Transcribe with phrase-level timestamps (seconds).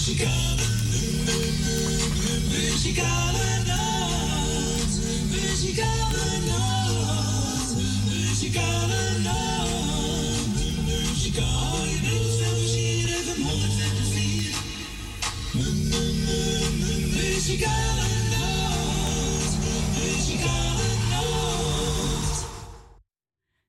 [0.00, 0.66] Muzikale,
[2.48, 4.94] muzikale nacht.
[5.30, 7.74] Muzikale nacht.
[8.08, 10.56] Muzikale nacht.
[10.86, 12.00] Muzikale
[17.14, 19.54] Muzikale nacht.
[19.98, 22.44] Muzikale nacht.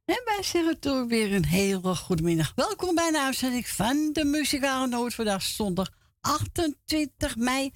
[0.05, 2.51] En wij zeggen toch weer een hele goede middag.
[2.55, 5.13] Welkom bij de uitzending van de Muzikale Noot.
[5.13, 7.71] Vandaag zondag 28 mei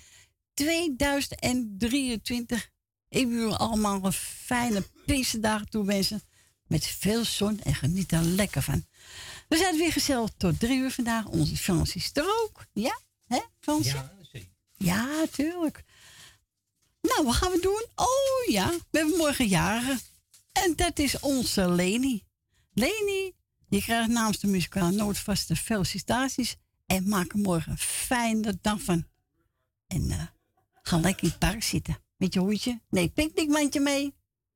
[0.54, 2.70] 2023.
[3.10, 6.22] Ik wil u allemaal een fijne Pinksterdag toewensen.
[6.68, 8.86] Met veel zon en geniet er lekker van.
[9.48, 11.26] We zijn weer gezellig tot drie uur vandaag.
[11.26, 12.66] Onze Frans is er ook.
[12.74, 13.86] Ja, hè Frans?
[13.86, 14.50] Ja, zeker.
[14.78, 15.84] Ja, tuurlijk.
[17.02, 17.86] Nou, wat gaan we doen?
[17.96, 20.00] Oh ja, we hebben morgen jaren.
[20.52, 22.24] En dat is onze Leni.
[22.74, 23.34] Leni,
[23.70, 26.56] je krijgt namens de muzikale noodvaste felicitaties.
[26.86, 29.08] En maak er morgen een fijne dag van.
[29.88, 30.28] En eh
[30.82, 31.98] ga lekker in het park zitten.
[32.18, 32.82] Met je hoedje.
[32.90, 34.14] Nee, picknickmandje mee.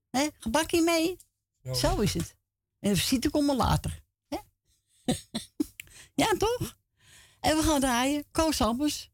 [0.10, 0.28] hè?
[0.40, 1.18] Gebakje mee.
[1.76, 2.36] Zo is het.
[2.80, 4.04] En de visite komen later.
[4.28, 4.38] hè?
[6.24, 6.78] ja, toch?
[7.40, 8.26] En we gaan draaien.
[8.32, 9.12] Koos Albers.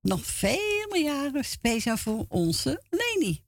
[0.00, 3.44] Nog vele jaren speciaal voor onze Leni.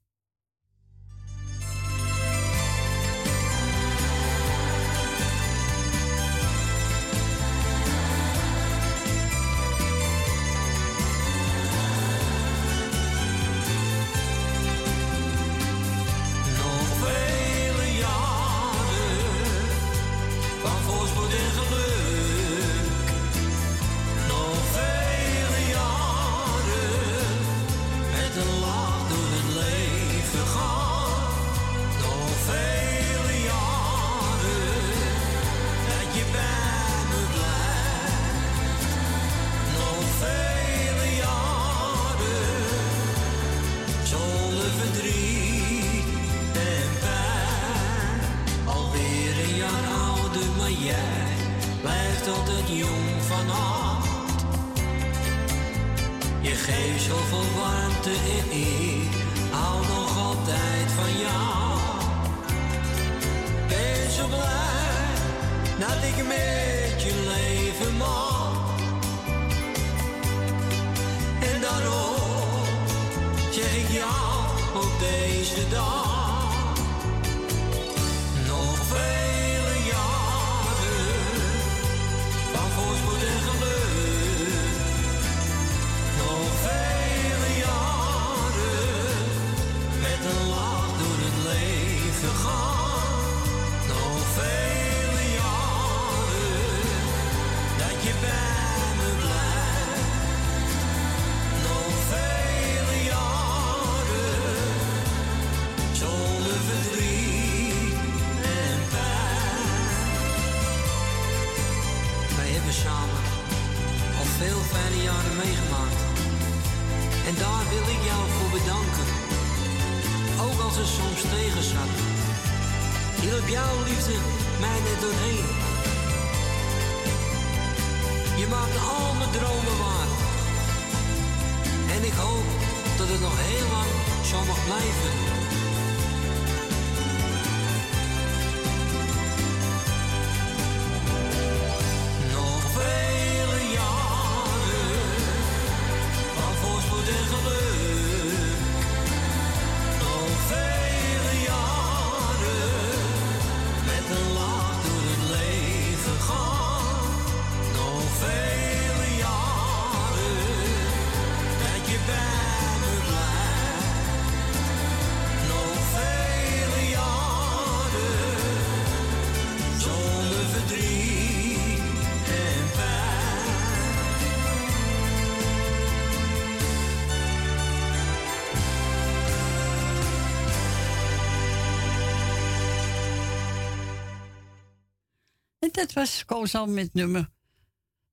[185.81, 187.29] Dat was Koos al met nummer.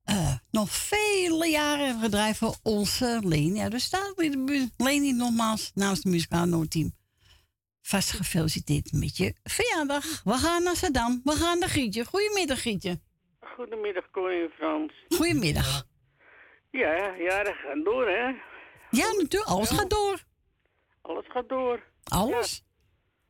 [0.04, 3.54] eh, nog vele jaren gedraaid voor onze Leni.
[3.54, 4.12] Ja, dus staat
[4.76, 6.92] Leni nogmaals namens het muzikaal noodteam.
[7.82, 10.22] Vast gefeliciteerd met je verjaardag.
[10.24, 11.20] We gaan naar Saddam.
[11.24, 12.04] We gaan naar Gietje.
[12.04, 13.00] Goedemiddag, Gietje.
[13.40, 14.92] Goedemiddag, Corrie Frans.
[15.08, 15.86] Goedemiddag.
[16.70, 18.26] Ja, ja, dat gaat door, hè?
[18.90, 19.44] Ja, natuurlijk.
[19.50, 20.24] Alles gaat door.
[21.02, 21.82] Alles gaat door.
[22.04, 22.64] Alles?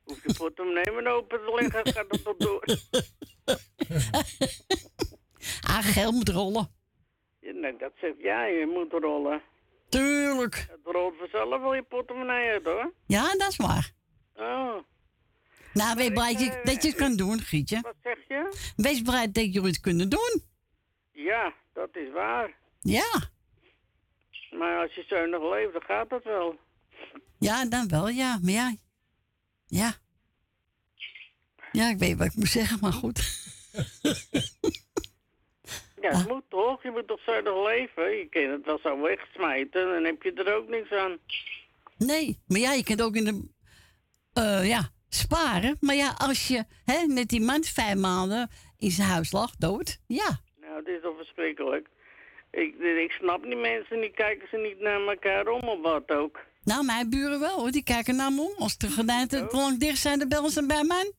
[0.05, 2.64] Hoef je portemonnee maar open te leggen, gaat het toch door.
[5.62, 6.71] Ah, geld moet rollen.
[7.41, 9.43] Nee, dat zegt jij, je moet rollen.
[9.89, 10.55] Tuurlijk.
[10.71, 12.93] Het rolt vanzelf wel je portemonnee uit, hoor.
[13.06, 13.93] Ja, dat is waar.
[14.35, 14.77] Oh,
[15.73, 17.81] Nou, wees blij dat je- dat je het kan doen, Gietje.
[17.81, 18.73] wat zeg je?
[18.77, 20.43] Wees blij dat jullie het kunnen doen.
[21.12, 22.56] Ja, dat is waar.
[22.81, 23.31] Ja.
[24.51, 26.59] Maar als je zuinig leeft, dan gaat dat wel.
[27.39, 28.39] Ja, dan wel, ja.
[28.43, 28.75] Maar ja.
[29.67, 29.93] Ja.
[31.79, 33.19] Ja, ik weet wat ik moet zeggen, maar goed.
[36.01, 36.83] Ja, het moet toch?
[36.83, 38.11] Je moet toch zuinig leven?
[38.17, 41.19] Je kan het wel zo wegsmijten, dan heb je er ook niks aan.
[41.97, 43.49] Nee, maar ja, je kunt ook in de.
[44.33, 45.77] eh, ja, sparen.
[45.81, 49.99] Maar ja, als je hè, net die man vijf maanden in zijn huis lag, dood.
[50.07, 50.41] Ja.
[50.61, 51.89] Nou, het is toch verschrikkelijk.
[52.51, 56.39] Ik, ik snap die mensen, die kijken ze niet naar elkaar om of wat ook.
[56.65, 57.71] Nou, mijn buren wel hoor.
[57.71, 58.55] Die kijken naar me om.
[58.63, 61.13] Als de gordijnen te lang dicht zijn, dan bellen ze bij mij.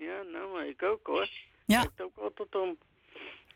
[0.00, 1.28] Ja, nou, ik ook hoor.
[1.66, 1.80] Ja.
[1.80, 2.78] Kijkt ook altijd om.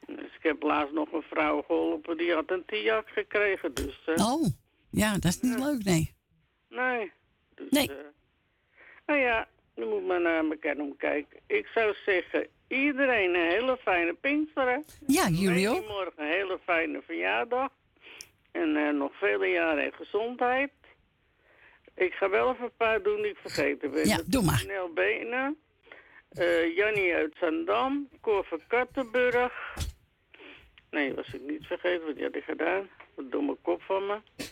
[0.06, 4.00] Dus ik heb laatst nog een vrouw geholpen, die had een tiak gekregen, dus...
[4.16, 4.46] Oh,
[4.90, 6.14] ja, dat is niet leuk, nee.
[6.68, 7.12] Nee.
[7.54, 7.88] Dus, Nee.
[7.88, 7.96] eh,
[9.06, 11.38] nou ja, je moet maar naar elkaar omkijken.
[11.46, 14.84] Ik zou zeggen, iedereen een hele fijne Pinksteren.
[15.06, 15.88] Ja, jullie ook.
[15.88, 17.70] Morgen een hele fijne verjaardag.
[18.52, 20.70] En eh, nog vele jaren en gezondheid.
[21.94, 24.06] Ik ga wel even een paar doen die ik vergeten ben.
[24.08, 24.58] Ja, doe maar.
[24.58, 25.58] Snel Benen.
[26.34, 28.08] Eh Jannie uit Zandam.
[28.20, 29.52] Cor van Kattenburg.
[30.90, 32.88] Nee, was ik niet vergeten, wat die had ik gedaan.
[33.14, 34.18] Wat domme kop van me.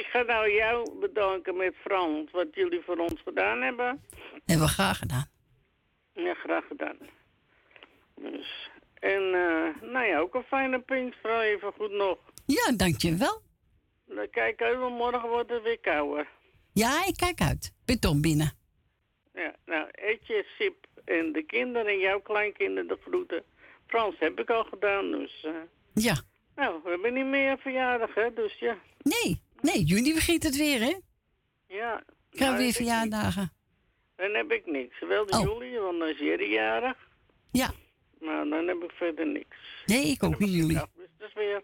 [0.00, 4.02] ik ga nou jou bedanken met Frans, wat jullie voor ons gedaan hebben.
[4.44, 5.26] Hebben we graag gedaan.
[6.12, 6.96] Ja, graag gedaan.
[8.14, 12.18] Dus, en eh, nou ja, ook een fijne Pinkster, even goed nog.
[12.46, 13.42] Ja, dankjewel.
[14.06, 16.28] Dan kijk uit, want morgen wordt het weer kouder.
[16.72, 17.72] Ja, ik kijk uit.
[17.84, 18.52] Beton binnen.
[19.34, 23.42] Ja, nou, Etje, Sip en de kinderen en jouw kleinkinderen de groeten.
[23.86, 25.44] Frans heb ik al gedaan, dus...
[25.44, 25.52] eh,
[25.94, 26.16] Ja.
[26.56, 28.76] nou, we hebben niet meer verjaardag, hè, dus ja.
[29.02, 30.94] Nee, nee, juni begint het weer, hè?
[31.66, 32.02] Ja.
[32.04, 33.52] Krijgen we nou, weer ik verjaardagen.
[34.16, 35.00] Dan heb ik niks.
[35.00, 35.42] Wel de Oh.
[35.42, 36.96] juli, want dan is Jerry jarig.
[37.52, 37.70] Ja.
[38.20, 39.56] Maar dan heb ik verder niks.
[39.86, 40.80] Nee, ik ook in juli.
[41.18, 41.62] Dus weer...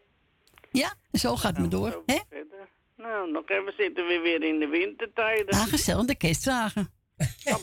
[0.71, 2.19] Ja, zo gaat het me door, zo hè?
[2.29, 2.69] verder.
[2.97, 5.55] Nou, nog even zitten we weer in de wintertijden.
[5.55, 6.91] Ah, gezellig, de kerstdagen.
[7.39, 7.57] Ja,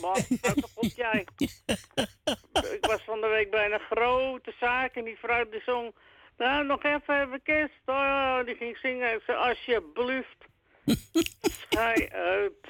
[0.54, 1.26] toch op jij.
[2.72, 5.94] Ik was van de week bij een grote zaak en die vrouw die zong...
[6.36, 7.74] Nou, nog even even kerst.
[7.86, 9.14] Oh, die ging zingen.
[9.14, 10.36] Ik zei, alsjeblieft.
[11.70, 12.68] Schij uit.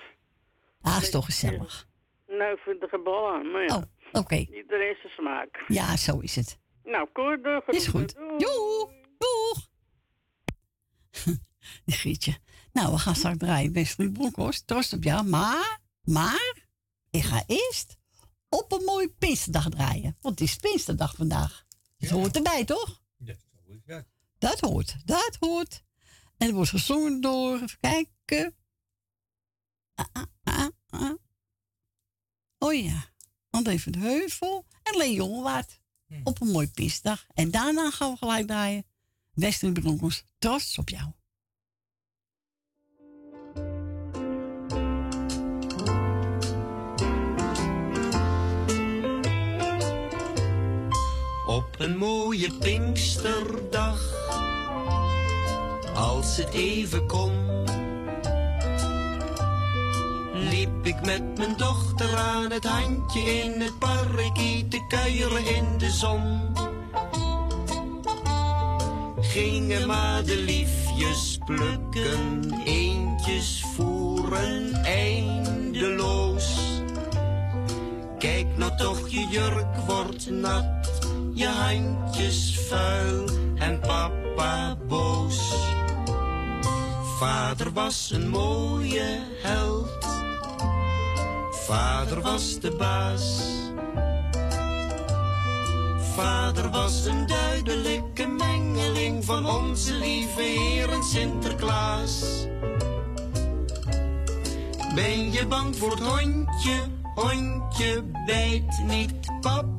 [0.81, 1.87] Ah, is toch gezellig.
[2.26, 3.50] Nou, ik vind de gebal aan.
[3.50, 3.82] Maar ja, Oh,
[4.23, 4.35] oké.
[4.35, 5.64] iedereen zijn smaak.
[5.67, 6.58] Ja, zo is het.
[6.85, 8.14] Nou, Koer, de Is goed.
[8.14, 9.69] Doeg, doeg.
[11.85, 12.38] Die Grietje.
[12.73, 13.73] Nou, we gaan straks draaien.
[13.73, 15.26] Wesley Bronkhorst, trots op jou.
[15.26, 16.55] Maar, maar,
[17.10, 17.96] ik ga eerst
[18.49, 20.16] op een mooie Pinksterdag draaien.
[20.20, 21.66] Want het is Pinksterdag vandaag.
[21.99, 23.02] Dat hoort erbij, toch?
[23.87, 24.06] Ja.
[24.38, 25.82] Dat hoort, dat hoort.
[26.37, 28.56] En het wordt gezongen door, even kijken.
[29.94, 31.14] Ah, ah, ah, ah.
[32.58, 33.12] Oh ja,
[33.50, 35.81] André van de Heuvel en Leon Waard.
[36.25, 37.26] Op een mooi Pinksterdag.
[37.34, 38.87] En daarna gaan we gelijk draaien.
[39.32, 41.12] Wesley Broncos, trots op jou.
[51.58, 54.00] Op een mooie Pinksterdag,
[55.94, 57.32] als het even kon,
[60.32, 65.90] liep ik met mijn dochter aan het handje in het parkie te kuieren in de
[65.90, 66.40] zon.
[69.21, 76.59] Gingen maar de liefjes plukken, eentjes voeren eindeloos.
[78.18, 80.77] Kijk nou toch, je jurk wordt nat,
[81.38, 85.54] je handjes vuil en papa boos.
[87.18, 90.07] Vader was een mooie held,
[91.50, 93.42] vader was de baas.
[96.14, 102.47] Vader was een duidelijke mengeling van onze lieve Heer en Sinterklaas.
[104.95, 106.80] Ben je bang voor het hondje?
[107.14, 109.12] Hondje bijt niet.
[109.40, 109.77] Papa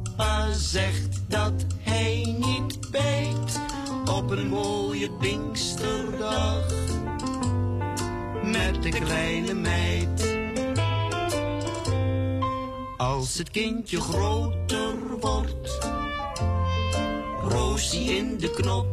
[0.72, 3.60] zegt dat hij niet bijt.
[4.12, 6.66] Op een mooie Pinksterdag.
[8.44, 10.38] Met de kleine meid.
[12.98, 15.80] Als het kindje groter wordt.
[17.42, 18.88] Roosie in de knop.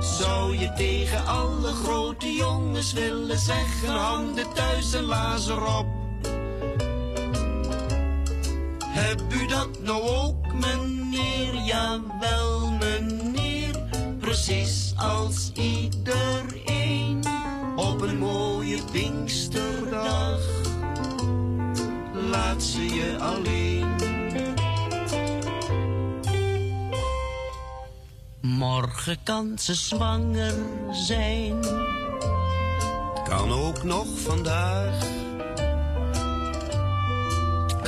[0.00, 5.93] Zou je tegen alle grote jongens willen zeggen, handen thuis en lazer op?
[8.94, 17.24] Heb u dat nou ook, meneer jawel meneer, precies als iedereen
[17.76, 20.40] op een mooie Pinksterdag.
[22.12, 23.94] Laat ze je alleen.
[28.40, 30.54] Morgen kan ze zwanger
[30.90, 31.60] zijn.
[33.24, 35.23] Kan ook nog vandaag.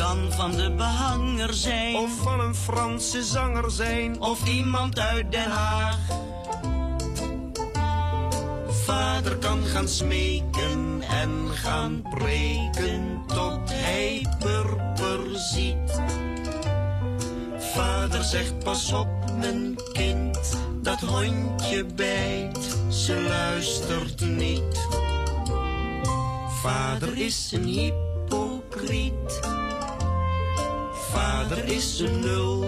[0.07, 1.97] Kan van de behanger zijn.
[1.97, 4.21] Of van een Franse zanger zijn.
[4.21, 5.99] Of iemand uit Den Haag.
[8.69, 16.01] Vader kan gaan smeken en gaan preken tot hij purper ziet.
[17.59, 19.09] Vader zegt pas op
[19.39, 24.89] mijn kind, dat hondje bijt, ze luistert niet.
[26.63, 29.41] Vader is een hypocriet,
[31.17, 32.65] vader is een nul.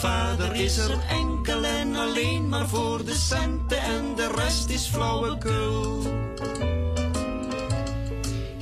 [0.00, 6.02] Vader is er enkel en alleen maar voor de centen en de rest is flauwekul.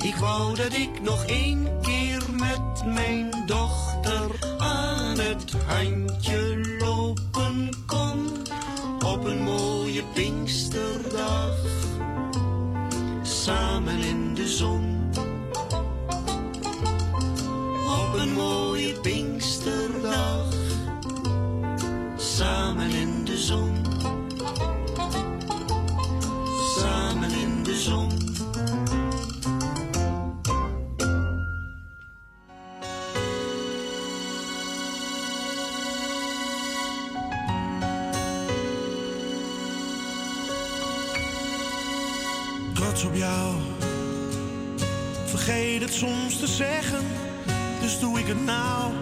[0.01, 8.27] Ik wou dat ik nog één keer met mijn dochter aan het handje lopen kon
[9.05, 11.55] op een mooie Pinksterdag,
[13.21, 14.88] samen in de zon.
[47.99, 48.93] Doe ik het nou.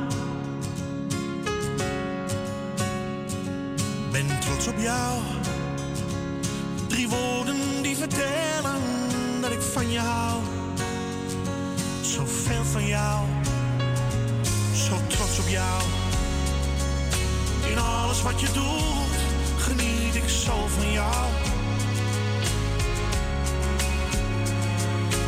[4.11, 5.21] Ben trots op jou.
[6.87, 8.81] Drie woorden die vertellen
[9.41, 10.41] dat ik van je hou.
[12.01, 13.25] Zoveel van jou,
[14.73, 15.81] zo trots op jou.
[17.71, 19.17] In alles wat je doet,
[19.57, 21.25] geniet ik zo van jou.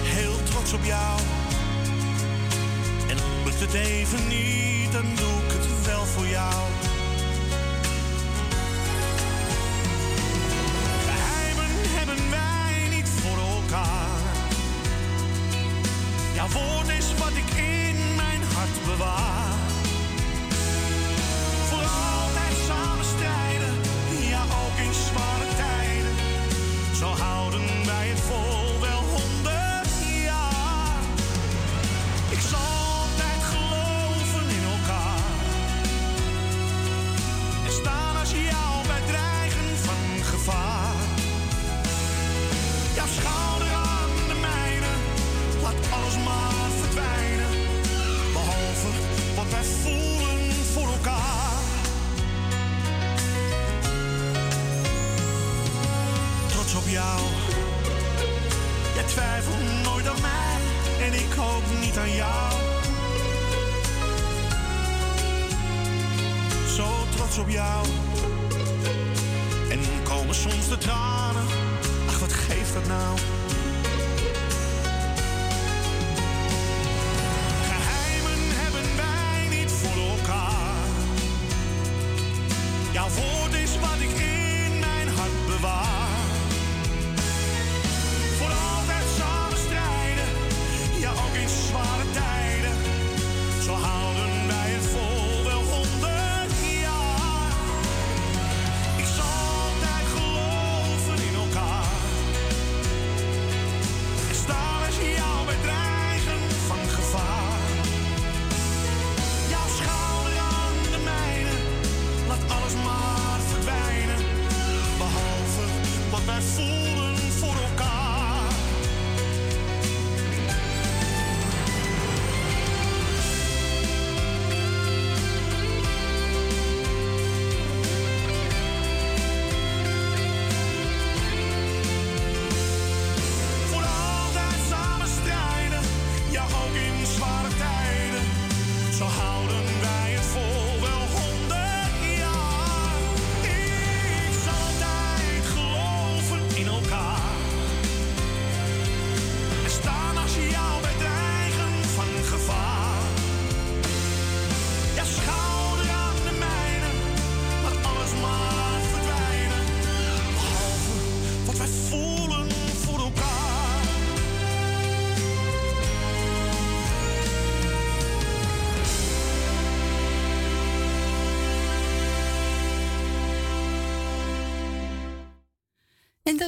[0.03, 1.38] heel trots op jou.
[3.71, 6.78] Het even niet, dan doe ik het wel voor jou.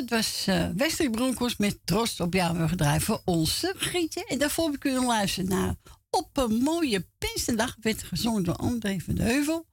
[0.01, 4.25] Dat was uh, Westrik Broncos met Trost op jou hebben gedraaid voor onze Gietje.
[4.25, 5.75] En daarvoor heb ik luisteren naar
[6.10, 7.77] Op een mooie Pinksterdag.
[7.81, 9.67] Werd gezongen door André van de Heuvel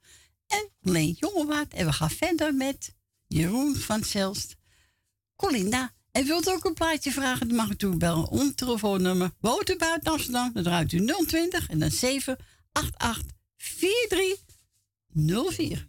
[0.47, 1.75] en Leen Jongewaard.
[1.75, 2.95] En we gaan verder met
[3.27, 4.57] Jeroen van Zelst,
[5.37, 5.93] Colinda.
[6.13, 8.29] En wilt ook een plaatje vragen, dan mag u toe bellen.
[8.29, 9.31] Ons telefoonnummer.
[9.41, 13.23] Woont buiten Amsterdam, dan draait u 020 en dan 788
[13.57, 15.89] 4304.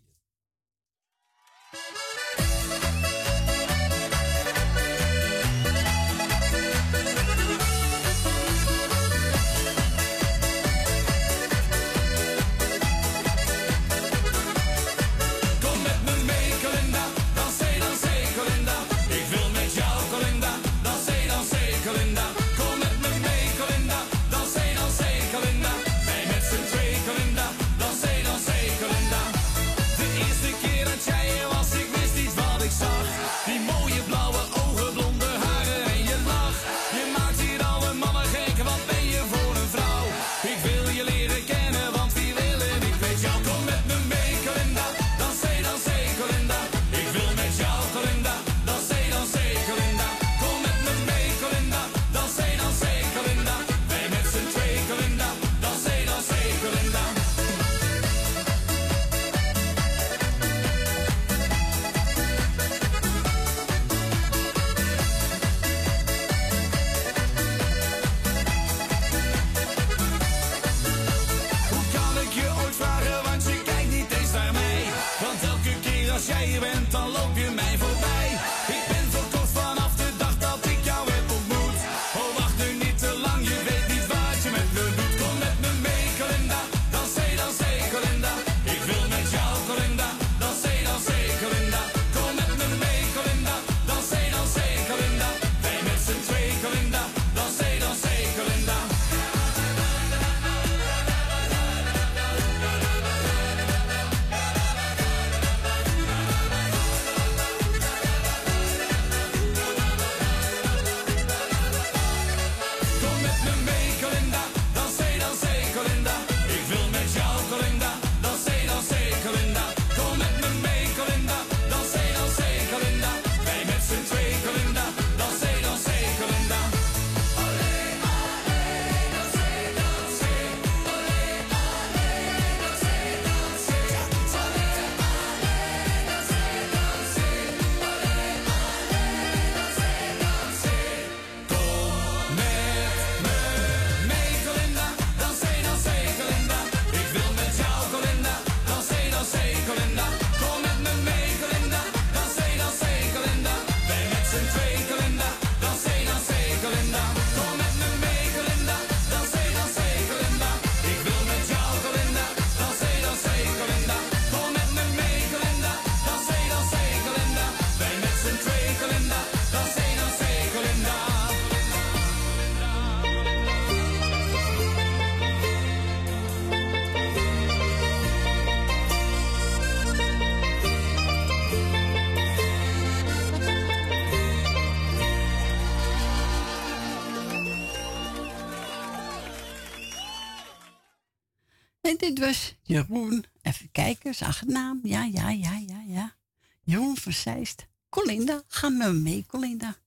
[191.99, 193.25] Dit was Jeroen.
[193.41, 194.79] Even kijken, zag het naam.
[194.83, 196.15] Ja, ja, ja, ja, ja.
[196.63, 197.67] Jeroen Verzeist.
[197.89, 199.77] Colinda, ga met me mee, Colinda.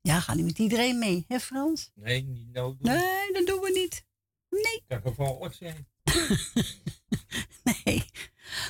[0.00, 1.90] Ja, ga niet met iedereen mee, hè Frans?
[1.94, 2.80] Nee, niet nodig.
[2.80, 4.04] Nee, dat doen we niet.
[4.50, 4.82] Nee.
[4.86, 5.86] Dat kan gevaarlijk zijn.
[7.84, 8.04] nee.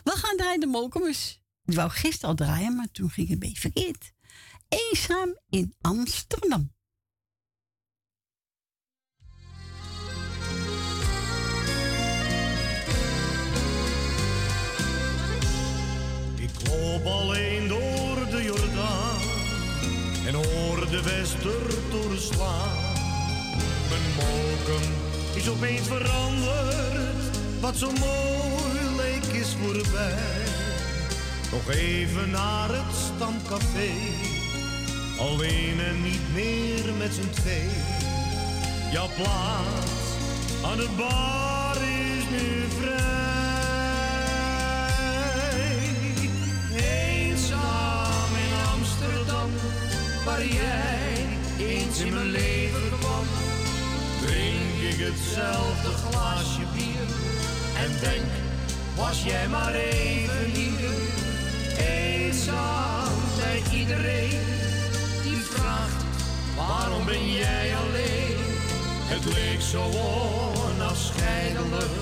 [0.05, 1.43] We gaan draaien de Molkemus.
[1.64, 4.12] Ik wou gisteren al draaien, maar toen ging het een beetje verkeerd.
[4.69, 6.73] Eenzaam in Amsterdam.
[25.64, 30.44] Opeens veranderd, wat zo mooi leek is voorbij.
[31.53, 33.90] Nog even naar het stamcafé,
[35.18, 37.68] alleen en niet meer met z'n twee.
[38.92, 40.03] Jouw plaats
[40.64, 43.22] aan het bar is nu vrij.
[50.24, 51.27] waar jij
[51.59, 53.24] eens in mijn leven kwam.
[54.20, 57.09] Drink ik hetzelfde glaasje bier
[57.85, 58.31] en denk,
[58.97, 60.90] was jij maar even hier.
[61.79, 64.55] Eenzaam bij iedereen
[66.57, 68.37] waarom ben jij alleen?
[69.07, 69.83] Het leek zo
[70.68, 71.94] onafscheidelijk,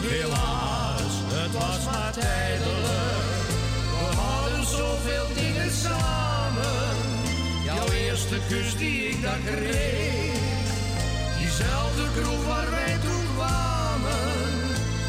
[0.00, 3.46] helaas, het was maar tijdelijk.
[3.90, 6.96] We hadden zoveel dingen samen,
[7.64, 10.51] jouw eerste kus die ik daar kreeg.
[11.62, 14.18] Diezelfde kroeg waar wij toen kwamen,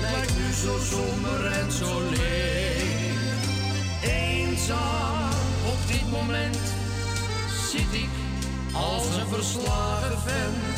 [0.02, 3.18] lijkt nu zo somber en zo leeg.
[4.02, 5.30] Eenzaam
[5.66, 6.58] op dit moment
[7.72, 8.10] zit ik
[8.74, 10.78] als een verslagen vent.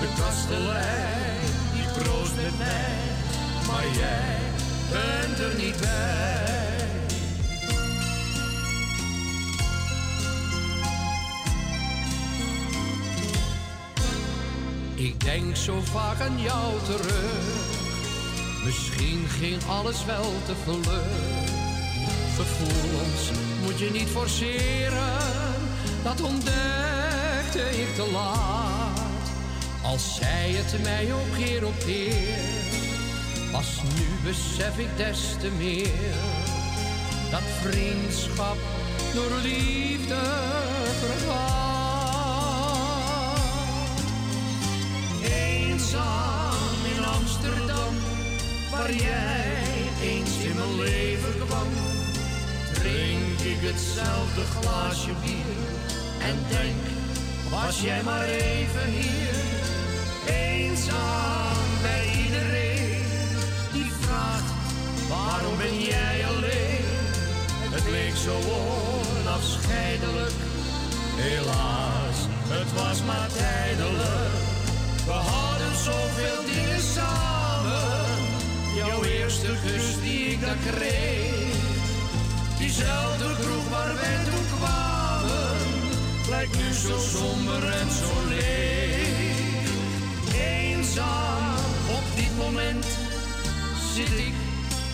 [0.00, 2.96] De kastelein die proost met mij,
[3.66, 4.36] maar jij
[4.90, 6.67] bent er niet bij.
[14.98, 17.76] Ik denk zo vaak aan jou terug.
[18.64, 21.02] Misschien ging alles wel te vlug.
[22.36, 23.30] Gevoelens
[23.62, 25.18] moet je niet forceren.
[26.02, 29.00] Dat ontdekte ik te laat.
[29.82, 32.38] Als zei het mij ook keer op keer.
[33.52, 36.14] Pas nu besef ik des te meer.
[37.30, 38.58] Dat vriendschap
[39.14, 40.20] door liefde
[41.00, 41.77] vergaat.
[45.88, 47.94] Eenzaam in Amsterdam,
[48.70, 49.54] waar jij
[50.02, 51.68] eens in mijn leven kwam.
[52.72, 55.56] Drink ik hetzelfde glaasje bier
[56.18, 56.82] en denk,
[57.50, 59.34] was jij maar even hier.
[60.26, 63.04] Eenzaam bij iedereen
[63.72, 64.52] die vraagt,
[65.08, 66.86] waarom ben jij alleen?
[67.70, 68.34] Het leek zo
[69.20, 70.34] onafscheidelijk,
[71.16, 74.38] helaas, het was maar tijdelijk.
[75.84, 78.06] Zoveel dingen samen.
[78.76, 81.56] Jouw eerste kus die ik daar kreeg.
[82.58, 85.56] Diezelfde kroeg waar wij toen kwamen.
[86.28, 89.70] Lijkt nu zo somber en zo leeg.
[90.34, 91.54] Eenzaam
[91.98, 92.86] op dit moment
[93.94, 94.34] zit ik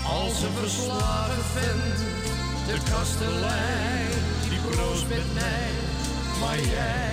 [0.07, 1.99] als een verslagen vent.
[2.67, 4.09] De kastelein
[4.49, 5.71] die proost met mij.
[6.41, 7.13] Maar jij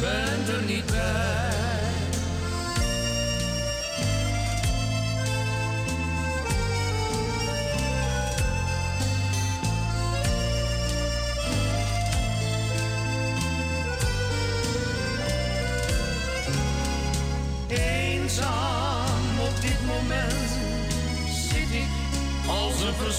[0.00, 1.71] bent er niet bij.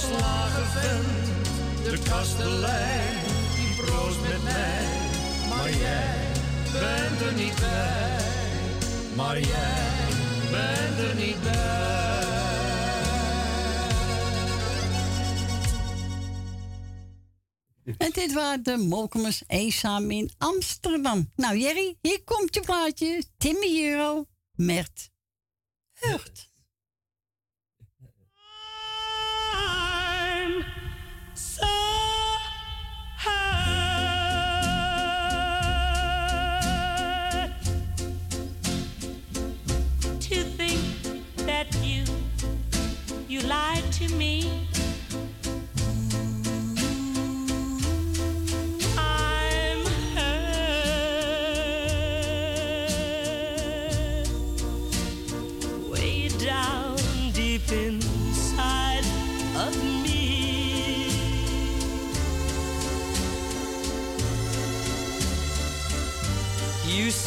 [0.04, 1.84] Verslagen vent.
[1.84, 3.18] De kastelein
[3.56, 4.86] die proost met mij,
[5.50, 6.32] maar jij
[6.72, 8.18] bent er niet bij.
[9.16, 10.08] Maar jij
[10.52, 11.62] bent er niet bij.
[17.98, 21.32] En dit waren de Molkemers eenzaam in Amsterdam.
[21.36, 23.24] Nou Jerry, hier komt je plaatje.
[23.38, 25.10] Timmy Euro, Mert.
[25.94, 26.53] Hurt.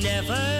[0.00, 0.52] never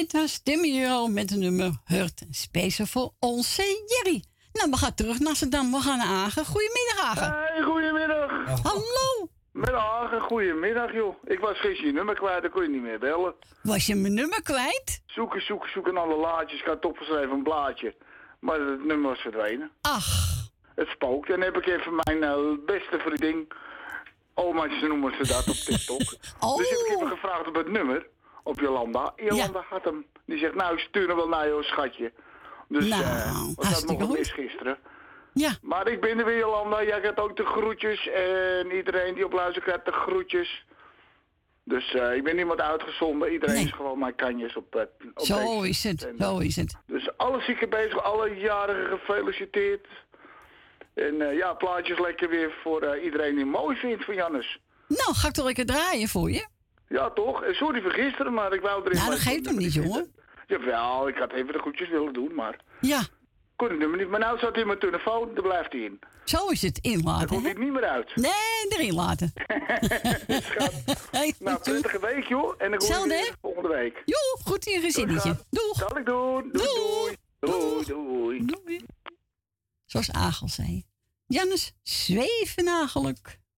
[0.00, 2.22] dit was Timmy met het nummer Hurt.
[2.30, 4.29] Speciaal voor onze Jerry.
[4.52, 5.70] Nou, we gaan terug naar Amsterdam.
[5.72, 6.44] We gaan naar Agen.
[6.44, 7.32] Goedemiddag, Agen.
[7.32, 8.30] Hey, goedemiddag.
[8.62, 9.28] Hallo.
[9.52, 11.14] Met Hagen, goedemiddag joh.
[11.24, 13.34] Ik was gisteren je nummer kwijt, dan kon je niet meer bellen.
[13.62, 15.02] Was je mijn nummer kwijt?
[15.06, 16.60] Zoeken, zoeken, zoeken alle laadjes.
[16.60, 17.94] Ik had opgeschreven een blaadje.
[18.40, 19.70] Maar het nummer was verdwenen.
[19.80, 20.28] Ach.
[20.74, 21.28] Het spookt.
[21.28, 23.48] En dan heb ik even mijn eh, beste vriendin,
[24.34, 25.98] omaatjes noemen ze dat op TikTok.
[26.56, 28.06] Dus heb ik even gevraagd op het nummer,
[28.42, 29.12] op Jolanda.
[29.16, 30.06] Jolanda had hem.
[30.26, 32.12] Die zegt, nou ik stuur hem wel naar jou, schatje.
[32.70, 34.78] Dus Nou, had hartstikke nog mis gisteren.
[35.32, 35.50] Ja.
[35.62, 36.82] Maar ik ben er weer, Jolanda.
[36.82, 38.08] Jij krijgt ook de groetjes.
[38.08, 40.64] En iedereen die op luistert krijgt de groetjes.
[41.64, 43.32] Dus eh, ik ben niemand uitgezonden.
[43.32, 44.82] Iedereen is gewoon mijn kanjes op, eh,
[45.14, 46.08] op Zo is het.
[46.18, 46.76] Zo is het.
[46.86, 49.86] Dus alle zieken bezig, alle jarigen gefeliciteerd.
[50.94, 54.58] En ja, plaatjes lekker weer voor iedereen die mooi vindt van Jannes.
[54.88, 56.46] Nou, ga ik toch lekker draaien voor je?
[56.88, 57.44] Ja, toch?
[57.50, 58.98] Sorry voor gisteren, maar ik wou erin...
[58.98, 60.12] Nou, dat geeft hem niet, jongen.
[60.50, 62.56] Jawel, ik had even de groetjes willen doen, maar...
[62.80, 63.02] Ja.
[63.56, 64.08] Kon het nummer niet.
[64.08, 66.00] Maar nou zat hij in mijn telefoon, daar blijft hij in.
[66.24, 66.78] Zo is het.
[66.78, 68.16] Inlaten, Daar komt hij niet meer uit.
[68.16, 68.32] Nee,
[68.68, 69.32] erin laten.
[71.38, 72.54] Nou, prettige week, joh.
[72.58, 73.32] En dan weer hè?
[73.40, 74.02] volgende week.
[74.04, 75.36] Joe, goed in je gezinnetje.
[75.50, 75.76] Doeg.
[75.76, 76.50] Zal ik doen.
[76.52, 77.84] Doei, doei.
[77.84, 78.86] Doei, doei.
[79.84, 80.84] Zoals Agel zei.
[81.26, 83.18] Jannes Zwevenagelijk.
[83.22, 83.49] Thank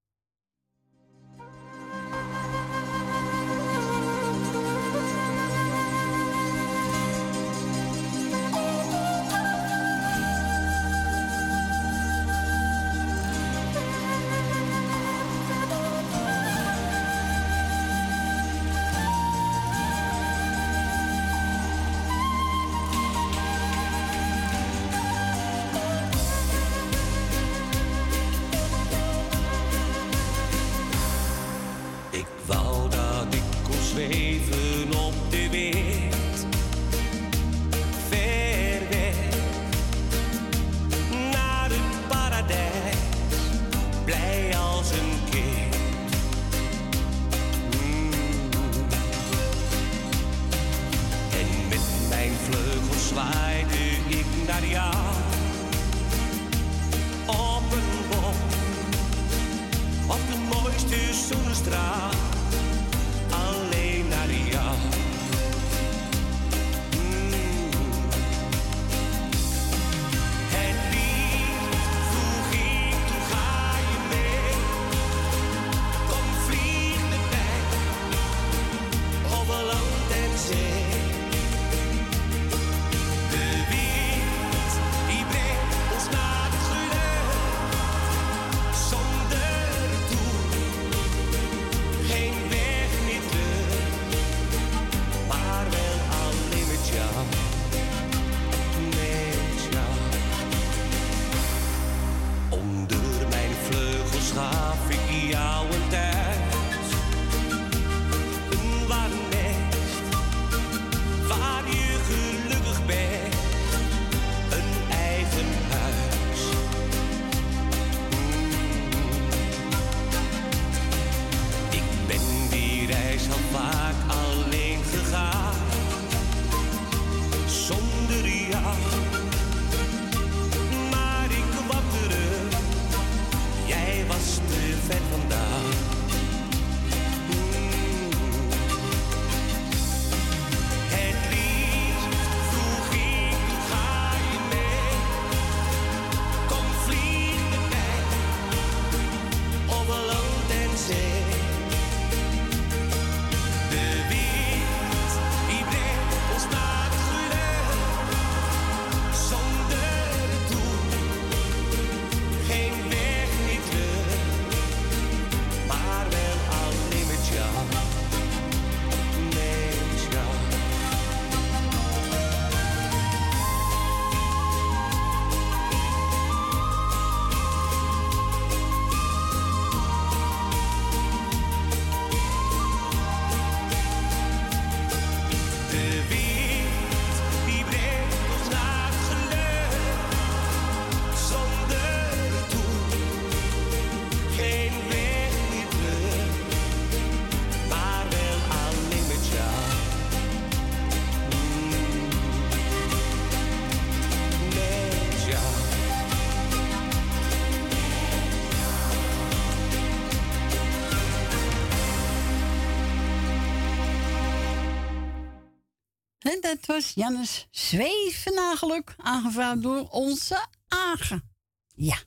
[216.66, 221.30] dat was Jannes Zwevennageluk, aangevraagd door onze Agen.
[221.74, 222.02] Ja,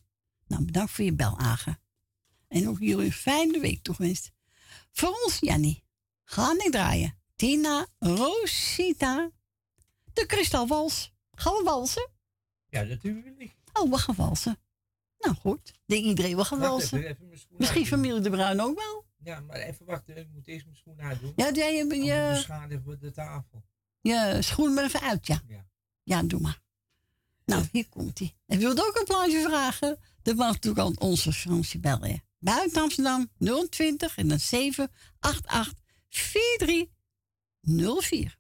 [0.48, 1.80] nou bedankt voor je bel, Agen.
[2.48, 4.32] En ook jullie een fijne week toegewenst.
[4.92, 5.84] Voor ons, Jannie,
[6.24, 7.20] gaan ik draaien.
[7.36, 9.32] Tina Rosita,
[10.14, 11.14] de kristalwals.
[11.32, 12.10] Gaan we walsen?
[12.70, 13.56] Ja, natuurlijk.
[13.74, 14.60] Oh, we gaan walsen.
[15.20, 16.98] Nou goed, denk iedereen wil gaan Wacht walsen.
[16.98, 17.86] even, even Misschien uitdoen.
[18.00, 19.06] familie De Bruin ook wel.
[19.24, 20.18] Ja, maar even wachten.
[20.18, 21.34] Ik moet eerst mijn schoenen uitdoen.
[21.36, 23.64] Ja, jij je, Anders we de tafel.
[24.06, 25.42] Je schoen maar even uit, ja.
[25.48, 25.66] Ja.
[26.04, 26.62] Ja, doe maar.
[27.46, 28.36] Nou, hier komt hij.
[28.46, 30.00] En wilt ook een plaatje vragen?
[30.22, 32.24] Dan mag natuurlijk aan onze Fransje bellen.
[32.40, 33.30] Buiten Amsterdam
[33.70, 35.74] 020 en dan 788
[36.10, 38.38] 4304.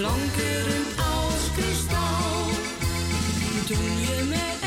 [0.00, 2.48] Flonkerend als kristal.
[3.66, 4.59] Toen je me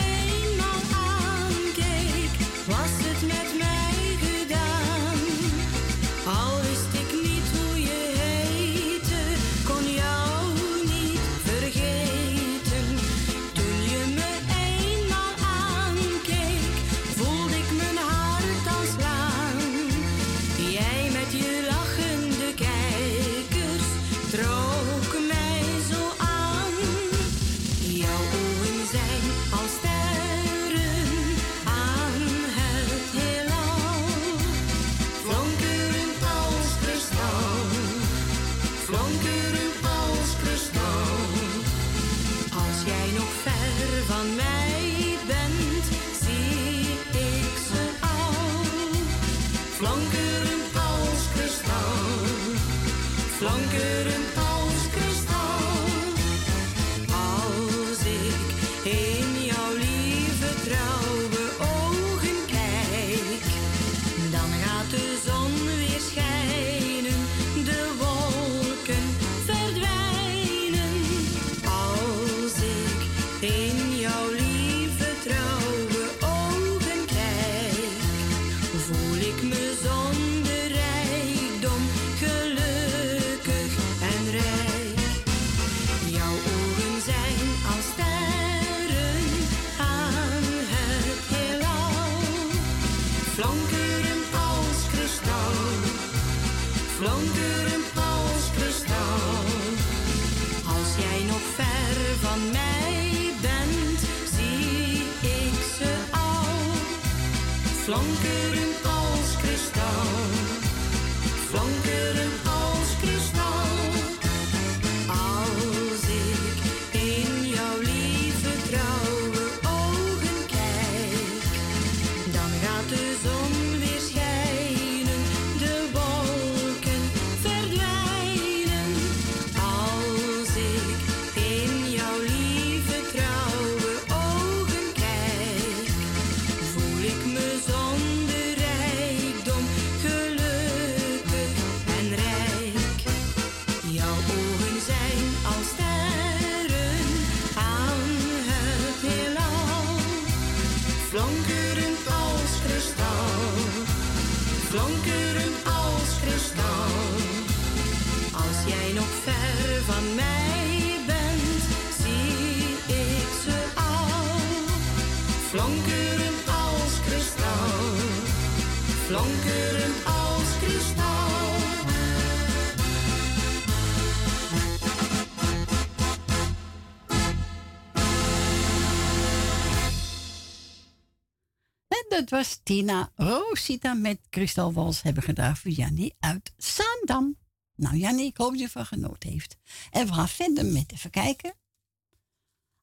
[182.13, 187.37] dat was Tina Rosita met Kristal Wals hebben gedaan voor Jannie uit Zaandam.
[187.75, 189.57] Nou Jannie, ik hoop dat je ervan genoten heeft.
[189.91, 191.53] En we gaan verder met even kijken.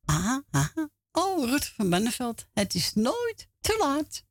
[0.04, 0.88] Aha, aha.
[1.12, 2.46] Oh, Ruud van Benneveld.
[2.52, 4.24] Het is nooit te laat.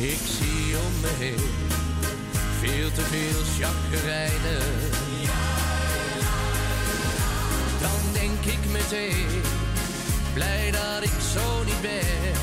[0.00, 1.42] Ik zie om me heeft
[2.60, 4.62] veel te veel chagrijnen.
[7.80, 9.42] Dan denk ik meteen,
[10.34, 12.34] blij dat ik zo niet ben.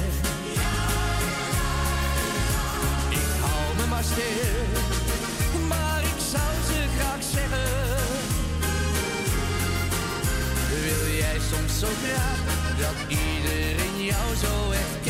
[3.10, 4.66] Ik hou me maar stil,
[5.68, 8.06] maar ik zou ze graag zeggen.
[10.84, 12.40] Wil jij soms zo graag
[12.80, 15.07] dat iedereen jou zo herkent?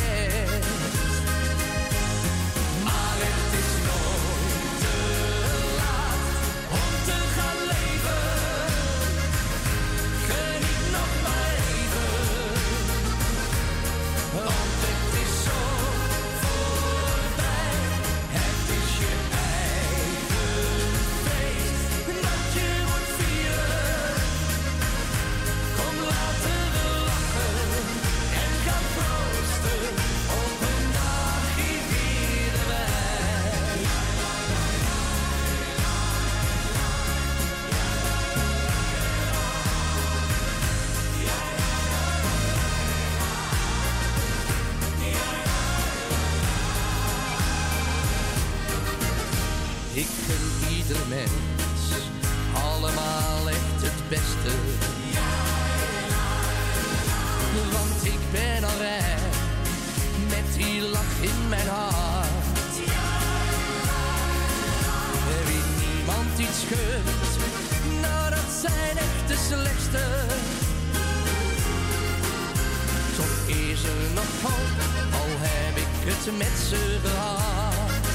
[73.78, 74.78] Is er nog hoop,
[75.20, 78.06] al heb ik het met ze gehad.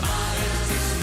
[0.00, 1.01] Maar het is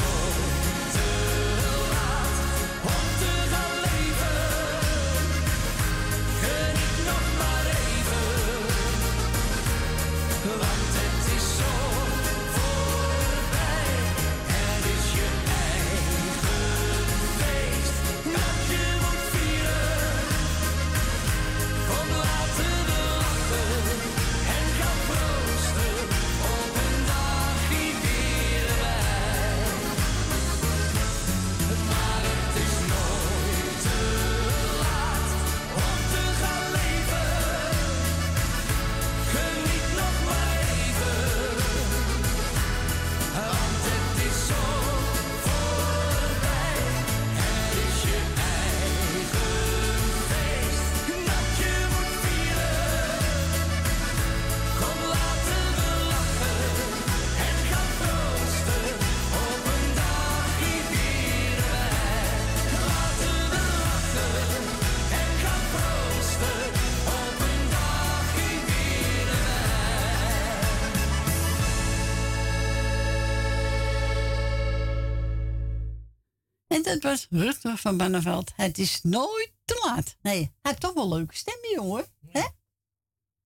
[76.90, 78.52] Dat was Rutger van Banneveld.
[78.56, 80.16] Het is nooit te laat.
[80.22, 82.06] Nee, hij heeft toch wel een leuke stem, jongen.
[82.28, 82.48] Hè?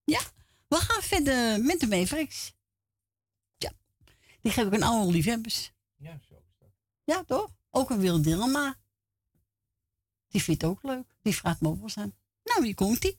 [0.03, 0.21] Ja,
[0.67, 2.53] we gaan verder met de Mavericks.
[3.57, 3.71] Ja,
[4.41, 5.71] die geef ik een oude liefhebbers.
[5.95, 6.69] Ja, zo is dat.
[7.03, 7.51] Ja, toch?
[7.69, 8.77] Ook een Wil Dilemma.
[10.27, 11.15] Die vindt het ook leuk.
[11.21, 12.15] Die vraagt me ook wel aan.
[12.43, 13.15] Nou, hier komt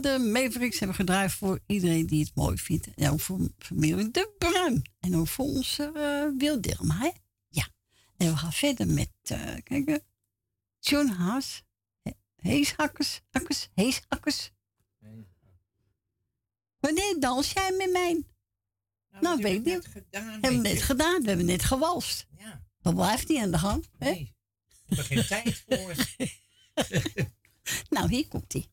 [0.00, 2.88] De Mavericks hebben gedraaid voor iedereen die het mooi vindt.
[2.94, 4.82] En ook voor familie De Bruin.
[5.00, 7.10] En ook voor onze uh, Wilderma, hè?
[7.48, 7.68] Ja.
[8.16, 10.00] En we gaan verder met, uh, kijk,
[10.80, 11.64] John Haas.
[12.36, 14.50] Heeshakkers, akkers, heeshakkers.
[16.78, 18.24] Wanneer dans jij met mij?
[19.10, 19.88] Nou, nou weet ik niet.
[20.10, 21.22] Hebben we net gedaan.
[21.22, 22.26] We hebben net gewalst.
[22.38, 22.64] Ja.
[22.80, 23.86] Dat blijft niet aan de gang.
[23.98, 24.10] Hè?
[24.10, 24.34] Nee.
[24.86, 25.94] Ik heb er geen tijd voor.
[27.94, 28.66] nou, hier komt hij.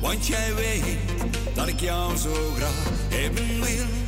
[0.00, 0.84] Want jij weet
[1.54, 3.99] dat ik jou zo graag hebben wil.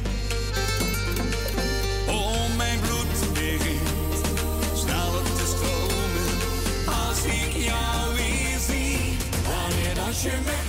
[7.24, 9.16] Ik jou weer zie.
[9.44, 10.68] Wanneer als je met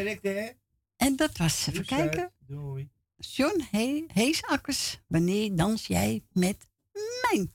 [0.00, 0.48] Sterkte, hè?
[0.96, 2.32] En dat was, even kijken.
[2.46, 2.88] Doei.
[3.16, 6.56] John He Heesakkers, wanneer dans jij met
[6.92, 7.48] mij?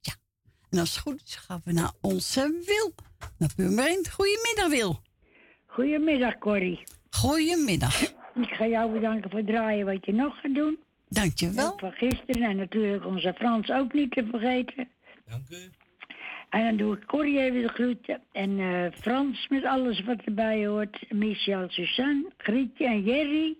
[0.00, 0.12] Ja,
[0.70, 2.94] en als het goed is, gaan we naar onze Wil.
[3.36, 4.06] Naar.
[4.10, 5.00] Goedemiddag, Wil.
[5.66, 6.82] Goedemiddag, Corrie.
[7.10, 8.02] Goedemiddag.
[8.34, 10.78] Ik ga jou bedanken voor het draaien wat je nog gaat doen.
[11.08, 11.72] Dankjewel.
[11.72, 14.88] Ook van gisteren en natuurlijk onze Frans ook niet te vergeten.
[15.26, 15.70] Dank u.
[16.52, 18.20] En dan doe ik Corrie even de groeten.
[18.32, 21.12] En eh, Frans met alles wat erbij hoort.
[21.12, 23.56] Michel, Suzanne, Grietje en Jerry.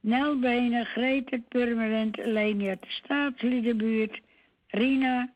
[0.00, 4.20] Nelbenen, Greta, Purmerend, Leni uit de Staatsliedenbuurt.
[4.66, 5.32] Rina,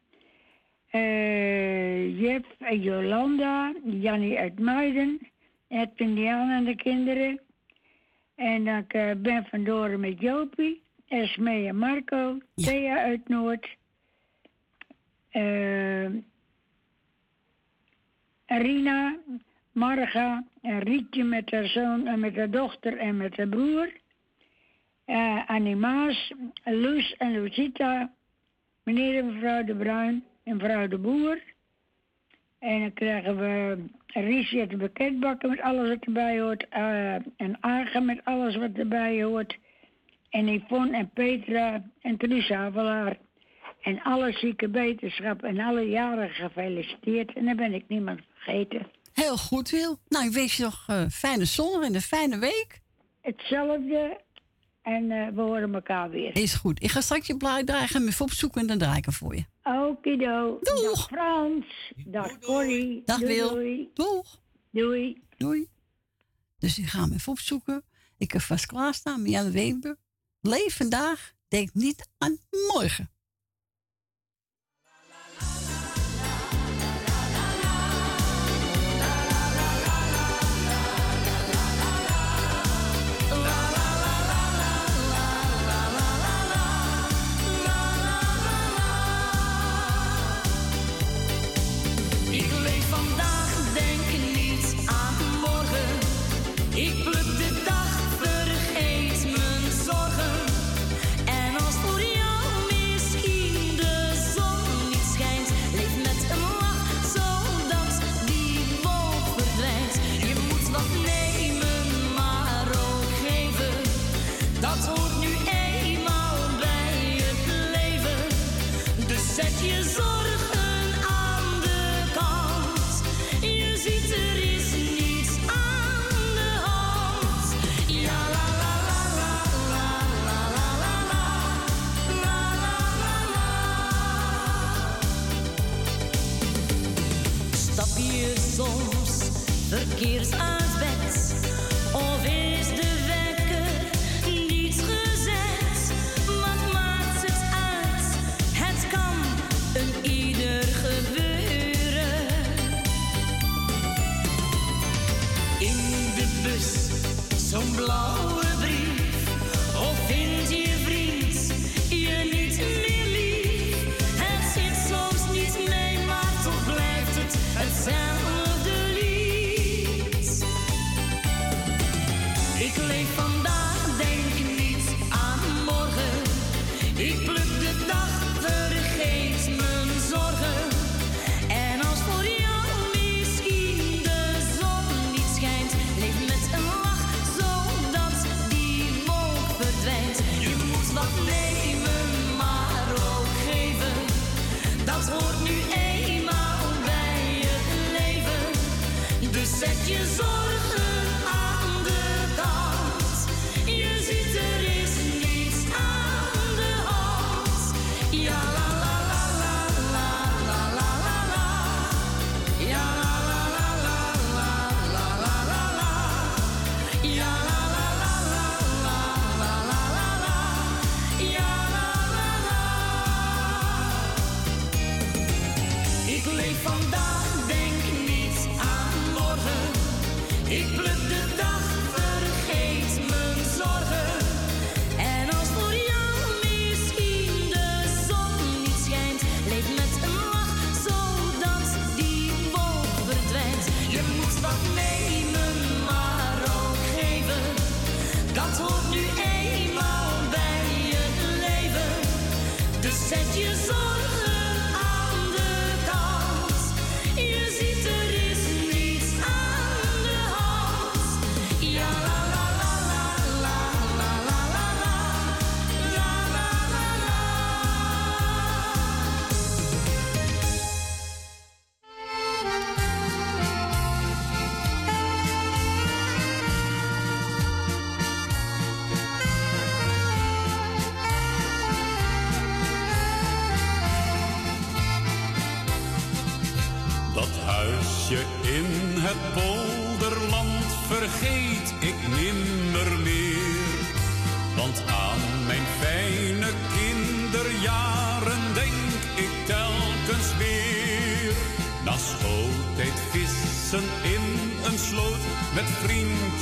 [0.91, 3.75] eh Jef en Jolanda.
[3.85, 5.19] Jannie uit Muiden.
[5.69, 7.41] Edwin, Dian en de kinderen.
[8.35, 10.83] En dan eh, Ben van Doren met Jopie.
[11.09, 12.39] Esmee en Marco.
[12.55, 13.77] Thea uit Noord.
[15.31, 16.07] Eh
[18.59, 19.17] Rina,
[19.73, 23.93] Marga en Rietje met haar zoon en met haar dochter en met haar broer.
[25.05, 26.33] eh Animaas,
[26.65, 28.13] Loes en Lucita,
[28.83, 31.43] meneer en mevrouw De Bruin en mevrouw De Boer.
[32.59, 36.69] En dan krijgen we Riesje de bekendbakken met alles wat erbij hoort.
[36.69, 39.59] eh, en Agen met alles wat erbij hoort.
[40.31, 43.17] En Yvonne en Petra en Truus Havelaar.
[43.83, 47.33] En alle zieke beterschap en alle jaren gefeliciteerd.
[47.33, 48.91] En dan ben ik niemand vergeten.
[49.13, 49.99] Heel goed, Wil.
[50.09, 52.81] Nou, ik wens je nog eh, fijne zondag en een fijne week.
[53.21, 54.21] Hetzelfde.
[54.83, 56.37] En eh, we horen elkaar weer.
[56.37, 56.83] Is goed.
[56.83, 57.89] Ik ga straks je blaad draaien.
[57.89, 59.45] Ga hem even opzoeken en dan draai ik hem voor je.
[59.63, 60.59] Okido.
[60.61, 61.93] Dag Frans.
[62.07, 63.03] Dag Corrie.
[63.05, 63.49] Dag doei, Wil.
[63.49, 63.91] Doei.
[63.95, 64.41] Doeg.
[64.71, 65.23] Doei.
[65.37, 65.69] Doei.
[66.59, 67.85] Dus ik ga hem even opzoeken.
[68.19, 69.25] Ik heb vast klaarstaan.
[69.25, 69.97] Jan Weber.
[70.41, 71.33] Leef vandaag.
[71.49, 72.39] Denk niet aan
[72.73, 73.11] morgen.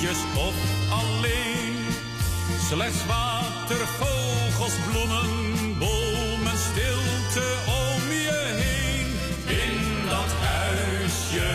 [0.09, 0.55] op
[0.90, 1.76] alleen.
[2.68, 9.07] Slechts water, vogels, bloemen, bomen, stilte om je heen.
[9.57, 11.51] In dat huisje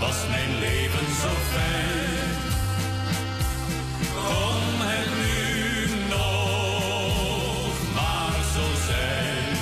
[0.00, 2.36] was mijn leven zo fijn.
[4.14, 9.56] Kom het nu nog maar zo zijn.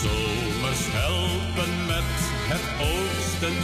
[0.00, 2.12] Zomers helpen met
[2.50, 3.54] het oosten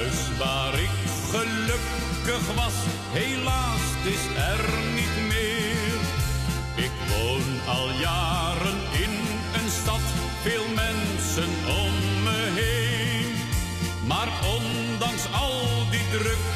[0.00, 0.96] huis waar ik
[1.30, 2.76] gelukkig was,
[3.12, 3.84] helaas
[4.14, 4.62] is er
[4.94, 6.00] niet meer.
[6.86, 7.46] Ik woon
[7.76, 9.14] al jaren in
[9.58, 10.04] een stad,
[10.42, 11.50] veel mensen
[11.84, 11.94] om
[12.26, 13.34] me heen.
[14.06, 16.49] Maar ondanks al die druk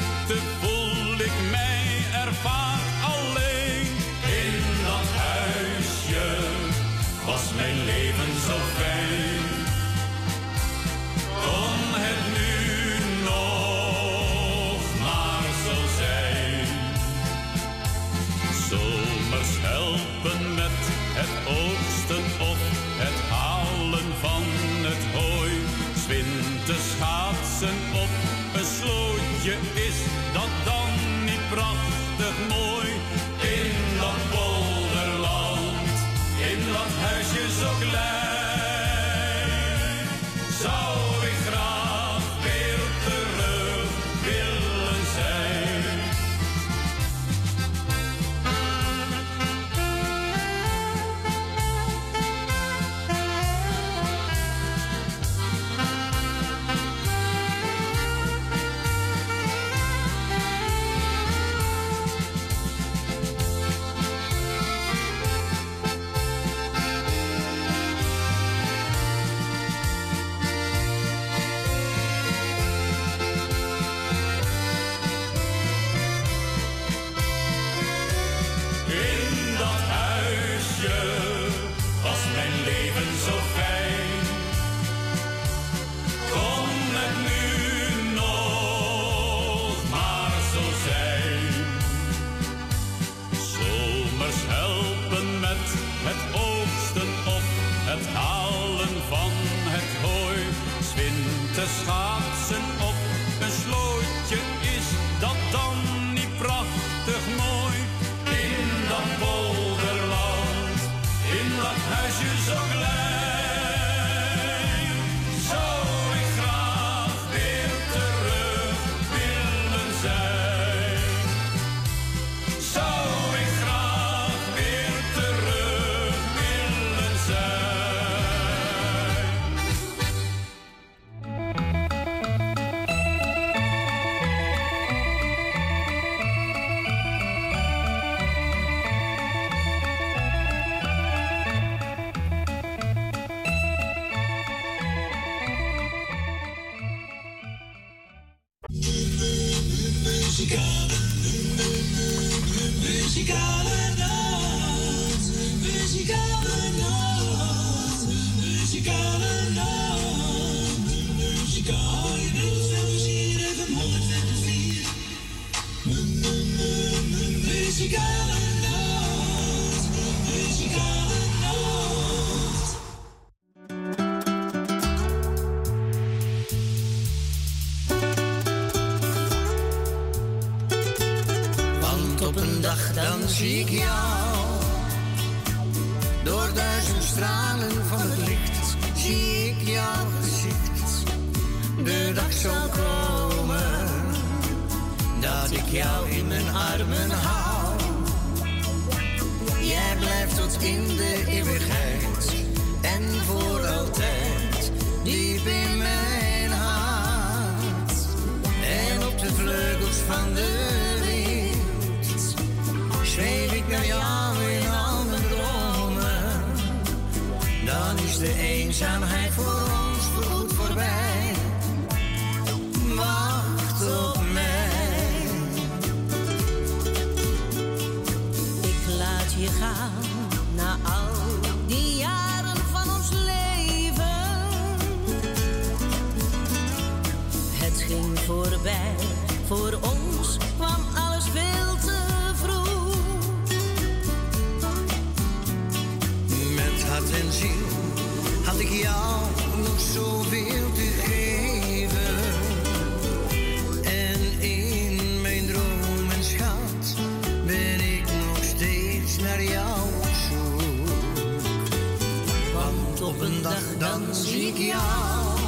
[263.05, 265.39] op een dag dan zie ik jou.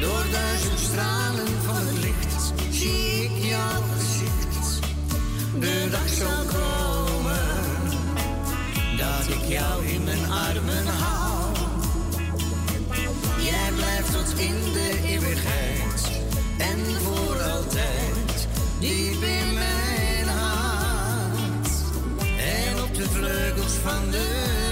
[0.00, 4.80] Door duizend stralen van het licht zie ik jouw gezicht.
[5.58, 7.38] De dag zal komen
[8.96, 11.54] dat ik jou in mijn armen hou.
[13.40, 16.10] Jij blijft tot in de eeuwigheid
[16.58, 18.48] en voor altijd
[18.80, 21.68] diep in mijn hart.
[22.38, 24.67] En op de vleugels van de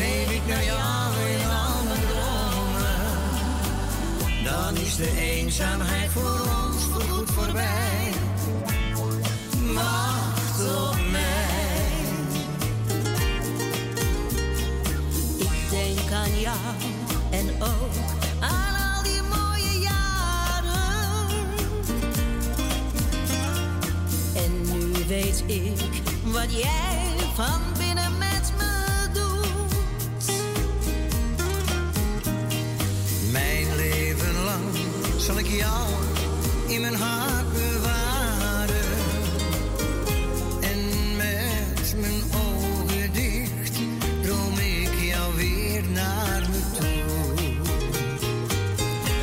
[0.00, 2.98] zweef ik naar jou in al mijn dromen.
[4.44, 8.12] Dan is de eenzaamheid voor ons voorgoed voorbij.
[9.74, 11.88] Wacht op mij.
[15.38, 16.56] Ik denk aan jou
[17.30, 17.94] en ook
[18.40, 21.28] aan al die mooie jaren.
[24.34, 27.79] En nu weet ik wat jij van
[35.30, 35.88] zal ik jou
[36.66, 38.90] in mijn hart bewaren.
[40.60, 43.74] En met mijn ogen dicht
[44.22, 47.02] droom ik jou weer naar me toe.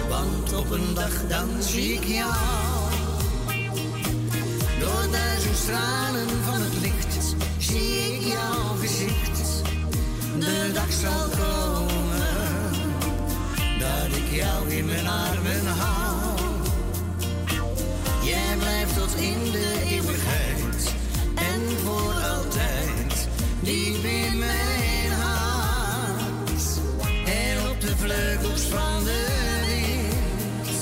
[0.10, 2.34] Want op een dag dan zie ik jou.
[4.80, 9.62] Door duizend stralen van het licht zie ik jouw gezicht.
[10.39, 11.97] De dag zal komen
[14.12, 16.39] ik jou in mijn armen hou.
[18.24, 20.93] Jij blijft tot in de eeuwigheid
[21.36, 23.28] en voor altijd
[23.60, 26.80] diep in mijn hart.
[27.26, 29.26] En op de vleugels van de
[29.68, 30.76] wind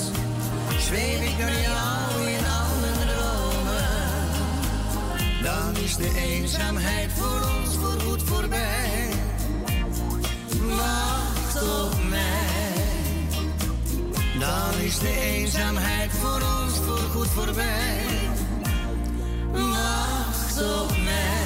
[0.80, 3.86] zweef ik naar jou in al mijn dromen.
[5.42, 9.08] Dan is de eenzaamheid voor ons voorgoed voorbij.
[10.60, 11.95] Wacht op
[14.86, 18.04] is de eenzaamheid voor ons voorgoed voorbij.
[19.52, 21.44] Wacht op mij.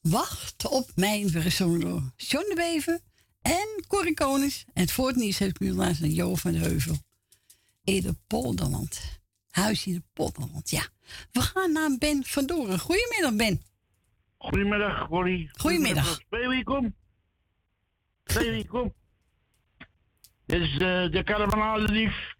[0.00, 3.00] Wacht op mijn gezongen door John de Bever
[3.42, 4.64] en Corrie Konings.
[4.72, 6.96] En het voortnieuws heeft ik nu laatst naar Jo van de Heuvel.
[7.84, 9.00] In de Polderland.
[9.50, 10.86] Huis in de Polderland, ja.
[11.32, 12.78] We gaan naar Ben van Doren.
[12.78, 13.69] Goedemiddag, Ben.
[14.40, 15.50] Goedemiddag, Corrie.
[15.52, 16.20] Goedemiddag.
[16.28, 16.94] Baby, kom.
[18.24, 18.94] Baby, kom.
[20.46, 22.32] Dit is eh, de dief.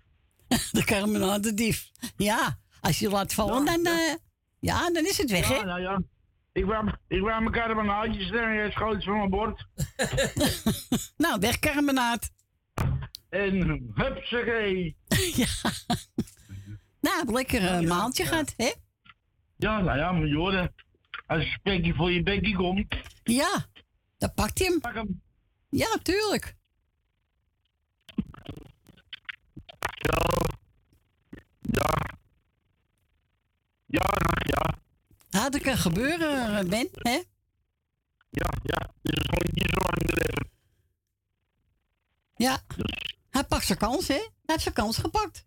[1.54, 1.90] De.
[2.16, 4.14] Ja, als je laat vallen, dan, eh,
[4.60, 5.64] ja, dan is het weg, ja, hè?
[5.64, 6.02] Nou ja,
[6.52, 9.66] ik wou, ik wou mijn carbonaatjes en jij schoot van mijn bord.
[11.24, 12.30] nou, weg carbonaat.
[13.28, 14.96] En hupsakee.
[15.42, 15.70] ja.
[17.00, 18.72] Nou, lekker een maaltje gehad, hè?
[19.56, 20.74] Ja, nou ja, maar Jorden,
[21.30, 22.96] als een spekje voor je bekje komt.
[23.22, 23.66] Ja,
[24.18, 24.80] dan pakt hij hem.
[24.80, 25.22] Pak hem.
[25.68, 26.56] Ja, tuurlijk.
[29.94, 30.18] Ja.
[31.60, 31.88] Ja.
[33.86, 34.78] Ja, nou, ja.
[35.30, 37.20] Nou, dat kan gebeuren, Ben, hè?
[38.30, 38.90] Ja, ja.
[39.02, 40.50] Dus is gewoon niet zo lang leven.
[42.34, 42.60] Ja.
[43.30, 44.14] Hij pakt zijn kans, hè?
[44.14, 45.46] Hij heeft zijn kans gepakt.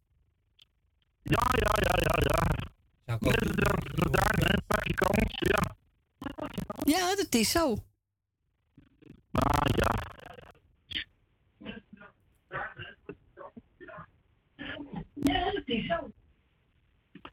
[1.24, 2.72] Ja, ja, ja, ja, ja.
[3.06, 5.76] Pak je kans, ja.
[6.86, 7.76] Ja, dat is zo.
[9.30, 9.92] Maar ja.
[15.14, 16.12] Ja, dat is zo.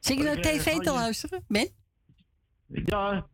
[0.01, 1.69] Zit je naar Ik, eh, tv te luisteren, Ben?
[2.67, 3.29] Ja.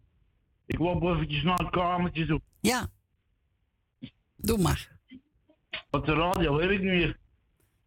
[0.66, 2.40] Ik loop eventjes naar het kamertje toe.
[2.60, 2.88] Ja.
[4.36, 4.98] Doe maar.
[5.90, 7.18] Op de radio heb ik nu weer.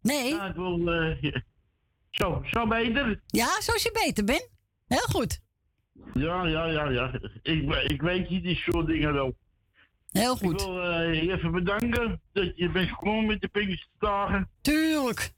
[0.02, 0.28] Nee.
[0.34, 0.92] Ja, ik wil...
[0.92, 1.34] eh.
[2.10, 3.20] Zo, zo beter.
[3.26, 4.48] Ja, zo is je beter, Ben.
[4.86, 5.40] Heel goed.
[6.14, 7.20] Ja, ja, ja, ja.
[7.42, 9.36] Ik, ik weet je die soort dingen wel.
[10.10, 10.60] Heel goed.
[10.60, 14.48] Ik wil eh, je even bedanken dat je bent gekomen met de Pinksterdagen.
[14.60, 15.32] Tuurlijk.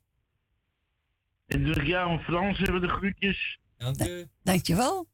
[1.46, 3.58] En dus jou en Frans hebben de groetjes.
[3.76, 4.26] Dank u.
[4.42, 5.08] Dankjewel.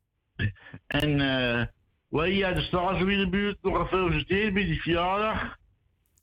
[0.87, 1.67] En eh
[2.09, 5.57] wil je uit de Staatswielenbuurt nog gefeliciteerd met die verjaardag?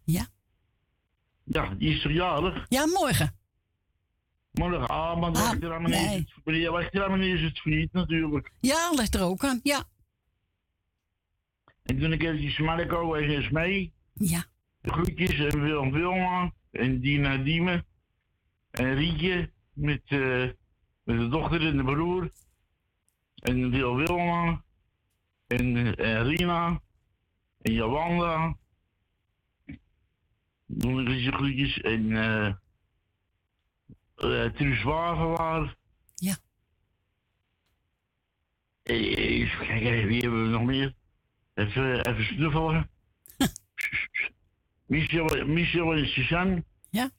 [0.03, 0.27] Ja.
[1.43, 2.65] Ja, die is verjaardag.
[2.69, 3.35] Ja, morgen.
[4.59, 6.17] Ah, er allemaal nee.
[6.17, 8.51] niet het ja, ligt er niet het friet natuurlijk.
[8.59, 9.59] Ja, ligt er ook aan.
[9.63, 9.83] Ja.
[11.83, 13.93] En toen ik eventjes Marco en eens mee.
[14.13, 14.45] Ja.
[14.81, 17.85] De groetjes en Willem Wilma en Dina Diemen.
[18.71, 20.49] En Rietje met, eh,
[21.03, 22.31] met de dochter en de broer.
[23.35, 24.63] En Wil Wilma.
[25.47, 26.81] En, en Rina.
[27.61, 28.57] En Jawanda.
[30.65, 31.81] Doe ik eens groetjes.
[31.81, 32.53] En eh uh,
[34.15, 35.75] Truus Wagewaar.
[36.15, 36.37] Ja.
[38.83, 40.93] Eh, Even kijken, wie hebben we nog meer?
[41.53, 42.89] Even, even snuffelen.
[44.85, 46.63] Michel, Michel en Suzanne.
[46.89, 47.09] Ja.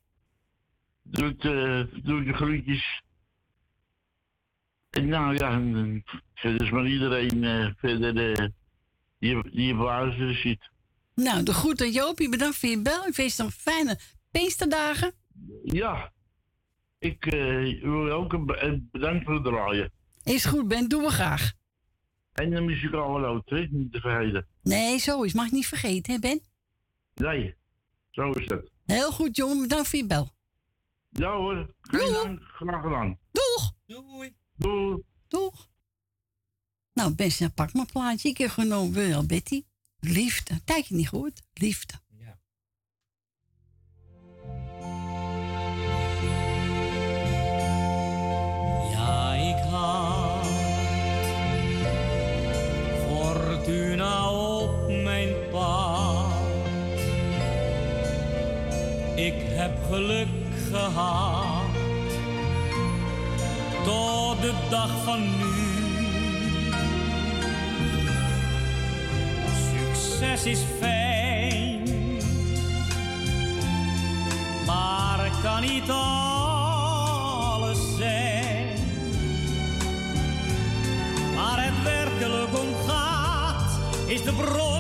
[1.03, 3.03] Doet, uh, doet de groetjes.
[4.91, 8.49] En nou ja, en, verder is maar iedereen uh, verder uh,
[9.19, 10.71] die, die op zit.
[11.15, 13.07] Nou, de groeten Jopie, bedankt voor je bel.
[13.07, 13.99] Ik wens je nog fijne
[14.31, 15.13] Pinksterdagen.
[15.65, 16.13] Ja,
[17.07, 19.93] ik uh, wil ook een be- bedankt voor het draaien.
[20.25, 21.53] Is goed, Ben, doen we graag.
[22.33, 23.67] En de muzikale lood, hè?
[23.71, 24.47] niet te vergeten.
[24.63, 25.33] Nee, zo is.
[25.33, 26.41] Mag ik niet vergeten, hè Ben?
[27.15, 27.55] Nee,
[28.11, 28.71] zo is het.
[28.87, 29.61] Heel goed, jongen.
[29.61, 30.35] Bedankt voor je bel.
[31.11, 33.19] Ja hoor, geen dank, graag gedaan.
[33.33, 33.73] Doeg!
[33.87, 34.35] Doei!
[34.57, 35.03] Doei!
[35.29, 35.69] Doeg!
[36.93, 38.29] Nou, best, dan pak mijn plaatje.
[38.29, 39.63] Ik heb genomen wel Betty.
[40.01, 40.61] Liefde.
[40.65, 41.43] Kijk je niet goed?
[41.53, 41.95] Liefde.
[59.27, 60.29] Ik heb geluk
[60.71, 61.65] gehad
[63.85, 65.55] tot de dag van nu.
[69.73, 71.83] Succes is fijn,
[74.67, 78.79] maar kan niet alles zijn.
[81.35, 84.76] Waar het werkelijk om gaat, is de bron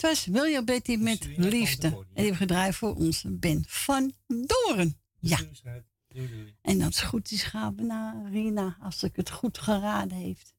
[0.00, 1.86] dat was William Betty met Liefde.
[1.86, 5.00] En die hebben we gedraaid voor onze Ben van Doren.
[5.18, 5.38] Ja.
[6.62, 10.54] En als het goed is, gaan we naar Rina, als ik het goed geraden heeft.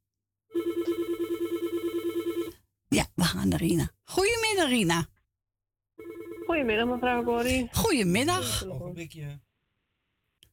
[2.88, 3.90] Ja, we gaan naar Rina.
[4.04, 5.08] Goedemiddag, Rina.
[6.46, 7.68] Goedemiddag, mevrouw Corrie.
[7.72, 8.66] Goedemiddag.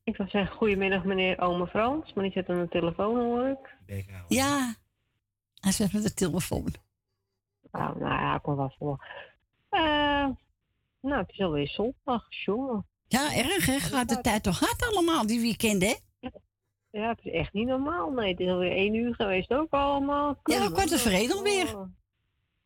[0.05, 2.13] Ik zou zeggen, goedemiddag, meneer Ome Frans.
[2.13, 4.05] Maar die zit aan de telefoon, hoor ik.
[4.29, 4.75] Ja,
[5.55, 6.75] hij zit met de telefoon.
[7.73, 9.05] Nou, nou ja, ik kom wel voor.
[9.69, 10.27] Eh,
[11.01, 12.87] nou, het is alweer zondag, jongen.
[13.07, 13.79] Ja, erg hè?
[13.79, 15.95] Gaat de tijd toch hard allemaal, die weekend hè?
[16.91, 18.11] Ja, het is echt niet normaal.
[18.11, 20.41] Nee, het is alweer één uur geweest ook allemaal.
[20.45, 21.89] Ja, kwart over één alweer.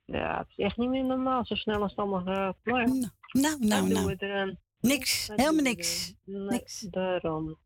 [0.04, 1.44] Ja, het is echt niet meer normaal.
[1.44, 2.56] Zo snel als het allemaal gaat.
[2.62, 3.88] Maar nou, nou, nou.
[3.88, 4.56] doen we.
[4.80, 6.14] Niks, helemaal niks.
[6.24, 7.58] Nee, Daarom.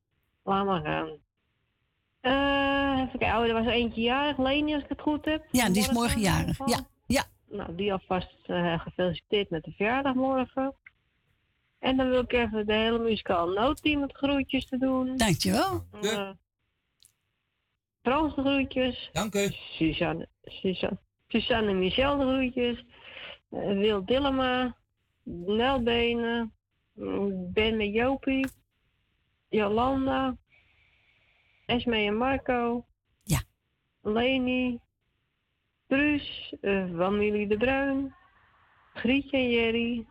[0.43, 1.19] Laat maar gaan.
[2.21, 3.39] Eh, even kijken.
[3.39, 5.47] Oh, er was eentje jarig, Leni, als ik het goed heb.
[5.51, 6.59] Ja, die is morgen jarig.
[6.59, 6.87] Ja, ja.
[7.49, 10.75] Nou, die alvast eh, gefeliciteerd met de verjaardag morgen.
[11.79, 15.17] En dan wil ik even de hele muzikaal noodteam het groetjes te doen.
[15.17, 15.87] Dankjewel.
[16.03, 16.31] Uh,
[18.03, 19.11] Frans de groetjes.
[19.13, 19.49] Dank u.
[19.51, 20.99] Suzanne, Suzanne,
[21.29, 22.85] Suzanne en Michel de groetjes.
[23.51, 24.77] Eh, Wil Dillema.
[25.23, 26.53] Nelbenen.
[27.53, 28.49] Ben met Jopie.
[29.49, 30.37] Jolanda.
[31.67, 32.87] Esme en Marco.
[33.23, 33.43] Ja.
[34.03, 34.81] Leni.
[35.89, 36.55] Truus.
[36.97, 38.15] familie De Bruin.
[38.95, 40.07] Grietje en Jerry.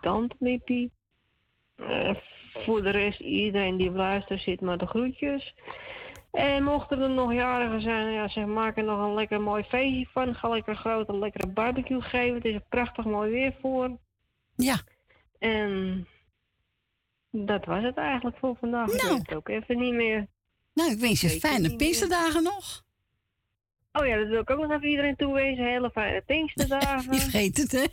[0.00, 0.90] Tante Mippie.
[1.76, 2.14] Eh,
[2.52, 5.54] voor de rest iedereen die op luister zit maar de groetjes.
[6.30, 10.06] En mochten er nog jarigen zijn, ja, zeg, maak er nog een lekker mooi feestje
[10.12, 10.34] van.
[10.34, 12.34] Ga lekker groot een lekkere barbecue geven.
[12.34, 13.98] Het is een prachtig mooi weer voor.
[14.56, 14.76] Ja.
[15.38, 16.06] En
[17.30, 18.88] dat was het eigenlijk voor vandaag.
[18.88, 19.14] Ik Nou.
[19.14, 20.26] weet het ook even niet meer.
[20.74, 21.76] Nou, ik wens je fijne.
[21.76, 22.82] Pinksterdagen nog.
[23.92, 25.64] Oh ja, dat wil ik ook nog even iedereen toewezen.
[25.64, 27.12] Hele fijne Pinksterdagen.
[27.14, 27.84] Je vergeet het, hè?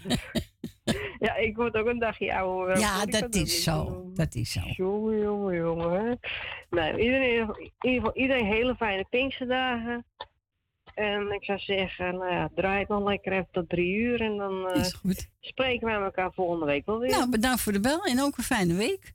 [1.26, 2.80] ja, ik word ook een dagje ouder.
[2.80, 3.84] Ja, dat is zo.
[3.86, 4.14] doen.
[4.14, 4.60] Dat is zo.
[4.76, 6.20] Jongen, jongen, jongen.
[6.70, 10.06] Nee, iedereen, in ieder geval iedereen hele fijne Pinksterdagen.
[10.94, 14.22] En ik zou zeggen, nou ja, draai het nog lekker even tot drie uur.
[14.22, 15.30] En dan goed.
[15.40, 17.10] spreken we elkaar volgende week wel weer.
[17.10, 19.14] Nou, bedankt voor de bel en ook een fijne week.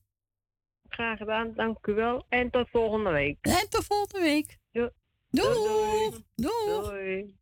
[0.89, 2.27] Graag gedaan, dank u wel.
[2.29, 3.39] En tot volgende week.
[3.41, 4.59] En tot volgende week.
[4.73, 4.91] Doei.
[5.33, 6.21] Doeg.
[6.35, 7.37] Doei.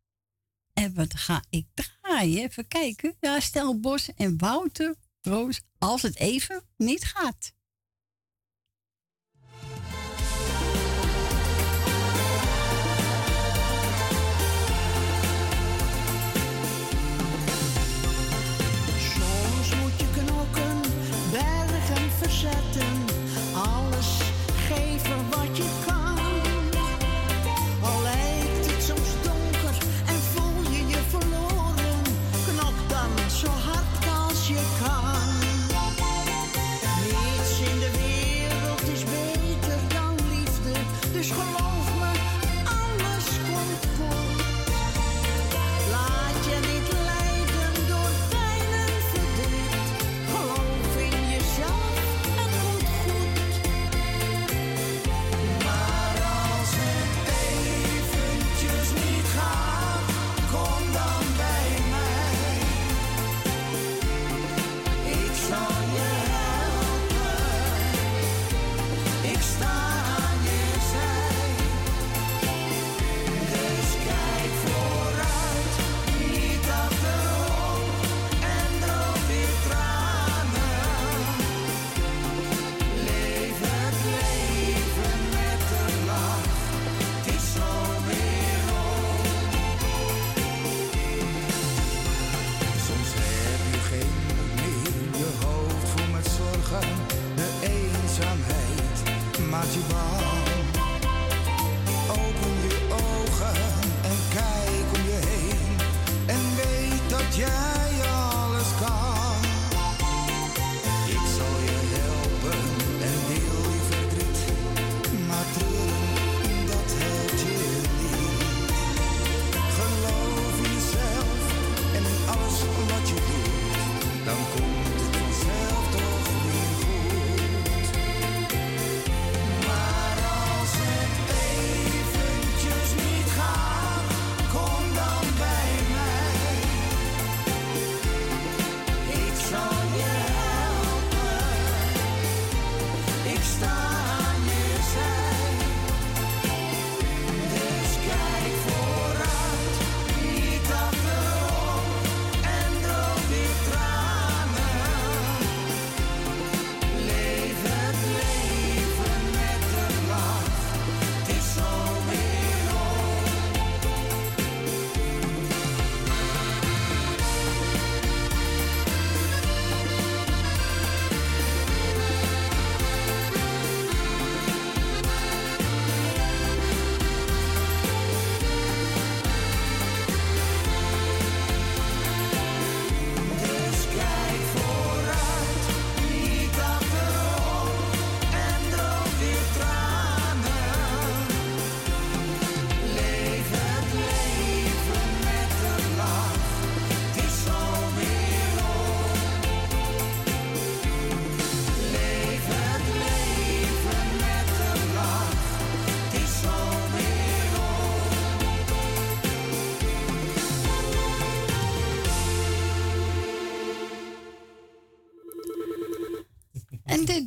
[0.73, 2.43] En wat ga ik draaien?
[2.43, 3.15] Even kijken.
[3.19, 5.61] Ja, Stel Bos en Wouter Roos.
[5.77, 7.53] Als het even niet gaat.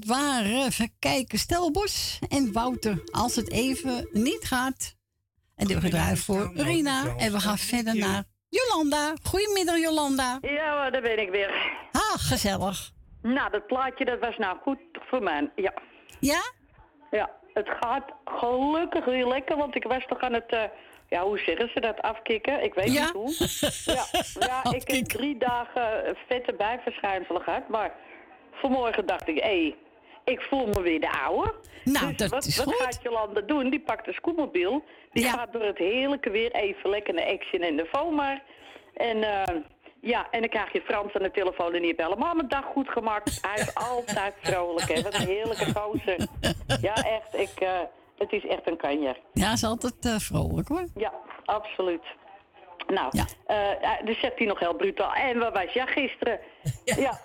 [0.06, 3.02] Waren, even kijken, Stelbos en Wouter.
[3.12, 4.94] Als het even niet gaat.
[5.56, 7.14] En dit gedraaid voor Rina.
[7.16, 9.12] En we gaan verder naar Jolanda.
[9.22, 10.39] Goedemiddag, Jolanda.
[10.40, 11.51] Ja, daar ben ik weer.
[11.93, 12.90] Ah, gezellig.
[13.22, 15.51] Nou, dat plaatje dat was nou goed voor mij.
[15.56, 15.72] Ja.
[16.20, 16.43] Ja?
[17.10, 20.47] Ja, het gaat gelukkig weer lekker, want ik was toch aan het...
[20.52, 20.62] eh,
[21.09, 22.02] ja, hoe zeggen ze dat?
[22.02, 22.64] Afkicken?
[22.64, 23.02] Ik weet Ja?
[23.05, 23.35] niet hoe.
[23.94, 24.05] Ja,
[24.39, 27.93] ja ik heb drie dagen vette bijverschijnselen gehad, maar
[28.52, 29.76] vanmorgen dacht ik, hé, hey,
[30.24, 31.55] ik voel me weer de oude.
[31.84, 32.82] Nou, dus dat wat, is wat goed.
[32.82, 33.70] gaat Jolanda doen?
[33.70, 37.76] Die pakt de scootmobiel, die gaat door het heerlijke weer even lekker naar Action en
[37.76, 38.42] de Vomar.
[38.94, 39.56] En eh,
[40.01, 42.18] ja, en dan krijg je Frans aan de telefoon en die bellen.
[42.18, 43.38] Mijn dag goed gemaakt.
[43.42, 45.02] Hij is altijd vrolijk, hè.
[45.02, 46.26] Wat een heerlijke gozer.
[46.80, 47.34] Ja, echt.
[47.36, 47.80] Ik, eh,
[48.18, 49.16] het is echt een kanjer.
[49.32, 50.86] Ja, is altijd eh, vrolijk hoor.
[50.94, 51.12] Ja,
[51.44, 52.05] absoluut.
[52.86, 53.12] Nou,
[53.46, 55.12] eh, eh, dus zegt hij nog heel brutaal.
[55.12, 56.40] En wat was jij gisteren?
[56.84, 57.20] Ja.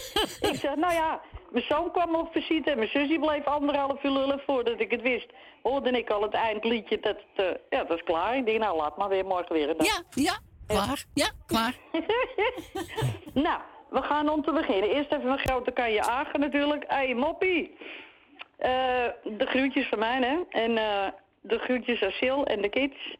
[0.50, 1.20] ik zeg, nou ja,
[1.50, 5.02] mijn zoon kwam op visite en mijn zusje bleef anderhalf uur lullen voordat ik het
[5.02, 5.26] wist.
[5.62, 8.36] Hoorde ik al het eindliedje, dat, het, eh, ja, dat is klaar.
[8.36, 9.86] Ik denk, nou laat maar weer morgen weer een dag.
[9.86, 11.04] Ja, ja, klaar.
[11.14, 11.74] Ja, klaar.
[13.46, 13.60] nou,
[13.90, 14.90] we gaan om te beginnen.
[14.90, 16.84] Eerst even een grote kanje Agen natuurlijk.
[16.88, 17.76] Hé, hey, moppie.
[18.56, 18.70] Eh,
[19.24, 20.60] de groetjes van mij, hè.
[20.60, 21.08] En eh,
[21.40, 23.16] de groetjes aan Sil en de kids.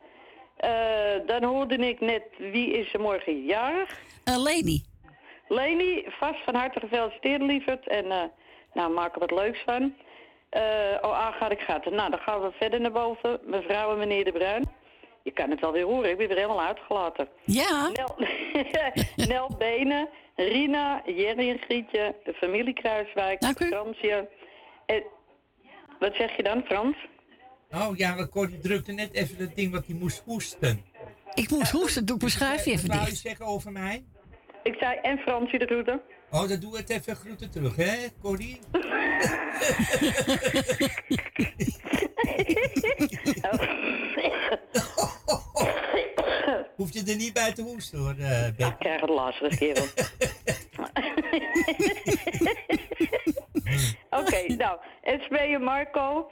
[1.27, 3.99] Dan hoorde ik net, wie is er morgen jarig?
[4.25, 4.90] Uh, Leni.
[5.51, 7.89] Leni, vast van harte gefeliciteerd, lieverd.
[7.89, 8.23] En eh,
[8.75, 9.95] nou, maak er wat leuks van.
[10.49, 10.63] Eh,
[11.01, 11.95] oh, Aga, ik ga het.
[11.95, 13.41] Nou, dan gaan we verder naar boven.
[13.45, 14.79] Mevrouw en meneer De Bruin.
[15.23, 17.29] Je kan het wel weer horen, ik ben weer helemaal uitgelaten.
[17.45, 17.91] Ja.
[17.93, 18.17] Nel,
[19.29, 24.29] Nel Benen, Rina, Jerry en Grietje, de familie Kruiswijk, Fransje.
[24.87, 25.03] En,
[25.99, 26.97] wat zeg je dan, Frans?
[27.71, 30.85] Oh ja, Corrie drukte net even dat ding wat hij moest hoesten.
[31.35, 34.05] Ik moest hoesten, doe ik mijn schuifje even Wat wou je zeggen over mij?
[34.63, 36.01] Ik zei, en Fransje de groeten.
[36.31, 38.59] Oh, dan doe het even groeten terug, hè, Corrie?
[46.77, 49.85] Hoef je er niet bij te hoesten, hoor, eh Ik krijg het lastig, kerel.
[54.21, 56.31] Oké, nou, SV en Marco.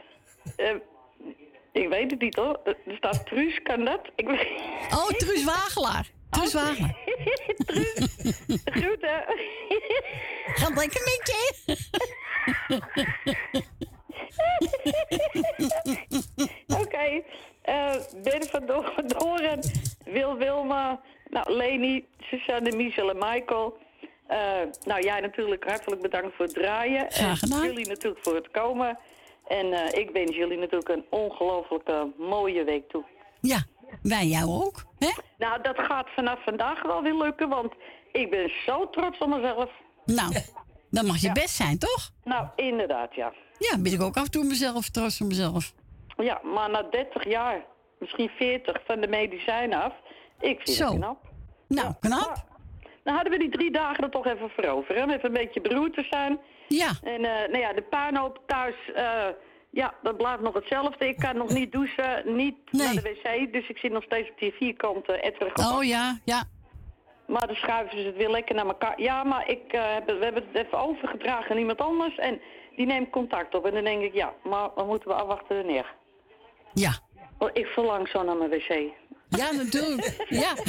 [0.56, 0.74] eh,
[1.72, 2.60] ik weet het niet hoor.
[2.64, 4.00] Er staat Truus, kan dat?
[4.16, 4.48] Ik weet...
[4.90, 6.10] Oh, Truus Wagelaar.
[6.30, 6.96] Truus Wagelaar.
[8.78, 9.24] Groeten.
[10.54, 11.76] Gaat lekker met je?
[16.82, 17.22] Oké,
[17.62, 19.60] eh, Ben van Do- Doren,
[20.04, 21.00] Wil Wilma,
[21.30, 23.78] nou, Leni, Suzanne, Michel en Michael.
[24.26, 24.38] Eh,
[24.84, 27.06] nou, jij natuurlijk hartelijk bedankt voor het draaien.
[27.12, 27.60] Graag gedaan.
[27.62, 28.98] En jullie natuurlijk voor het komen.
[29.46, 33.04] En eh, ik wens jullie natuurlijk een ongelooflijke mooie week toe.
[33.40, 33.62] Ja,
[34.02, 34.84] wij jou ook.
[34.98, 35.10] Hè?
[35.38, 37.72] Nou, dat gaat vanaf vandaag wel weer lukken, want
[38.12, 39.70] ik ben zo trots op mezelf.
[40.04, 40.32] Nou,
[40.90, 42.10] dat mag je best zijn, toch?
[42.24, 43.32] Nou, inderdaad, ja.
[43.58, 45.72] Ja, ben ik ook af en toe mezelf trots op mezelf.
[46.16, 47.64] Ja, maar na 30 jaar,
[47.98, 49.92] misschien 40 van de medicijnen af,
[50.40, 50.84] ik vind Zo.
[50.84, 51.18] het knap.
[51.68, 52.46] Nou, knap.
[53.04, 55.02] Dan hadden we die drie dagen er toch even voor over, hè?
[55.02, 56.38] even een beetje beroerd te zijn.
[56.68, 56.90] Ja.
[57.02, 59.26] En eh, nou ja, de puinhoop thuis, eh,
[59.82, 61.08] ja, dat blijft nog hetzelfde.
[61.08, 64.38] Ik kan nog niet douchen, niet naar de wc, dus ik zit nog steeds op
[64.38, 66.44] die vierkante etterige Oh ja, ja.
[67.26, 69.00] Maar dan schuiven ze het weer lekker naar elkaar.
[69.00, 72.16] Ja, maar ik, eh, heb, het- we hebben het even overgedragen aan iemand anders.
[72.16, 72.40] En
[72.76, 73.66] die neemt contact op.
[73.66, 75.94] En dan denk ik, ja, maar dan moeten we afwachten wanneer.
[76.74, 76.92] Ja.
[77.52, 78.68] Ik verlang zo naar mijn wc.
[79.28, 80.24] Ja, natuurlijk.
[80.28, 80.52] Ja.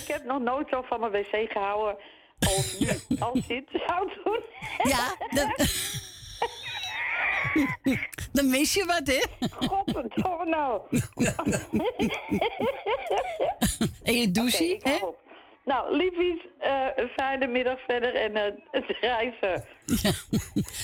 [0.00, 1.96] ik heb nog nooit zo van mijn wc gehouden
[2.38, 2.88] als nu.
[3.18, 4.40] Als dit zou doen.
[4.82, 5.48] Ja, dat...
[8.32, 9.48] Dan mis je wat, hè?
[9.50, 10.80] Godverdomme nou.
[14.02, 15.24] En je douche, op.
[15.64, 19.64] Nou, liefies, eh, een fijne middag verder en eh, het reizen.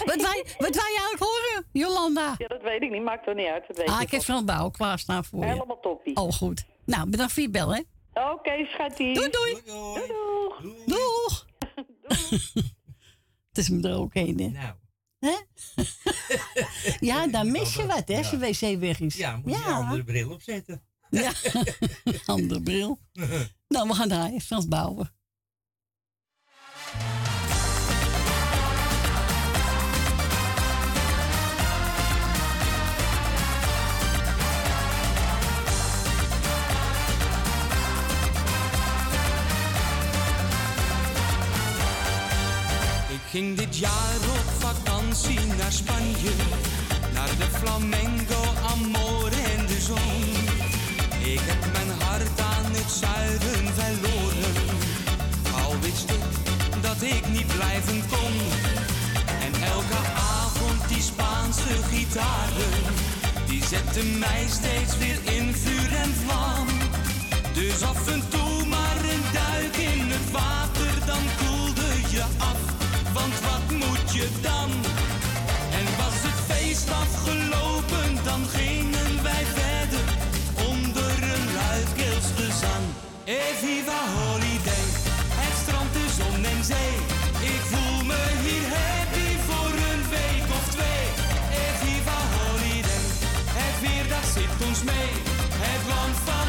[0.04, 2.34] Wat wij, wat wij eigenlijk horen, Jolanda?
[2.38, 3.64] Ja, dat weet ik niet, maakt er niet uit.
[3.66, 5.46] Dat weet Ah, ik heb van het bouw klaarstaan voor je.
[5.46, 6.16] Helemaal toppie.
[6.16, 6.64] Oh, goed.
[6.84, 7.80] Nou, bedankt voor je bel, hè?
[8.14, 9.14] Oké, schattie.
[9.14, 9.60] Doei, doei.
[9.64, 10.60] Doei, doeg.
[10.86, 11.46] Doeg.
[13.48, 14.48] Het is me er ook een, hè?
[14.48, 14.74] Nou.
[15.22, 15.36] Hè?
[17.08, 19.14] ja, dan mis je wat, hè, als je wc weg is.
[19.14, 20.82] Ja, moet je een andere bril opzetten.
[21.10, 21.32] Ja,
[22.26, 22.98] andere bril.
[23.68, 24.40] Nou, we gaan draaien.
[24.40, 25.12] Frans Bouwen.
[43.08, 44.18] Ik ging dit jaar
[44.74, 46.34] vakantie naar Spanje,
[47.14, 48.40] naar de flamenco,
[48.72, 50.22] amor en de zon.
[51.32, 54.54] Ik heb mijn hart aan het zuiden verloren,
[55.64, 56.24] al wist ik
[56.80, 58.34] dat ik niet blijven kon.
[59.46, 60.00] En elke
[60.40, 62.76] avond die Spaanse gitaren,
[63.46, 66.66] die zetten mij steeds weer in vuur en vlam.
[67.52, 72.60] Dus af en toe maar een duik in het water, dan koelde je af.
[73.12, 74.61] Want wat moet je dan?
[83.60, 84.86] Viva holiday,
[85.40, 86.94] het strand, de zon en zee.
[87.54, 91.04] Ik voel me hier happy voor een week of twee.
[91.82, 93.04] Viva holiday,
[93.58, 95.10] het weer dat zit ons mee.
[95.66, 96.41] Het land van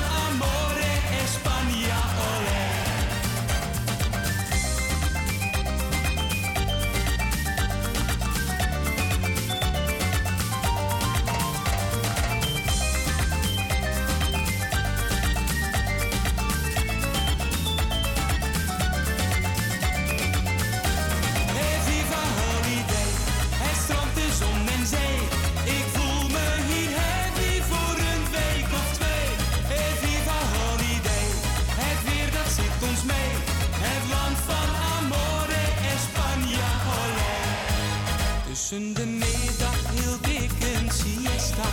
[38.74, 41.70] De middag hield ik een siesta,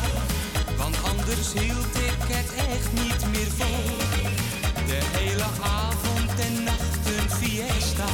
[0.76, 3.96] want anders hield ik het echt niet meer vol.
[4.86, 8.10] De hele avond en nacht een fiesta.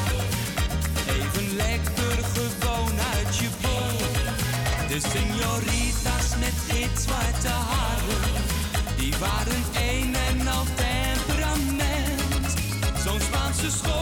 [1.09, 2.19] Even lekker
[2.59, 3.99] gewoon uit je bol.
[4.89, 8.33] De señoritas met gitzwarte haren,
[8.97, 12.49] die waren een en al temperament.
[13.05, 13.96] Zo'n Spaanse schone,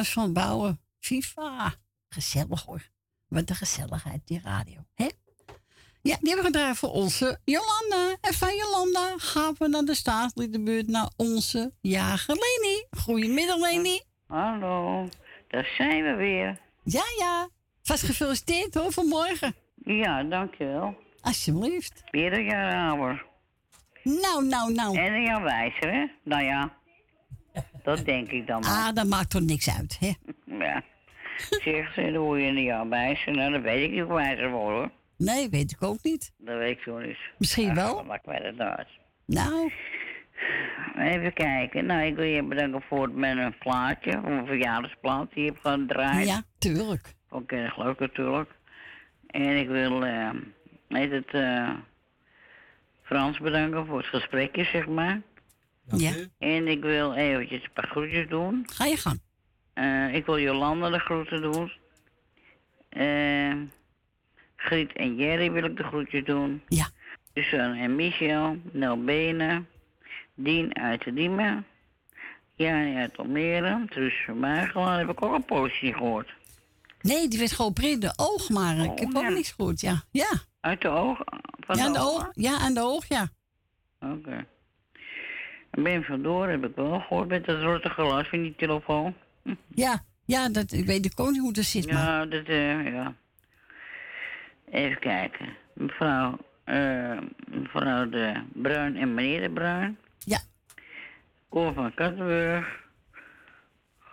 [0.00, 0.80] Is van Bouwen.
[0.98, 1.74] FIFA.
[2.08, 2.90] Gezellig hoor.
[3.28, 4.86] Wat een gezelligheid, die radio.
[4.94, 5.04] hè?
[6.02, 8.16] Ja, die hebben we gedraaid voor onze Jolanda.
[8.20, 12.84] En van Jolanda gaan we naar de staatsliedenbuurt naar onze jager Leni.
[12.90, 14.00] Goedemiddag Leni.
[14.26, 15.08] Hallo,
[15.48, 16.60] daar zijn we weer.
[16.84, 17.48] Ja, ja.
[17.82, 19.54] Vast gefeliciteerd hoor, vanmorgen.
[19.84, 20.96] Ja, dankjewel.
[21.20, 22.02] Alsjeblieft.
[22.10, 23.26] Weer een jaar ouder.
[24.02, 24.98] Nou, nou, nou.
[24.98, 26.06] En een jaar wijzer, hè?
[26.24, 26.72] Nou ja,
[27.84, 28.70] dat denk ik dan maar.
[28.70, 30.12] Ah, dat maakt toch niks uit, hè?
[30.64, 30.82] Ja.
[31.36, 33.32] Zeg ze, dan hoor je een jaar wijzer.
[33.32, 34.90] Nou, dan weet ik niet hoe wijzer worden, hoor.
[35.16, 36.32] Nee, weet ik ook niet.
[36.38, 37.18] Dat weet ik zo niet.
[37.38, 37.94] Misschien wel.
[37.96, 38.88] Dan maakt mij dat nou uit.
[39.26, 39.72] Nou.
[40.98, 41.86] Even kijken.
[41.86, 45.60] Nou, ik wil je bedanken voor het met een plaatje, een verjaardagsplaat die je hebt
[45.62, 46.26] gedraaid.
[46.26, 47.14] Ja, tuurlijk.
[47.28, 48.50] Ook erg leuk natuurlijk.
[49.26, 50.30] En ik wil, eh,
[50.88, 51.70] heet het, eh,
[53.02, 55.20] Frans bedanken voor het gesprekje, zeg maar.
[55.86, 56.12] Ja.
[56.38, 58.66] En ik wil eventjes een paar groetjes doen.
[58.72, 59.20] Ga je gang.
[59.74, 61.72] Eh, ik wil Jolanda de groeten doen.
[62.88, 63.54] Eh,
[64.56, 66.62] Griet en Jerry wil ik de groetjes doen.
[66.68, 66.88] Ja.
[67.34, 69.68] Suzanne en Michel, Nel Benen,
[70.34, 71.66] Dien uit de Diemen,
[72.54, 76.34] Jani uit Almere, Truus van Muigelaar, heb ik ook een poosje gehoord.
[77.00, 80.02] Nee, die werd geopereerd de oog, maar ik heb ook niks goed, ja.
[80.10, 80.30] Ja.
[80.60, 81.18] Uit de oog?
[81.60, 82.26] Van ja, de de oog?
[82.26, 82.30] oog.
[82.32, 83.28] Ja, aan de oog, ja.
[84.00, 84.46] Oké.
[85.74, 89.14] En Ben van Door heb ik wel gehoord met dat rotte glas van die telefoon.
[89.74, 92.02] Ja, ja, dat, ik weet ook niet hoe dat zit, maar...
[92.02, 93.14] Ja, dat, eh, ja.
[94.70, 95.48] Even kijken.
[95.72, 97.18] Mevrouw, eh,
[97.48, 99.98] mevrouw de Bruin en meneer de Bruin.
[100.18, 100.38] Ja.
[101.48, 102.82] Cor van Kattenburg.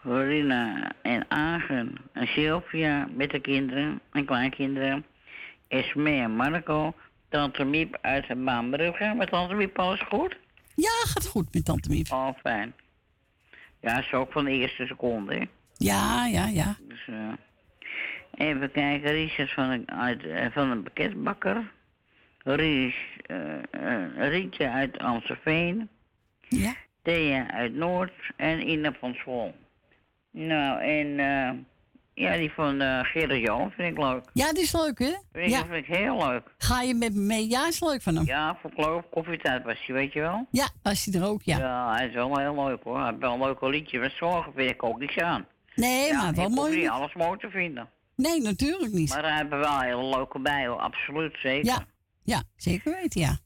[0.01, 5.05] Corina en Agen en Sylvia met de kinderen en kleinkinderen.
[5.67, 6.93] Esme en Marco.
[7.29, 9.13] Tante Miep uit de Baanbrugge.
[9.17, 10.37] Met Tante Miep alles goed?
[10.75, 12.11] Ja, gaat goed met Tante Miep.
[12.11, 12.73] Oh, fijn.
[13.79, 15.45] Ja, is ook van de eerste seconde, hè?
[15.77, 16.77] Ja, ja, ja.
[16.87, 17.33] Dus, eh,
[18.47, 21.71] even kijken, Richard van, de, uit, eh, van een pakketbakker.
[22.43, 22.95] Ries,
[23.25, 25.89] eh, Rietje uit Amstelveen.
[26.47, 26.75] Ja.
[27.01, 29.55] Thea uit Noord en Ina van Zwol.
[30.31, 31.51] Nou, en eh,
[32.13, 34.23] Ja, die van eh Gerard Joon vind ik leuk.
[34.33, 35.05] Ja, die is leuk, hè?
[35.31, 35.59] Vind ik, Ja.
[35.65, 36.43] vind ik heel leuk.
[36.57, 37.49] Ga je met me mee?
[37.49, 38.25] Ja, is leuk van hem.
[38.25, 40.47] Ja, voor geloof koffietijd was hij, weet je wel?
[40.51, 41.57] Ja, was hij er ook, ja.
[41.57, 42.97] Ja, hij is wel heel leuk hoor.
[42.97, 43.99] Hij heeft wel een leuke liedje.
[43.99, 45.45] Maar zorgen vind ik ook niks aan.
[45.75, 46.77] Nee, ja, maar wel ik mooi.
[46.79, 47.89] niet alles mooi te vinden.
[48.15, 49.09] Nee, natuurlijk niet.
[49.09, 50.77] Maar hij er wel een hele leuke bij hoor.
[50.79, 51.65] Absoluut, zeker.
[51.65, 51.85] Ja,
[52.23, 53.37] ja, zeker weten, ja.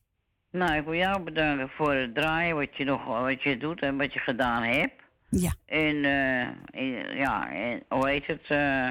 [0.51, 3.97] Nou, ik wil jou bedanken voor het draaien, wat je nog wat je doet en
[3.97, 4.93] wat je gedaan hebt.
[5.29, 5.53] Ja.
[5.65, 8.45] En, eh, ja, en hoe heet het?
[8.47, 8.89] eh,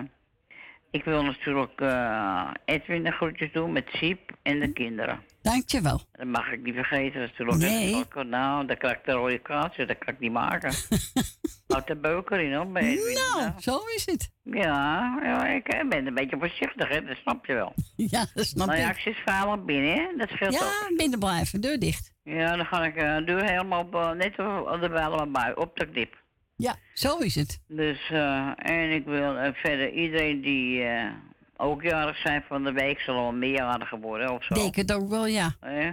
[0.91, 5.21] ik wil natuurlijk eh, Edwin de groetjes doen met Siep en de kinderen.
[5.43, 6.01] Dankjewel.
[6.13, 7.59] Dat mag ik niet vergeten natuurlijk.
[7.59, 7.91] Nee.
[7.93, 10.33] Dat is ook- nou, dan krijg ik de rode kaart, dus dat kan ik niet
[10.33, 10.73] maken.
[11.69, 13.15] Houd de beuker in hoor, bij Edwin.
[13.15, 14.31] Nou, zo is het.
[14.43, 17.05] Ja, ja, ik eh, ben een beetje voorzichtig, hè?
[17.05, 17.75] dat snap je wel.
[17.97, 18.99] Ja, dat snap nou ja, ik.
[18.99, 20.07] zit binnen, hè?
[20.17, 20.61] dat scheelt ook.
[20.89, 22.13] Ja, binnen blijven, deur dicht.
[22.23, 25.87] Ja, dan ga ik de deur helemaal op, net op de bellen bij, op de
[25.91, 26.23] knip.
[26.57, 27.61] Ja, zo is het.
[27.69, 31.11] Dus, eh, en ik wil eh, verder iedereen die eh,
[31.57, 34.55] ook jarig zijn van de week, zal wel meerjarig worden of zo.
[34.55, 35.55] Denk het ook wel, ja.
[35.61, 35.89] Eh,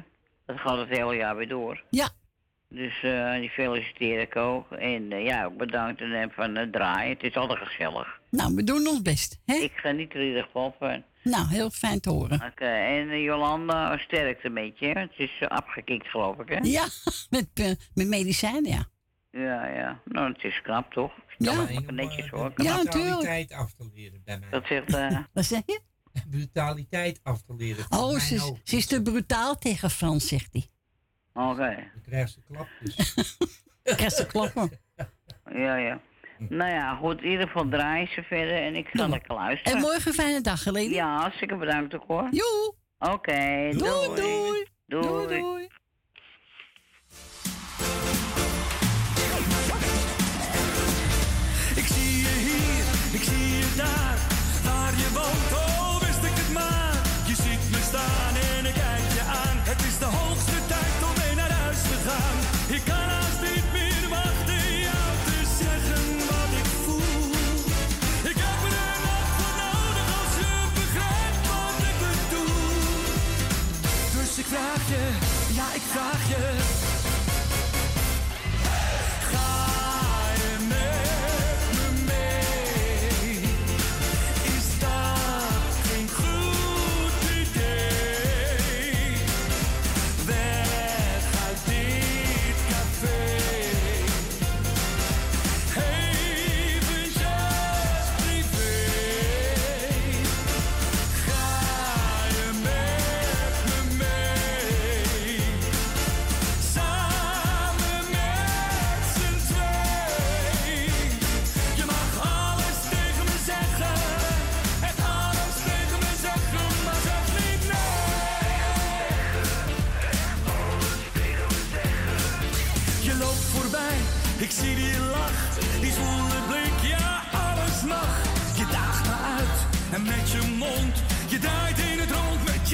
[0.45, 1.83] dat gaat het hele jaar weer door.
[1.89, 2.09] Ja.
[2.69, 3.01] Dus
[3.39, 4.71] die feliciteer ik ook.
[4.71, 7.13] En ja, ook bedankt en, eh, van het draaien.
[7.13, 8.19] Het is altijd gezellig.
[8.29, 9.55] Nou, we doen ons best, hè?
[9.55, 11.03] Ik geniet er in ieder geval van.
[11.23, 12.41] Nou, heel fijn te horen.
[12.51, 14.87] Oké, en Jolanda sterkt een beetje.
[14.87, 16.57] Het is uh, afgekikt, geloof ik, hè?
[16.61, 16.87] Ja,
[17.29, 18.85] met, met medicijnen, ja.
[19.31, 20.01] Ja, ja.
[20.05, 21.11] Nou, het is knap, toch?
[21.37, 21.67] Ja.
[21.69, 22.51] Is netjes, hoor.
[22.55, 22.91] Ja, natuurlijk.
[22.91, 24.49] brutaliteit af te leren bij mij.
[24.49, 24.93] Dat zegt...
[24.95, 25.81] eh Wat zeg je?
[26.29, 27.85] Brutaliteit af te leren.
[27.89, 30.67] Oh, ze, is- ze is te brutaal tegen Frans, zegt hij.
[31.33, 31.75] Oké.
[31.75, 33.13] Dan krijgt ze klapjes.
[33.83, 34.71] Krijgt ze klappen.
[35.53, 36.01] Ja, ja.
[36.49, 37.21] Nou ja, goed.
[37.21, 39.73] In ieder geval draaien ze verder en ik ga lekker luisteren.
[39.77, 40.91] En morgen een fijne dag, geleden.
[40.93, 42.27] Ja, hartstikke bedankt ook hoor.
[42.31, 42.73] Joe.
[42.99, 44.15] Oké, Doei, doei.
[44.15, 44.65] doei.
[44.85, 45.27] Doei.
[45.27, 45.60] Doei, doei.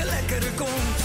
[0.07, 0.96] Lekkere kont.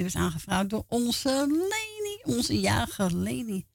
[0.00, 3.66] Die was aangevraagd door onze Leni, onze jager Leni.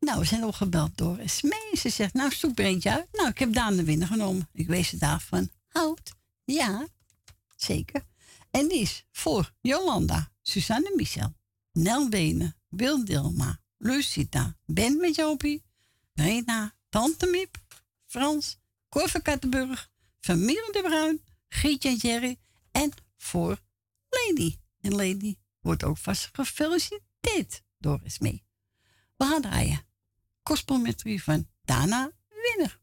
[0.00, 1.76] Nou, we zijn opgebeld door Smee.
[1.76, 3.06] Ze zegt, nou, zoek er eentje uit.
[3.12, 4.48] Nou, ik heb Daan de winnaar genomen.
[4.52, 5.50] Ik wees ze daarvan.
[5.68, 6.14] Houd.
[6.44, 6.86] Ja,
[7.56, 8.02] zeker.
[8.50, 11.34] En die is voor Jolanda, Susanne Michel,
[11.72, 15.62] Nel Benen, Wil Dilma, Lucita, Ben met Jopie,
[16.12, 17.56] Rena, Tante Miep,
[18.06, 19.90] Frans, Corver Kattenburg,
[20.20, 22.38] Familie de Bruin, Gietje en Jerry
[22.70, 23.60] en voor
[24.08, 24.56] Lady.
[24.80, 28.44] En Lady wordt ook vast gefeliciteerd, door mee.
[29.16, 29.86] We gaan draaien.
[30.42, 32.80] Cosmetrie van Dana Winner.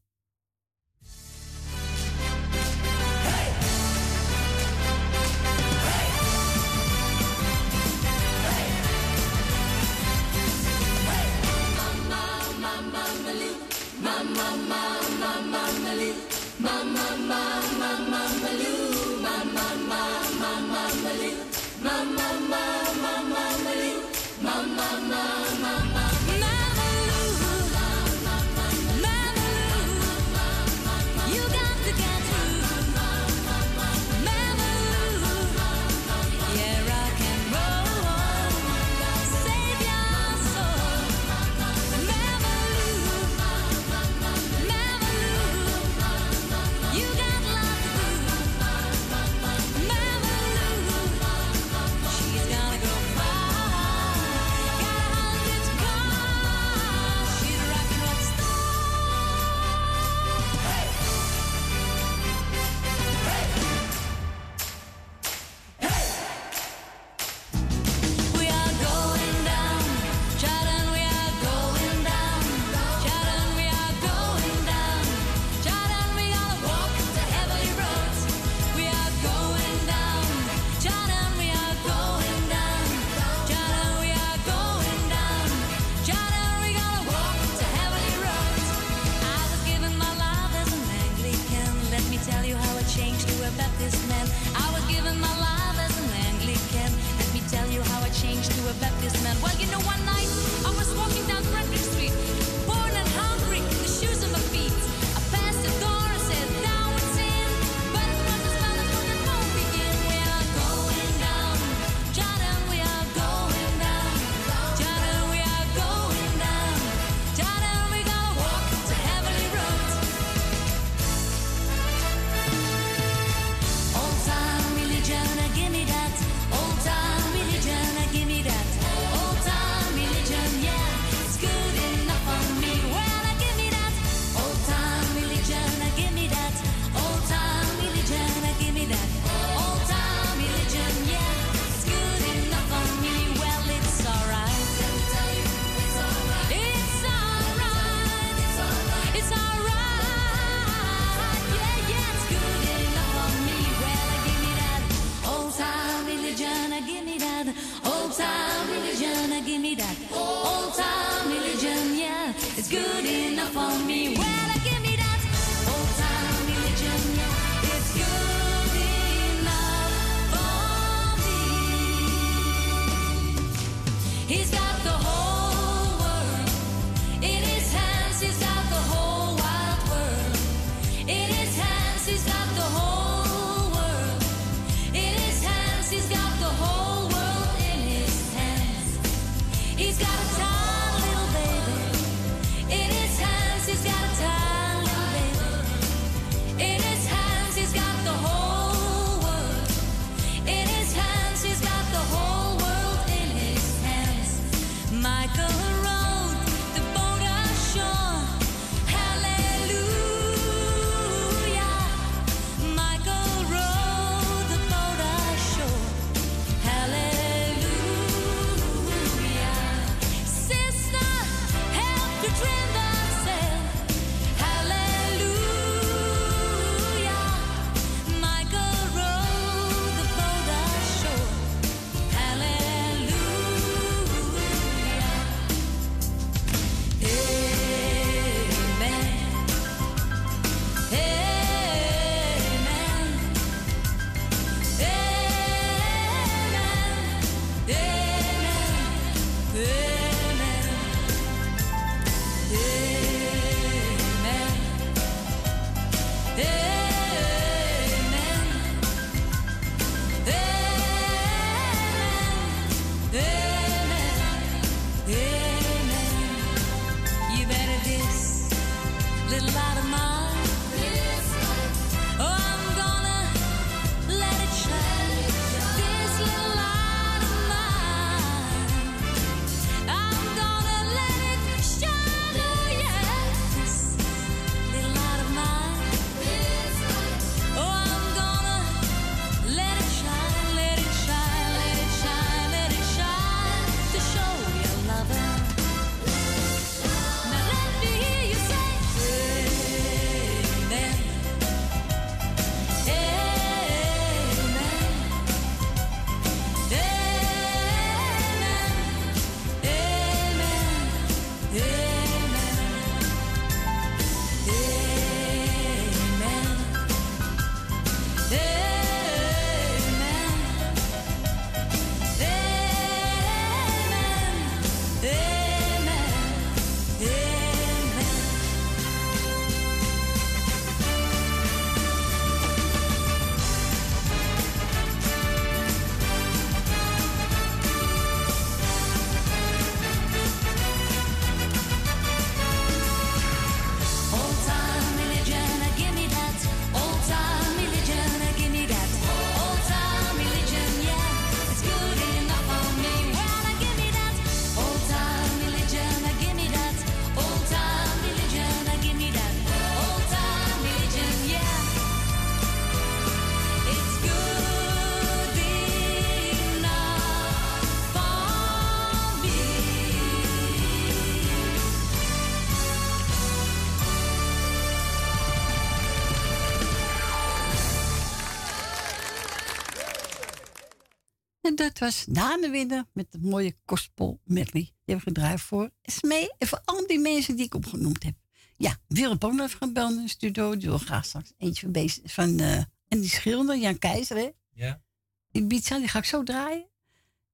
[381.62, 384.62] Dat was Daan Winnen met de mooie gospel medley.
[384.62, 388.14] Die hebben we gedraaid voor Smee en voor al die mensen die ik opgenoemd heb.
[388.56, 390.56] Ja, Willem nog even gebeld in de studio.
[390.56, 392.56] Die wil graag straks eentje van, van eh,
[392.88, 394.30] en die schilder, Jan Keizer, hè?
[394.52, 394.82] Ja.
[395.30, 396.70] Die pizza, die ga ik zo draaien.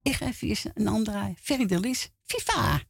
[0.03, 1.37] Ik ga even eerst een ander draaien.
[1.37, 2.11] Ferry de Lies.
[2.25, 2.83] FIFA.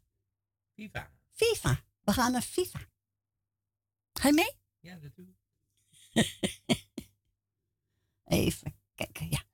[0.74, 1.10] FIFA.
[1.32, 1.84] FIFA.
[2.00, 2.80] We gaan naar FIFA.
[4.12, 4.52] Ga je mee?
[4.80, 5.38] Ja, natuurlijk.
[8.24, 9.46] Even kijken, ja.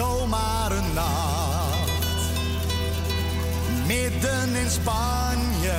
[0.00, 1.90] Zomaar een nacht,
[3.86, 5.78] midden in Spanje.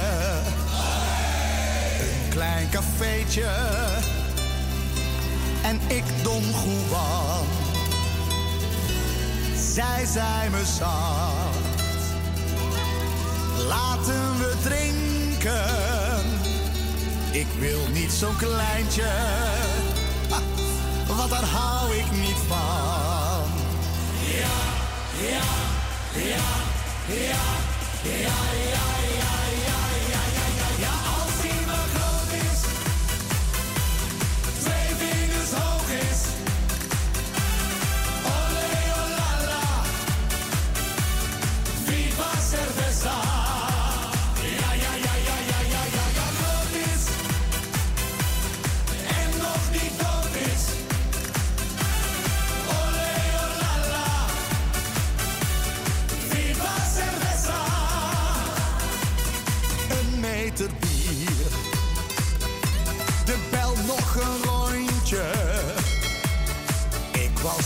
[1.99, 3.49] Een klein cafeetje
[5.63, 7.45] en ik Don Juan.
[9.73, 11.81] Zij zei me zacht,
[13.67, 16.23] laten we drinken.
[17.31, 19.09] Ik wil niet zo'n kleintje,
[20.29, 20.39] ha,
[21.07, 23.10] want daar hou ik niet van.
[25.21, 25.29] Ja,
[26.15, 26.41] ja,
[27.09, 27.41] ja,
[28.03, 28.35] ja,
[28.71, 29.10] ja,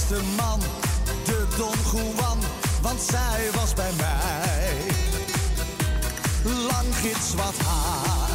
[0.07, 0.59] De man,
[1.23, 2.37] de Don Juan,
[2.81, 4.77] want zij was bij mij.
[6.43, 8.29] Lang gitzwart haar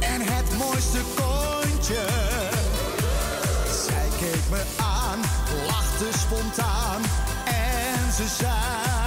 [0.00, 2.06] en het mooiste kontje.
[3.86, 5.20] Zij keek me aan,
[5.66, 7.02] lachte spontaan
[7.44, 9.01] en ze zei: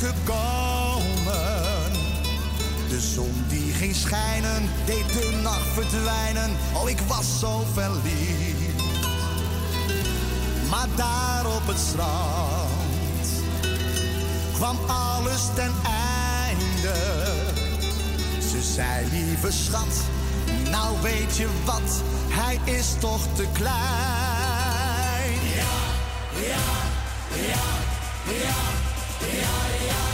[0.00, 1.92] gekomen.
[2.88, 6.50] De zon die ging schijnen, deed de nacht verdwijnen.
[6.74, 8.82] Oh, ik was zo verliefd.
[10.70, 13.28] Maar daar op het strand
[14.52, 16.94] kwam alles ten einde.
[18.50, 20.02] Ze zei, lieve schat,
[20.70, 23.78] nou weet je wat, hij is toch te klein.
[25.54, 25.72] Ja,
[26.40, 26.64] ja,
[27.34, 27.62] ja,
[28.32, 28.89] ja,
[29.22, 29.28] Yeah,
[29.86, 30.09] yeah.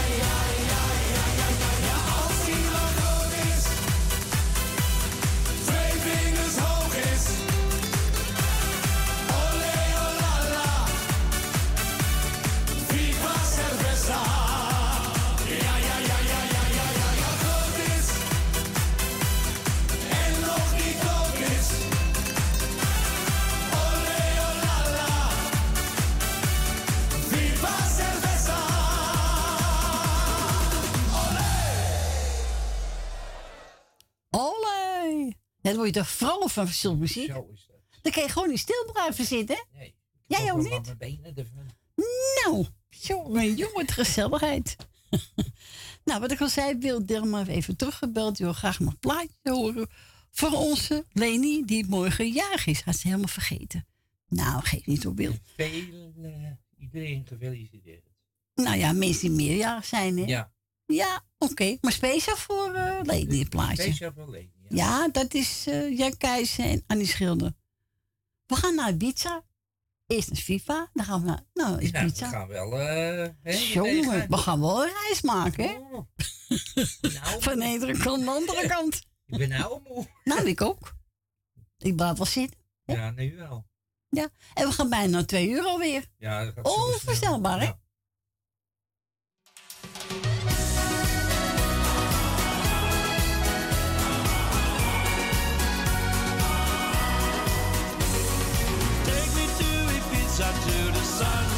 [35.66, 37.30] Dan word je toch vrolijk van zulke muziek?
[37.30, 37.76] Zo is dat.
[38.02, 39.64] Dan kan je gewoon niet stil blijven zitten.
[39.72, 39.94] Nee.
[40.26, 40.70] Jij ook niet?
[40.70, 41.70] Mijn benen ervan.
[42.44, 44.76] Nou, jongen, jongen, gezelligheid.
[46.04, 48.36] nou, wat ik al zei, Wil Dilma even teruggebeld.
[48.36, 49.88] Die wil graag nog een plaatje horen
[50.30, 52.80] voor onze Leni, die morgen jarig is.
[52.80, 53.86] Had ze helemaal vergeten.
[54.28, 55.34] Nou, geef niet op Wil.
[55.56, 58.04] Veel, eh, iedereen gefeliciteerd.
[58.54, 60.24] Nou ja, mensen die meerjarig zijn, hè?
[60.24, 60.52] Ja.
[60.86, 61.76] Ja, oké.
[61.80, 63.82] Maar speciaal voor eh Leni, het plaatje.
[63.82, 64.55] Speciaal voor Leni.
[64.68, 67.52] Ja, dat is eh Jan Keijzer en Annie Schilder.
[68.46, 69.44] We gaan naar Ibiza.
[70.06, 70.90] Eerst naar FIFA.
[70.92, 72.28] Dan gaan we naar nou, Nou, we Ibiza.
[72.28, 72.78] gaan wel...
[72.78, 75.72] eh hè, Jongen, we gaan wel een reis maken, hè?
[75.74, 76.06] Oh.
[77.40, 79.02] Van de ene kant naar de andere kant.
[79.26, 80.06] Ik ben nou moe.
[80.24, 80.94] Nou, ik ook.
[81.78, 82.60] Ik blijf wel zitten.
[82.84, 83.66] Ja, nu wel.
[84.08, 84.28] Ja.
[84.54, 86.06] En we gaan bijna naar 2 euro weer.
[86.18, 86.66] Ja, dat gaat.
[86.76, 87.70] Onvoorstelbaar, hè?
[100.38, 101.55] I do the sun.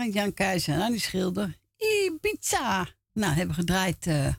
[0.00, 1.58] Jan Keizer en Annie Schilder.
[1.76, 2.88] Ibiza.
[3.12, 4.34] Nou, hebben we gedraaid uh,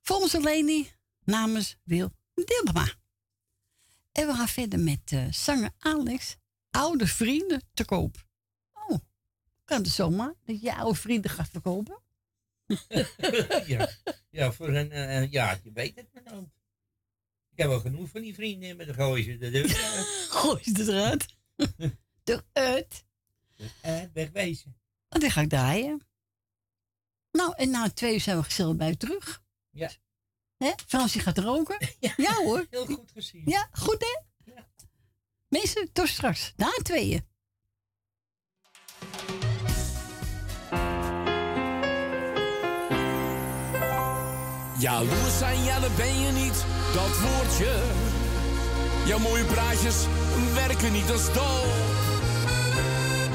[0.00, 0.90] volgens Leni
[1.24, 2.92] namens Wil Dilbema.
[4.12, 6.36] En we gaan verder met uh, zanger Alex.
[6.70, 8.26] Oude vrienden te koop.
[8.72, 8.98] Oh,
[9.64, 12.02] kan het zomaar dat je oude vrienden gaat verkopen?
[13.66, 13.90] ja.
[14.30, 16.50] ja, voor een uh, ja, je weet het maar nooit.
[17.50, 20.06] Ik heb wel genoeg van die vrienden, maar dan gooi je ze de deur uit.
[20.40, 21.26] gooi je ze eruit?
[22.52, 23.04] eruit?
[23.80, 24.76] Eruit, wegwezen.
[25.08, 26.06] Oh, die ga ik draaien.
[27.30, 29.42] Nou, en na twee uur zijn we gezellig bij u terug.
[29.70, 29.90] Ja.
[30.56, 30.72] Hè?
[30.86, 31.88] Fransje gaat roken.
[32.00, 32.66] Ja, ja hoor.
[32.70, 33.42] Heel goed gezien.
[33.44, 34.52] Ja, goed hè?
[34.52, 34.68] Ja.
[35.48, 36.52] Mensen, tot straks.
[36.56, 37.30] Na tweeën.
[44.78, 46.64] Jaloers zijn, ja, dat ben je niet,
[46.94, 47.82] dat woordje.
[49.06, 50.06] Jouw mooie praatjes
[50.54, 51.64] werken niet als dol.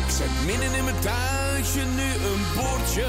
[0.07, 3.07] Ik zet midden in mijn tuintje nu een bordje.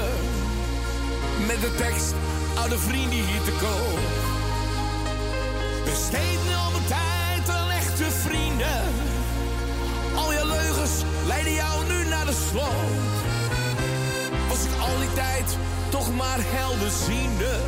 [1.47, 2.13] Met de tekst,
[2.57, 3.99] oude vrienden hier te koop.
[5.85, 8.81] Besteed nu al mijn tijd aan echte vrienden.
[10.15, 10.91] Al je leugens
[11.27, 13.17] leiden jou nu naar de sloot.
[14.49, 15.57] Was ik al die tijd
[15.89, 17.59] toch maar helderziende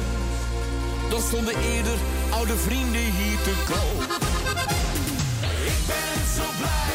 [1.10, 1.98] dan stonden eerder
[2.30, 4.02] oude vrienden hier te koop.
[5.66, 6.91] Ik ben zo blij,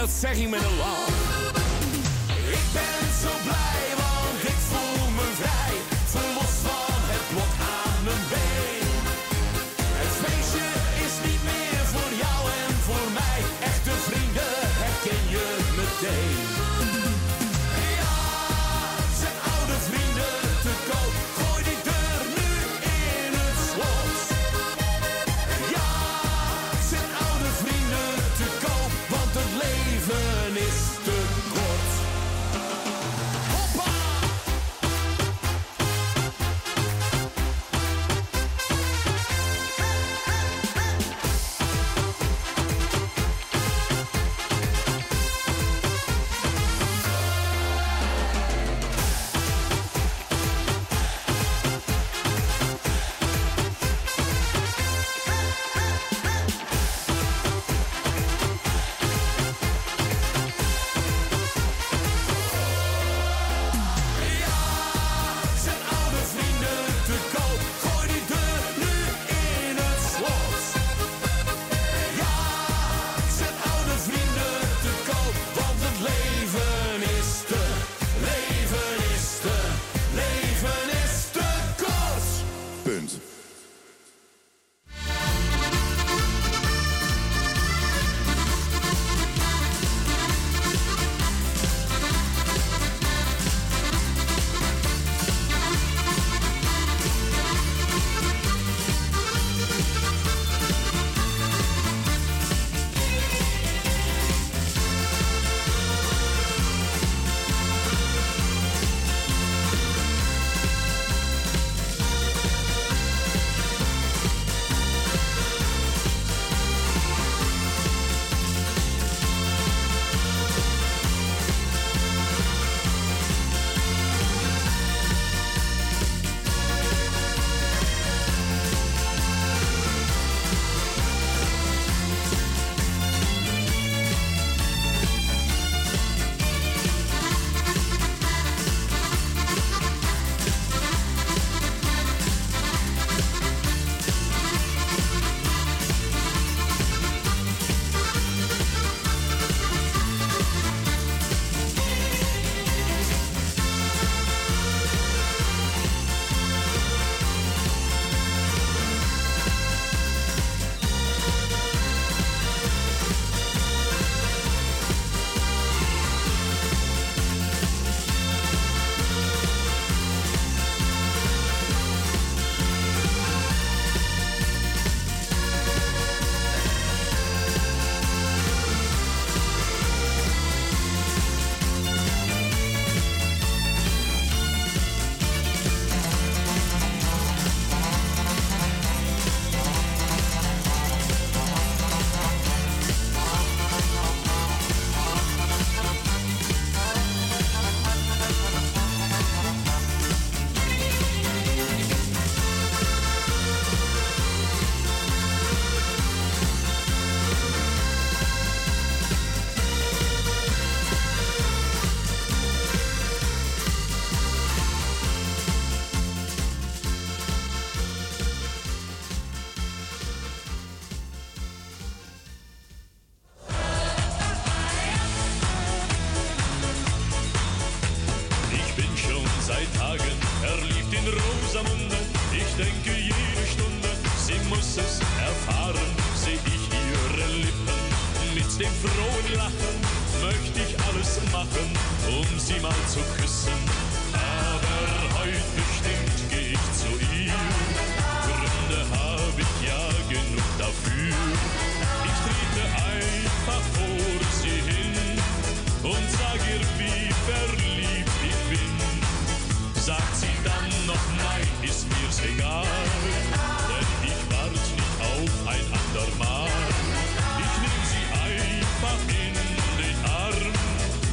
[0.00, 1.08] dat zeg ik met een lach.
[2.58, 5.74] Ik ben zo blij, want ik voel me vrij.
[6.12, 8.88] Verlost van het blok aan mijn been.
[10.00, 10.68] Het feestje
[11.04, 13.40] is niet meer voor jou en voor mij.
[13.70, 15.46] Echte vrienden herken je
[15.78, 16.49] meteen.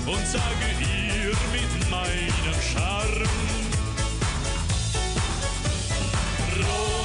[0.08, 2.98] Und sage ihr mit meinem Charme.
[6.56, 6.97] Rosamunde,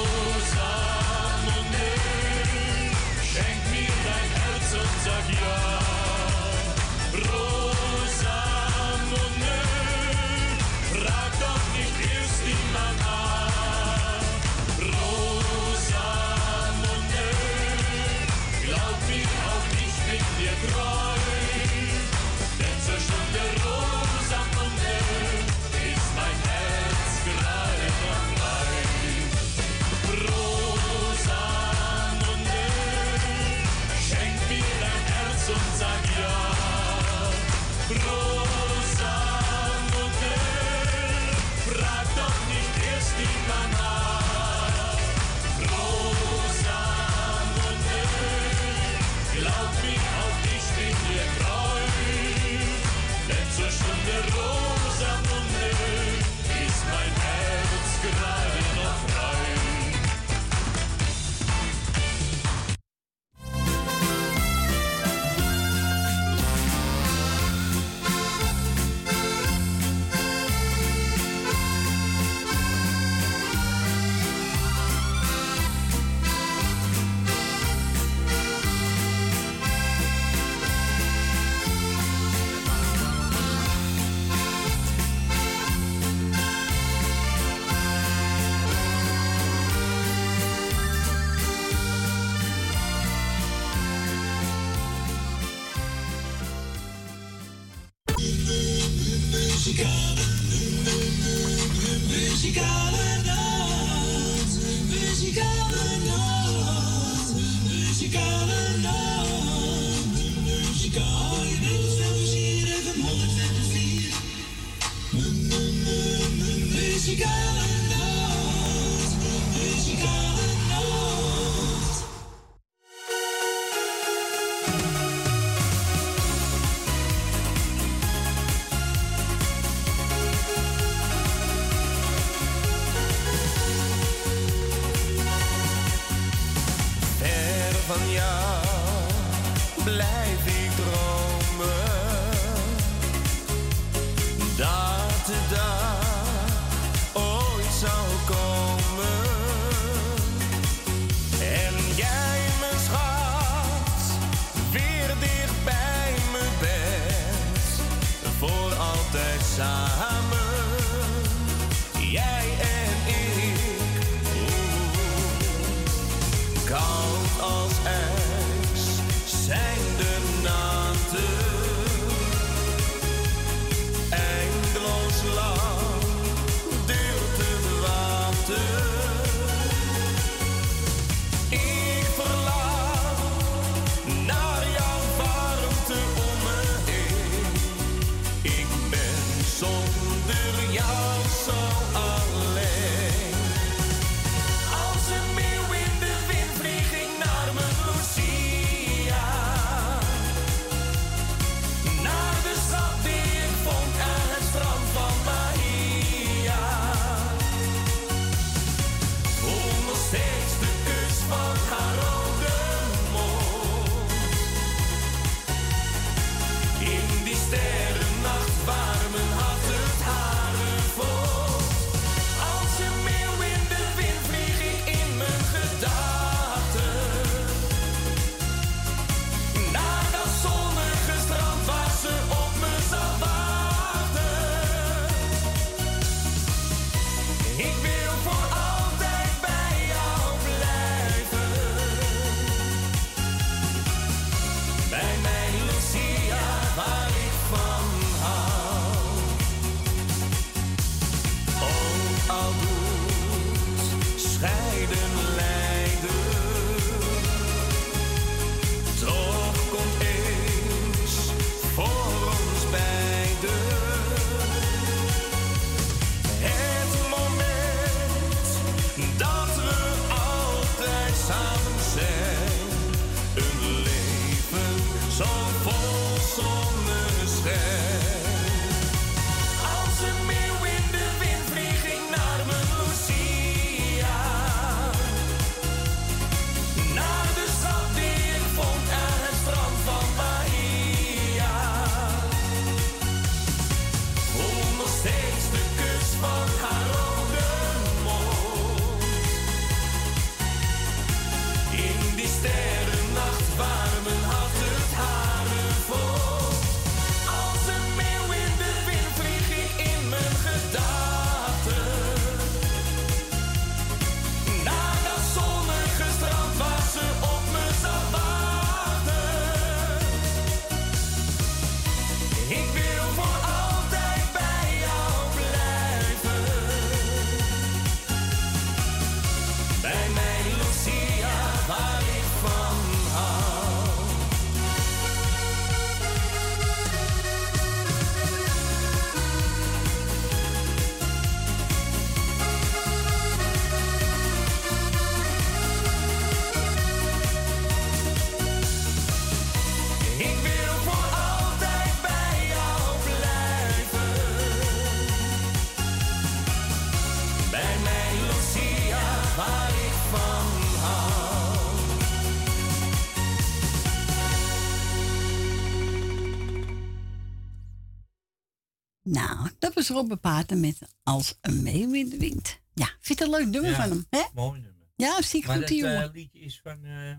[369.88, 372.60] was Robbe Paten met Als een meeuw in de wind.
[372.74, 374.22] Ja, vind je het een leuk nummer Ja, van hem, hè?
[374.34, 374.86] Mooi nummer.
[374.96, 376.12] Ja, zie ik maar goed, die dat eh, jongen.
[376.14, 377.16] liedje is van, eh,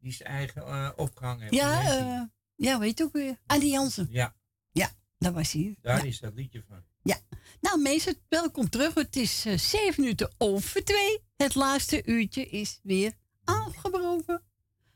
[0.00, 1.54] die is eigen eh, heeft.
[1.54, 2.22] Ja, eh,
[2.56, 3.38] ja, weet je ook weer.
[3.46, 4.06] Adi Jansen.
[4.10, 4.34] ja,
[4.72, 5.76] Ja, dat was hij.
[5.80, 6.02] daar Ja.
[6.04, 6.82] is dat liedje van.
[7.02, 7.18] Ja.
[7.60, 8.94] Nou mensen, welkom terug.
[8.94, 11.18] Het is zeven minuten over twee.
[11.36, 13.12] Het laatste uurtje is weer
[13.44, 14.42] afgebroken.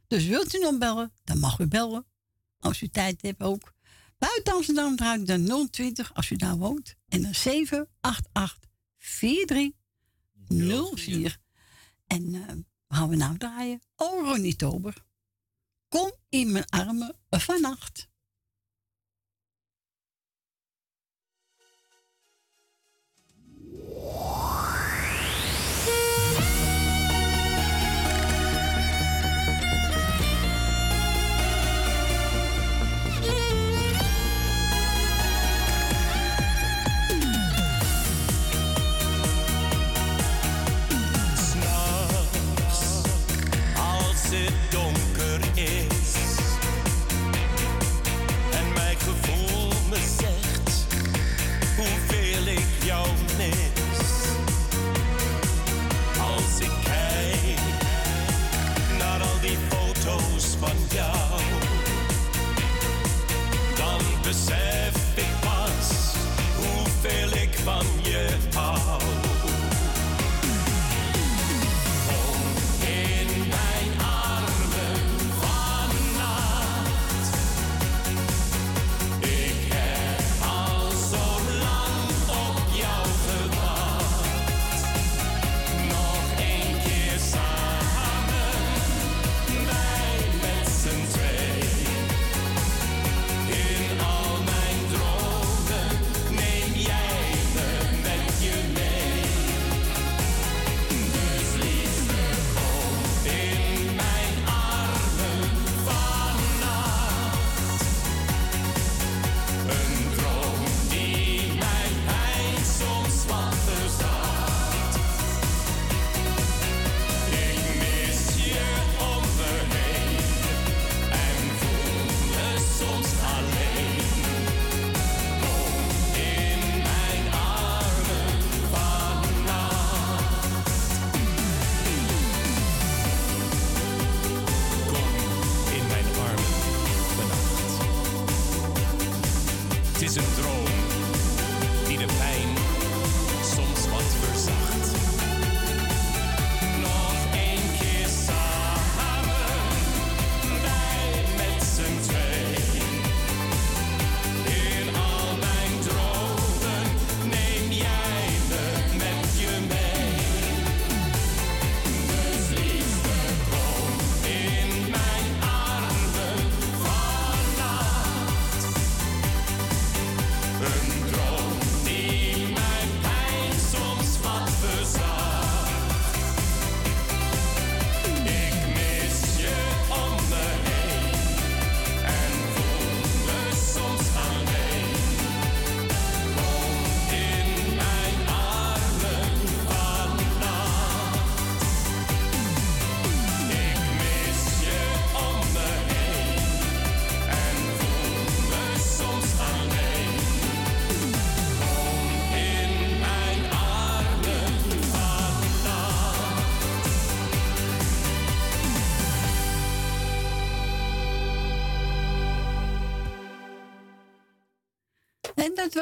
[0.07, 2.07] Dus wilt u nog bellen, dan mag u bellen.
[2.59, 3.73] Als u tijd hebt ook.
[4.25, 6.95] Buiten Amsterdam draait dan 020 als u daar woont.
[7.09, 8.59] En dan 788
[8.99, 11.39] 4304.
[12.07, 12.41] En eh,
[12.87, 13.83] wat gaan we nou draaien?
[13.97, 15.05] Oh, Ronnie Tober.
[15.89, 17.99] Kom in mijn armen vannacht.
[17.99, 18.09] S'nachts,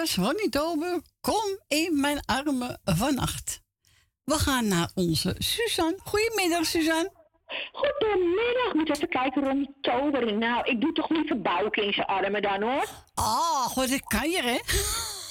[0.03, 1.01] Was Ronnie Tober.
[1.21, 3.61] Kom in mijn armen vannacht.
[4.25, 5.99] We gaan naar onze Suzanne.
[6.05, 7.13] Goedemiddag, Suzanne.
[7.73, 10.35] Goedemiddag, moet even kijken, Ronnie Tober.
[10.35, 12.87] Nou, ik doe toch liever Bouke in zijn armen dan hoor.
[13.15, 14.59] Ah, god, dat kan je, hè?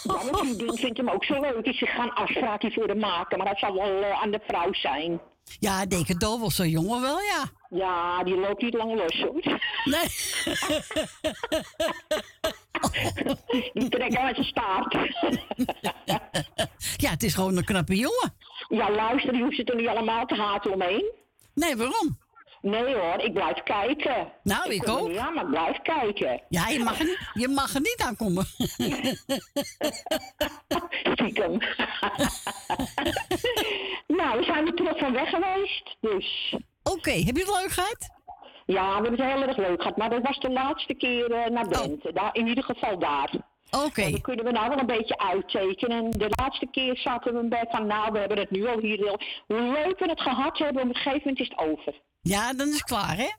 [0.04, 1.64] Ja, mijn vriendin vindt hem ook zo leuk.
[1.64, 3.38] Dus ze gaan afspraakje voor hem maken.
[3.38, 5.22] Maar dat zal wel eh, aan de vrouw zijn.
[5.60, 7.44] Ja, denk het wel, zo'n jongen wel, ja.
[7.70, 9.60] Ja, die loopt niet lang los hoor.
[9.86, 10.06] Nee.
[13.74, 14.94] die trekt uit zijn staart.
[16.98, 18.34] Ja, het is gewoon een knappe jongen.
[18.68, 21.12] Ja, luister, die hoeft het er niet allemaal te haten omheen.
[21.54, 22.20] Nee, waarom?
[22.62, 24.32] Nee hoor, ik blijf kijken.
[24.44, 25.18] Nou, ik ook.
[25.18, 26.42] aan, maar ik blijf kijken.
[26.50, 28.46] Ja, je mag er niet, je mag er niet aankomen.
[31.14, 31.52] Stiekem.
[34.18, 36.56] nou, we zijn er terug van weg geweest, dus...
[36.84, 38.10] Oké, heb je het leuk gehad?
[38.72, 39.98] Ja, we hebben het heel erg leuk gehad.
[39.98, 42.14] Maar dat was de laatste keer eh, naar Drenthe.
[42.14, 43.32] Daar, in ieder geval daar.
[43.86, 44.12] Oké.
[44.12, 46.04] Dan kunnen we nou wel een beetje uittekenen.
[46.04, 47.88] En de laatste keer zaten we beetje van...
[47.88, 49.20] Nou, we hebben het nu al hier heel...
[49.48, 52.02] Hoe leuk we het gehad hebben, op een gegeven moment is het over.
[52.22, 53.30] Ja, dan is het klaar, hè?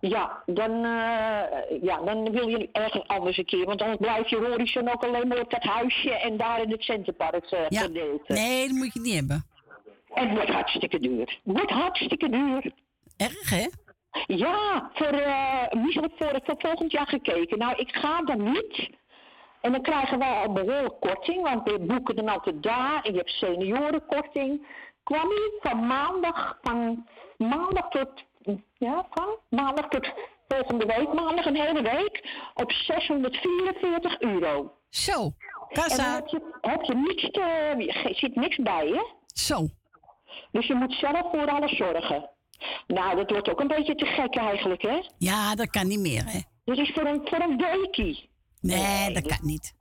[0.00, 3.64] Ja, dan, eh, ja, dan wil je ergens anders een keer.
[3.64, 6.82] Want dan blijf je horizon ook alleen maar op dat huisje en daar in het
[6.82, 7.86] Centerpark uh, Ja.
[8.26, 9.46] Nee, dat moet je niet hebben.
[10.14, 11.20] En het wordt hartstikke duur.
[11.20, 12.72] Het wordt hartstikke duur.
[13.16, 13.66] Erg, hè?
[14.26, 15.10] Ja, voor,
[15.82, 17.58] wie had voor, voor volgend jaar gekeken.
[17.58, 18.90] Nou, ik ga dan niet.
[19.60, 23.00] En dan krijgen wij al behoorlijk korting, want we boeken dan altijd daar.
[23.02, 24.66] En je hebt seniorenkorting.
[25.02, 27.06] Kwam ie van maandag, van
[27.36, 28.08] maandag tot,
[28.78, 30.10] ja, van maandag tot
[30.48, 32.24] volgende week, maandag een hele week,
[32.54, 34.72] op 644 euro.
[34.90, 35.32] Zo, En
[35.68, 35.96] kassa.
[36.04, 39.02] dan heb je, heb je niks te, zit niks bij, hè?
[39.26, 39.66] Zo.
[40.50, 42.30] Dus je moet zelf voor alles zorgen.
[42.86, 45.00] Nou, dat wordt ook een beetje te gek eigenlijk, hè?
[45.18, 46.40] Ja, dat kan niet meer, hè?
[46.64, 47.60] Dit is voor een, voor een.
[48.60, 49.74] Nee, dat kan niet.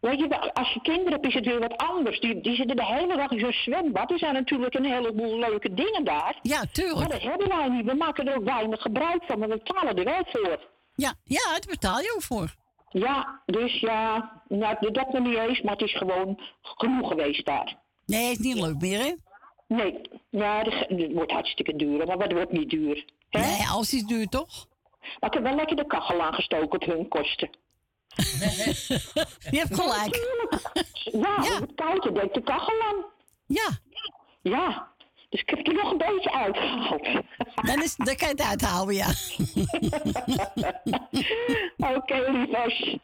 [0.00, 2.20] Weet je, als je kinderen hebt, is het weer wat anders.
[2.20, 4.10] Die, die zitten de hele dag in zo'n zwembad.
[4.10, 6.38] Er zijn natuurlijk een heleboel leuke dingen daar.
[6.42, 6.98] Ja, tuurlijk.
[6.98, 7.84] Maar dat hebben wij niet.
[7.84, 10.68] We maken er ook weinig gebruik van, maar we betalen er wel voor.
[10.94, 12.54] Ja, ja, daar betaal je ook voor.
[12.88, 17.76] Ja, dus ja, nou, dat nog niet eens, maar het is gewoon genoeg geweest daar.
[18.06, 19.14] Nee, is niet leuk meer, hè?
[19.68, 20.00] Nee,
[20.30, 23.04] ja, het wordt hartstikke duur, maar wat wordt niet duur?
[23.28, 23.40] Hè?
[23.40, 24.66] Nee, alles is duur, toch?
[25.00, 27.50] Maar ik heb wel lekker de kachel aangestoken op hun kosten.
[29.50, 30.14] Je hebt gelijk.
[30.94, 31.60] Ja, ja.
[31.60, 33.04] het koud, deed de kachel aan.
[33.46, 33.68] Ja.
[34.42, 34.92] Ja,
[35.28, 37.08] dus ik heb er nog een beetje uitgehaald.
[37.54, 39.06] Dan, is, dan kan je het uithalen, ja.
[41.96, 42.96] Oké, lievers.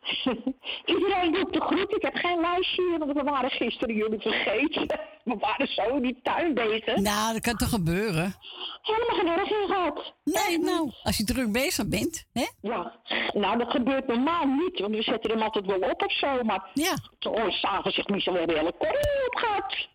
[0.84, 1.94] Iedereen doet de groet.
[1.94, 5.00] Ik heb geen lijstje hier, want we waren gisteren jullie vergeten.
[5.24, 6.96] We waren zo in die tuin bezig.
[6.96, 8.34] Nou, dat kan toch gebeuren?
[8.82, 10.12] Helemaal geen erg in gehad.
[10.24, 12.46] Nee, nou, als je druk bezig bent, hè?
[12.60, 12.92] Ja,
[13.32, 16.70] nou dat gebeurt normaal niet, want we zetten hem altijd wel op of zo, maar...
[16.74, 16.96] Ja.
[17.20, 19.88] Oh, s'avonds zegt Michel, we hebben hele koren op gehad.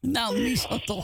[0.16, 0.95] nou, Michel toch.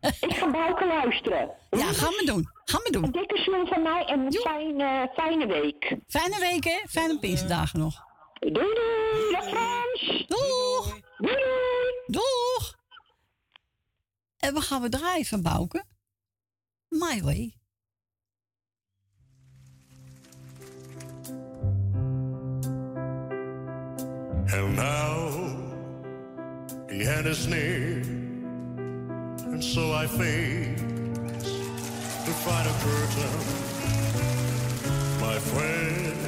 [0.00, 1.50] Ik ga Bouke luisteren.
[1.70, 2.48] Ja, gaan we doen.
[2.64, 3.04] Gaan we doen.
[3.04, 5.96] Een dikke zoen van mij en een fijne, fijne week.
[6.06, 6.78] Fijne week, hè?
[6.88, 8.06] Fijne Pinsdagen nog.
[8.40, 10.26] Doei doei, dag Frans.
[10.26, 10.98] Doeg.
[11.16, 12.02] Doei doei.
[12.06, 12.76] Doeg.
[14.38, 15.84] En we gaan we draaien van Bouke.
[16.88, 17.56] My way.
[24.50, 25.30] And now
[26.86, 28.02] the end is near,
[29.52, 30.80] and so I face
[32.26, 33.36] the final curtain.
[35.20, 36.18] My friend,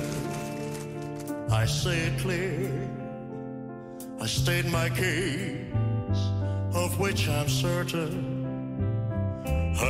[1.53, 2.89] I say it clear,
[4.21, 6.21] I state my case,
[6.75, 8.39] of which I'm certain.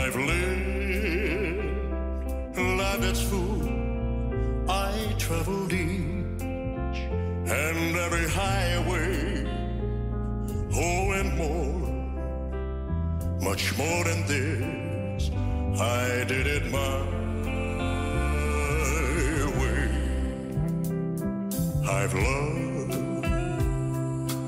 [0.01, 0.71] I've lived
[2.59, 3.63] a life that's full,
[4.69, 7.01] I traveled each
[7.51, 9.47] and every highway.
[10.73, 11.80] Oh, and more,
[13.41, 15.31] much more than this,
[15.81, 17.01] I did it my
[19.59, 19.89] way.
[21.89, 22.95] I've loved,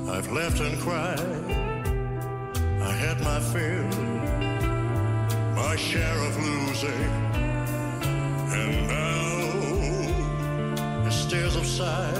[0.09, 1.19] I've left and cried,
[2.81, 3.89] I had my fill,
[5.55, 7.03] my share of losing,
[8.59, 9.43] and now
[11.03, 12.17] the stairs of sight.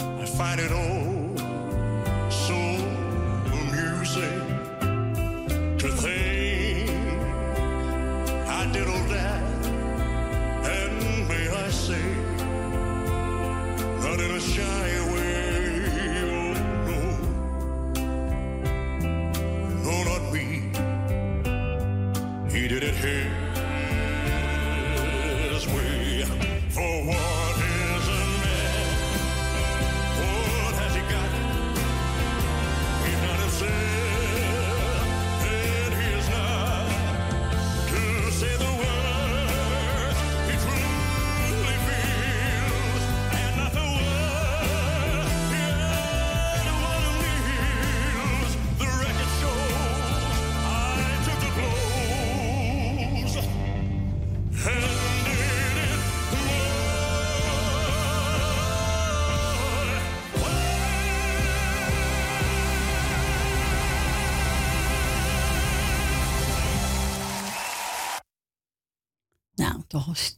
[0.00, 1.07] I find it all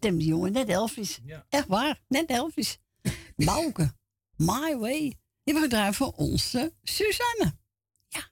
[0.01, 0.53] prachtige stem, die jongen.
[0.53, 1.19] Net Elvis.
[1.25, 1.47] Ja.
[1.49, 2.79] Echt waar, net Elvis.
[3.37, 3.95] Bouke,
[4.37, 5.19] My Way.
[5.45, 7.57] Die we gedraaid voor onze Suzanne.
[8.09, 8.31] Ja.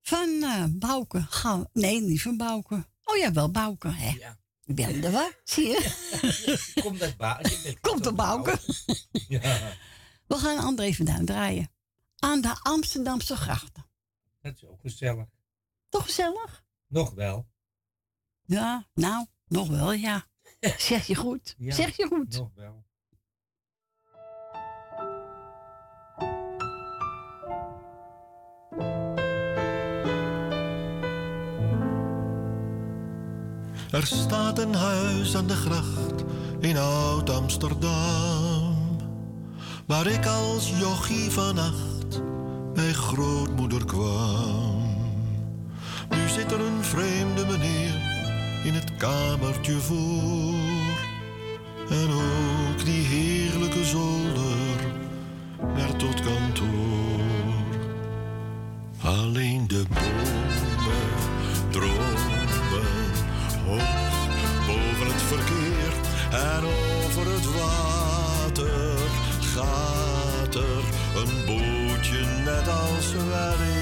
[0.00, 2.86] Van Bouke gaan we- Nee, niet van Bouke.
[3.04, 4.10] Oh ja, wel Bouke, hè?
[4.10, 4.40] Ja.
[4.64, 6.72] Ik ben er waar, zie je?
[6.82, 7.40] Komt dat ba
[7.80, 8.58] Komt de Bouke.
[9.28, 9.76] Ja,
[10.26, 11.70] We gaan André van Duin draaien.
[12.18, 13.86] Aan de Amsterdamse grachten.
[14.40, 15.26] dat is ook gezellig.
[15.88, 16.64] Toch gezellig?
[16.86, 17.46] Nog wel.
[18.42, 20.26] Ja, nou, nog wel, ja.
[20.78, 21.54] Zeg je goed.
[21.58, 22.38] Ja, zeg je goed.
[22.38, 22.84] Nog wel.
[33.90, 36.24] Er staat een huis aan de gracht
[36.60, 38.96] in Oud-Amsterdam.
[39.86, 42.22] Waar ik als jochie vannacht
[42.74, 44.82] bij grootmoeder kwam.
[46.10, 48.11] Nu zit er een vreemde meneer
[48.62, 50.54] in het kamertje voor.
[51.88, 54.56] En ook die heerlijke zolder
[55.74, 57.20] werd tot kantoor.
[59.02, 60.62] Alleen de bomen
[61.70, 62.32] dromen
[63.66, 65.92] hoog boven het verkeer
[66.30, 68.98] en over het water
[69.54, 70.84] gaat er
[71.16, 73.81] een bootje net als weleer.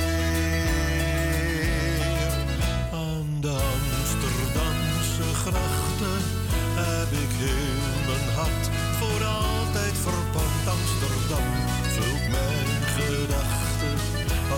[5.52, 8.66] Heb ik heel mijn hart
[8.98, 10.62] voor altijd verpand.
[10.76, 11.48] Amsterdam
[11.94, 13.96] vult mijn gedachten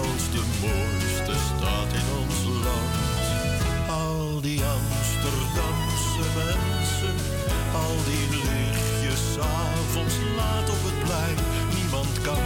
[0.03, 3.25] als de mooiste stad in ons land.
[3.89, 7.17] Al die Amsterdamse mensen,
[7.83, 11.39] al die lichtjes avonds laat op het plein.
[11.77, 12.45] Niemand kan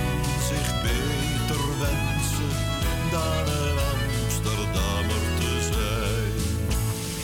[0.51, 2.53] zich beter wensen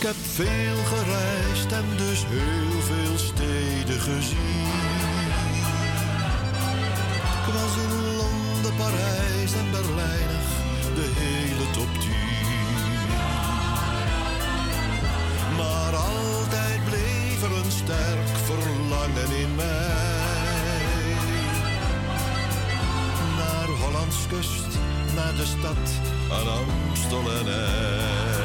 [0.02, 4.66] Ik heb veel gereisd en dus heel veel steden gezien.
[7.38, 10.30] Ik was in Londen, Parijs en Berlijn,
[10.94, 12.10] de hele top 10.
[15.56, 21.14] Maar altijd bleef er een sterk verlangen in mij.
[23.36, 24.78] Naar Hollands kust,
[25.14, 25.84] naar de stad
[26.30, 28.41] aan Amstel en IJ.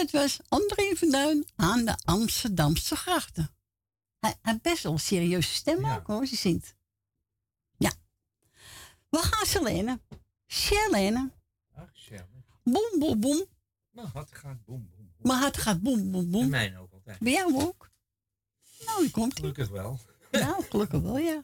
[0.00, 3.50] Dat was André van Duin aan de Amsterdamse grachten.
[4.20, 6.74] Hij heeft best wel een serieuze stem ook hoor, hij zingt.
[7.76, 7.92] Ja.
[9.08, 10.00] We gaan Selene.
[10.46, 11.30] Selene.
[11.74, 12.44] Ach, Sherman.
[12.62, 13.44] Boem, boem, boem.
[13.90, 15.12] Mijn hart gaat boem, boem.
[15.18, 16.42] Mijn hart gaat boem, boem, boem.
[16.42, 17.18] En mijn ook altijd.
[17.18, 17.90] Bij jou ook?
[18.86, 19.34] Nou, die komt.
[19.34, 20.00] Gelukkig wel.
[20.30, 21.42] Nou, gelukkig wel, ja.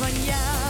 [0.00, 0.69] Van jou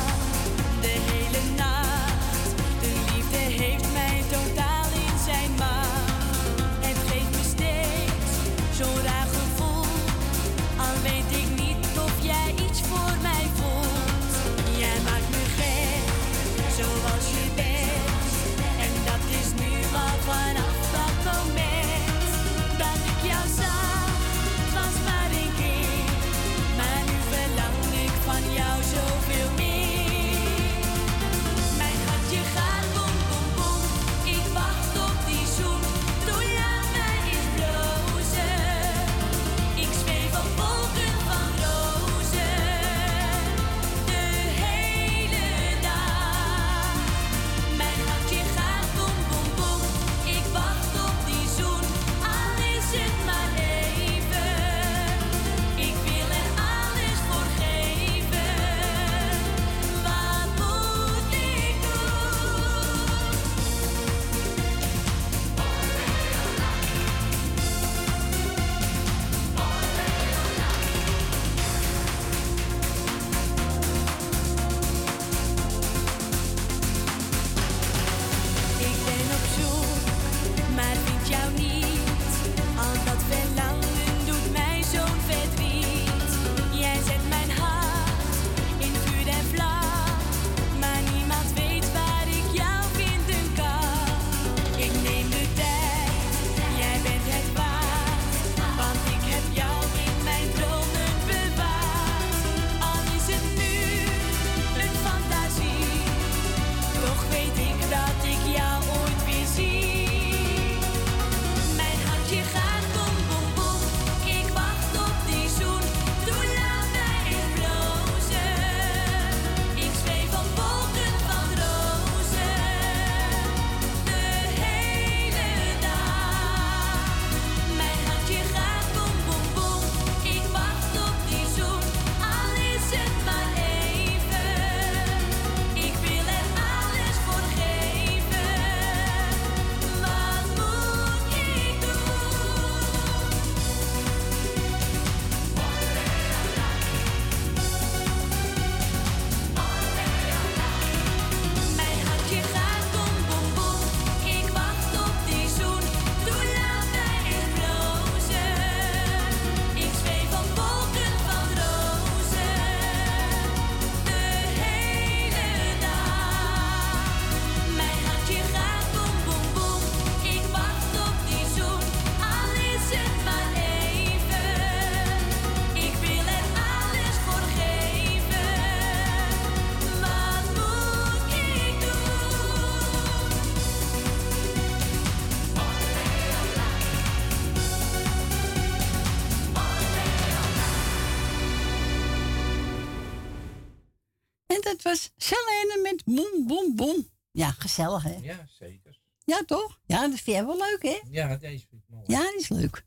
[197.75, 198.17] gezellig hè?
[198.23, 198.99] Ja, zeker.
[199.25, 199.81] Ja, toch?
[199.87, 201.01] Ja, dat vind jij wel leuk hè?
[201.11, 202.05] Ja, deze vind ik mooi.
[202.07, 202.85] Ja, die is leuk.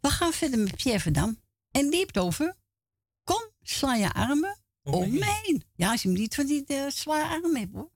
[0.00, 1.40] We gaan verder met Pierre Verdam.
[1.70, 2.56] En die heeft over...
[3.24, 5.64] Kom, sla je armen om me heen.
[5.74, 7.90] Ja, als je hem niet van die uh, zware armen hebt hoor.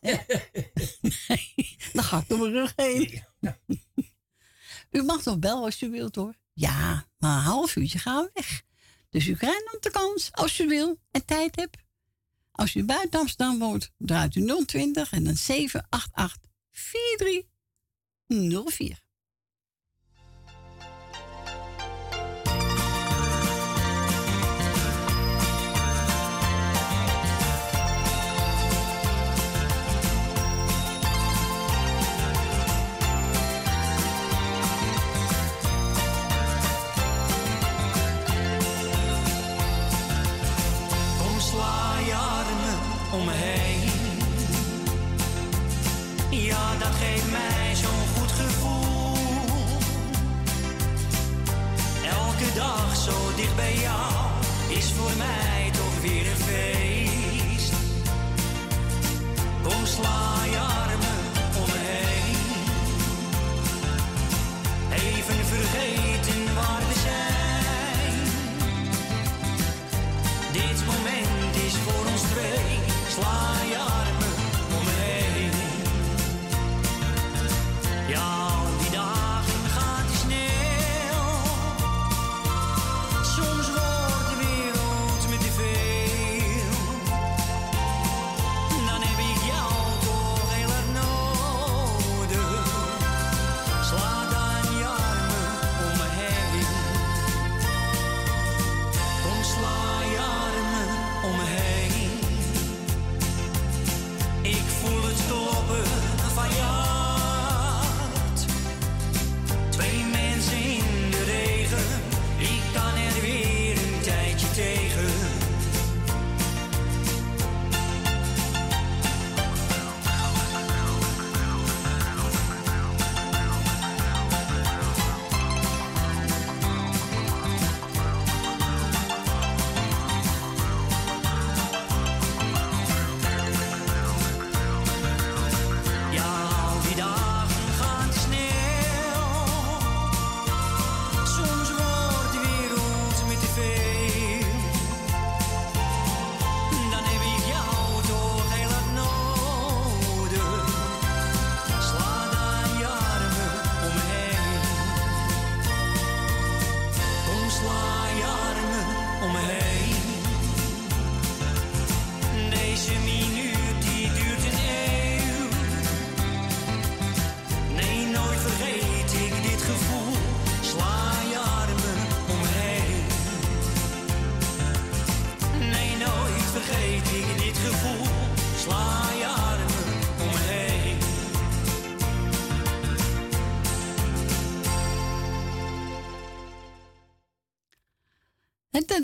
[0.00, 0.24] Ja.
[1.28, 3.24] nee, dan ga ik door mijn rug heen.
[4.90, 6.34] u mag nog bellen als u wilt hoor.
[6.52, 8.62] Ja, maar een half uurtje gaan we weg.
[9.10, 11.76] Dus u krijgt nog de kans, als u wil en tijd hebt.
[12.60, 16.38] Als u buiten Amsterdam woont, draait u 020 en dan 788
[16.70, 19.02] 4304.
[60.02, 60.69] Kom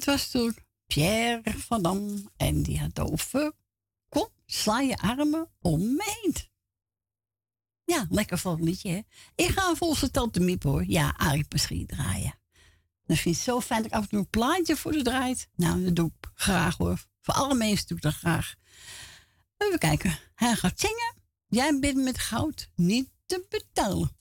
[0.07, 2.31] was toen Pierre van Dam.
[2.37, 3.53] En die had over...
[4.09, 6.35] Kom, sla je armen om me heen.
[7.85, 9.01] Ja, lekker vol liedje, hè?
[9.35, 10.85] Ik ga volgens de tante Miep, hoor.
[10.87, 12.39] Ja, Arie Paschiet draaien.
[13.05, 15.49] Dat vind ik zo fijn dat ik af en toe een plaatje voor ze draait.
[15.55, 17.05] Nou, dat doe ik graag, hoor.
[17.21, 18.55] Voor alle mensen doe ik dat graag.
[19.57, 20.19] Even kijken.
[20.35, 21.15] Hij gaat zingen.
[21.47, 24.17] Jij bent met goud niet te betalen.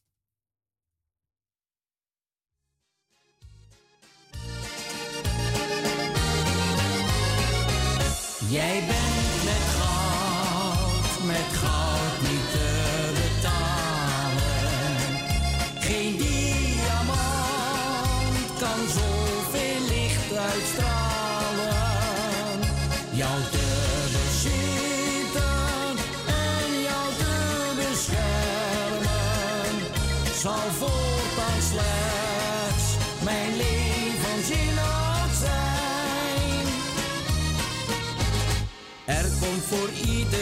[8.49, 9.04] Jij bent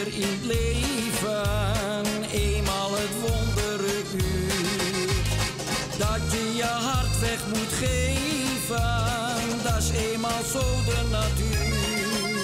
[0.08, 5.10] in het leven eenmaal het wonderlijk uur.
[5.98, 12.38] Dat je je hart weg moet geven, dat is eenmaal zo de natuur.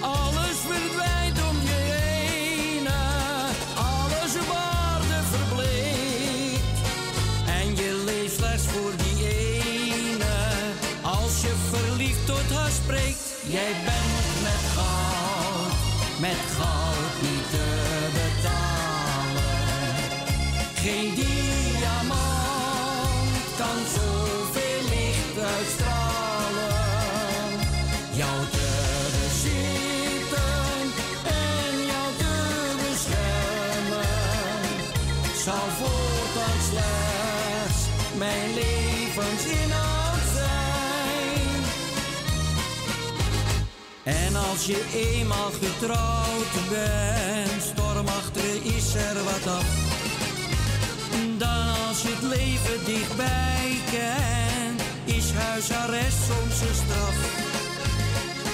[0.00, 2.86] Alles verdwijnt om je heen,
[3.76, 6.78] alles waarde verbleekt.
[7.46, 10.34] En je leeft slechts voor die ene,
[11.02, 13.20] als je verliefd tot haar spreekt.
[13.46, 13.91] Jij bent
[44.04, 49.66] En als je eenmaal getrouwd bent, stormachtig is er wat af.
[51.38, 57.16] Dan als je het leven dichtbij kent, is huisarrest soms een straf.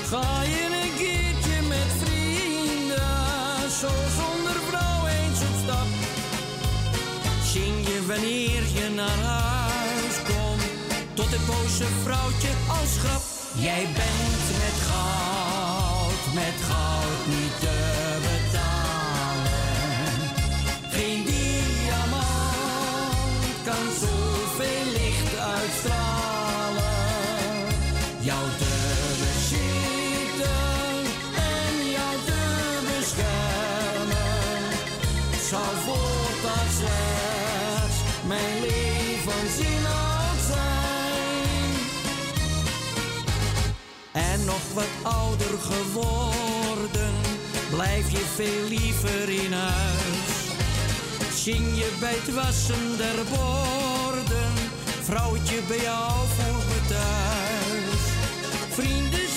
[0.08, 5.88] Ga je een keertje met vrienden, zo zonder vrouw eens op stap.
[7.52, 10.62] Zing je wanneer je naar huis komt,
[11.14, 13.37] tot het boze vrouwtje als grap.
[13.60, 19.50] Jij bent met goud, met goud niet te betalen.
[20.90, 22.24] Geen diamant
[23.64, 24.17] kan zoveel
[44.48, 47.14] nog wat ouder geworden,
[47.70, 50.32] blijf je veel liever in huis.
[51.34, 54.52] Zing je bij het wassen der borden,
[55.02, 58.02] vrouwtje bij jou voelt me thuis.
[58.70, 59.27] Vrienden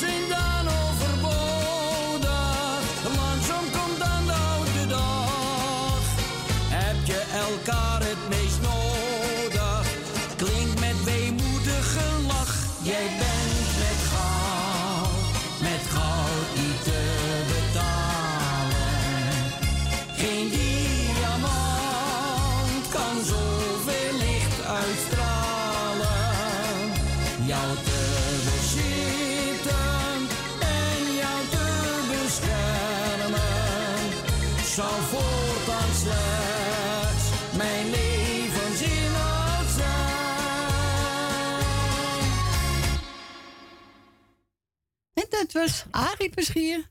[45.51, 46.85] Dat was Arie.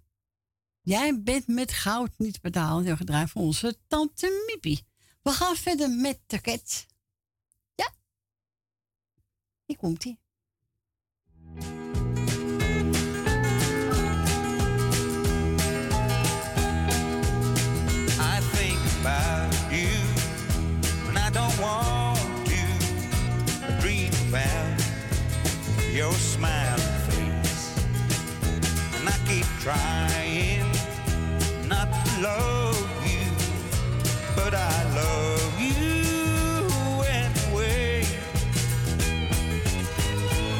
[0.81, 2.87] Jij bent met goud niet betaald.
[2.87, 4.87] Je gedraaid voor onze tante Miepie.
[5.23, 6.87] We gaan verder met de cat.
[7.75, 7.93] Ja.
[9.65, 10.19] Hier komt ie.
[18.19, 19.89] I think about you
[21.05, 22.61] when I don't want to
[23.81, 24.83] dream about
[25.93, 26.70] your smiling
[29.61, 30.65] trying
[31.69, 33.29] not to love you,
[34.35, 38.03] but I love you anyway.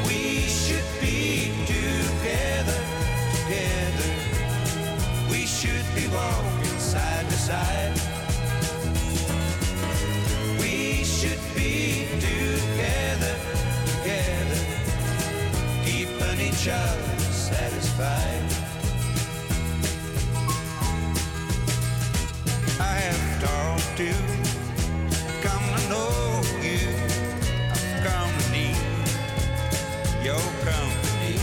[0.05, 2.79] We should be together,
[3.33, 4.09] together.
[5.31, 7.97] We should be walking side by side.
[10.59, 13.35] We should be together,
[13.87, 14.61] together,
[15.85, 18.30] keeping each other satisfied.
[23.97, 24.13] To,
[25.41, 26.87] come to know you,
[27.71, 28.75] I've come to need
[30.23, 31.37] your company.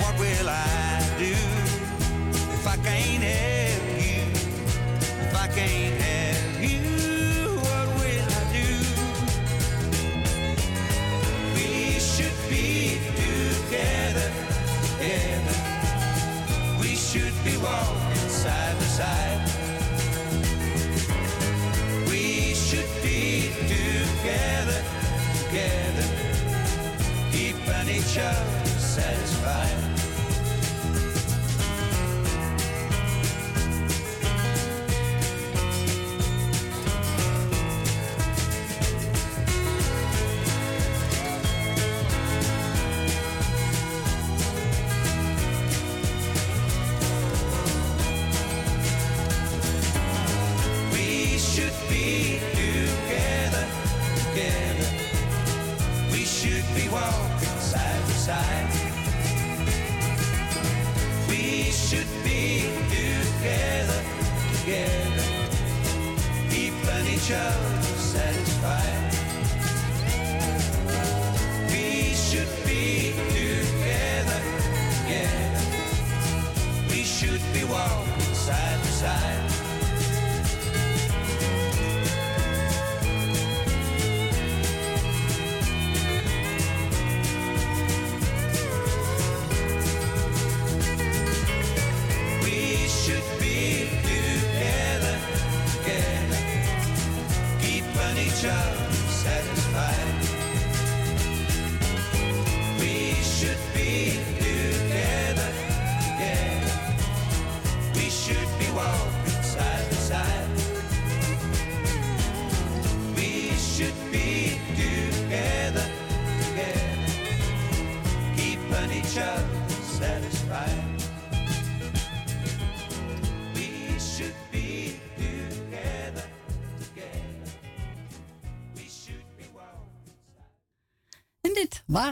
[0.00, 1.34] What will I do?
[2.54, 4.22] If I can't have you,
[5.26, 6.15] if I can't have
[28.16, 28.32] show
[28.78, 29.35] says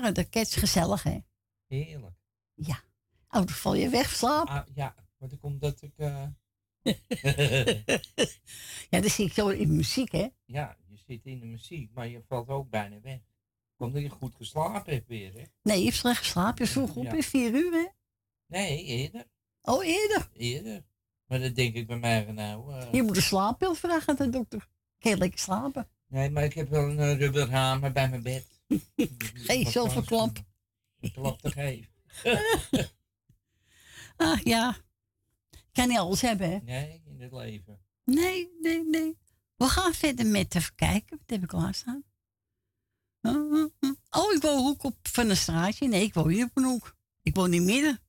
[0.04, 1.18] waren de cats gezellig, hè?
[1.66, 2.14] Heerlijk.
[2.54, 2.82] Ja.
[3.28, 4.48] Oh, dan val je weg, slaap.
[4.48, 5.92] Ah, ja, maar dat komt dat ik...
[5.96, 6.26] eh,
[8.90, 10.28] Ja, dan zie ik zo in muziek, hè?
[10.44, 13.18] ja, je zit in de muziek, maar je valt ook bijna weg.
[13.76, 15.42] Komt dat je goed geslapen hebt weer, hè?
[15.62, 16.64] Nee, je hebt slecht geslapen.
[16.64, 17.12] Je vroeg op Ja.
[17.12, 17.86] in vier uur, hè?
[18.46, 19.24] Nee, eerder.
[19.62, 20.28] Oh, eerder.
[20.32, 20.84] Eerder.
[21.26, 22.74] Maar dat denk ik bij mij van nou...
[22.80, 24.68] eh, Je moet een slaappil vragen aan de dokter.
[24.98, 25.88] Kan je lekker slapen?
[26.06, 28.53] Nee, maar ik heb wel een uh, rubberhamer bij mijn bed.
[29.46, 30.38] Geen een klap.
[31.40, 31.92] Te geven.
[34.16, 34.76] Ah, ja.
[35.72, 36.58] Kan niet alles hebben, hè?
[36.58, 37.84] Nee, in het leven.
[38.04, 39.18] Nee, nee, nee.
[39.56, 41.18] We gaan verder met even kijken.
[41.18, 42.04] Wat heb ik klaarstaan?
[44.10, 45.88] Oh, ik woon hoek op van een straatje.
[45.88, 46.96] Nee, ik woon niet op een hoek.
[47.22, 48.02] Ik woon in midden.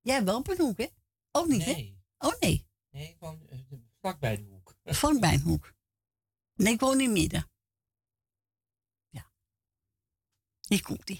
[0.00, 0.86] Jij wel op een hoek, hè?
[1.30, 1.72] Ook niet, hè?
[1.72, 2.02] Nee.
[2.18, 2.66] Oh, nee.
[2.90, 3.58] Nee, ik woon eh,
[4.00, 4.76] vlak bij de hoek.
[4.84, 5.74] Van bij een hoek.
[6.54, 7.50] Nee, ik woon in midden.
[9.08, 9.32] Ja.
[10.72, 11.10] Hier komt.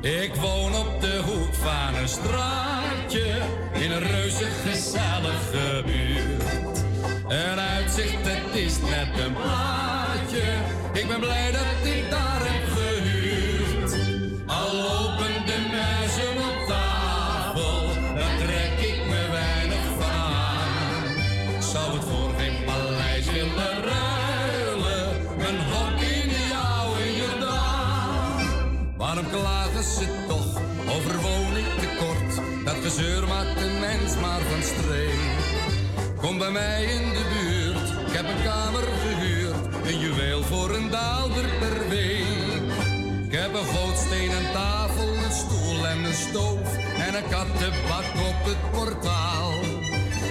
[0.00, 6.84] Ik woon op de hoek van een straatje in een reuze gezellige buurt.
[32.90, 35.22] Gezeur maakt de mens maar van streek.
[36.16, 39.86] Kom bij mij in de buurt, ik heb een kamer gehuurd.
[39.86, 42.62] Een juweel voor een daalder per week.
[43.26, 46.68] Ik heb een gootstenen tafel, een stoel en een stoof.
[47.06, 49.52] En een kattenbak op het portaal.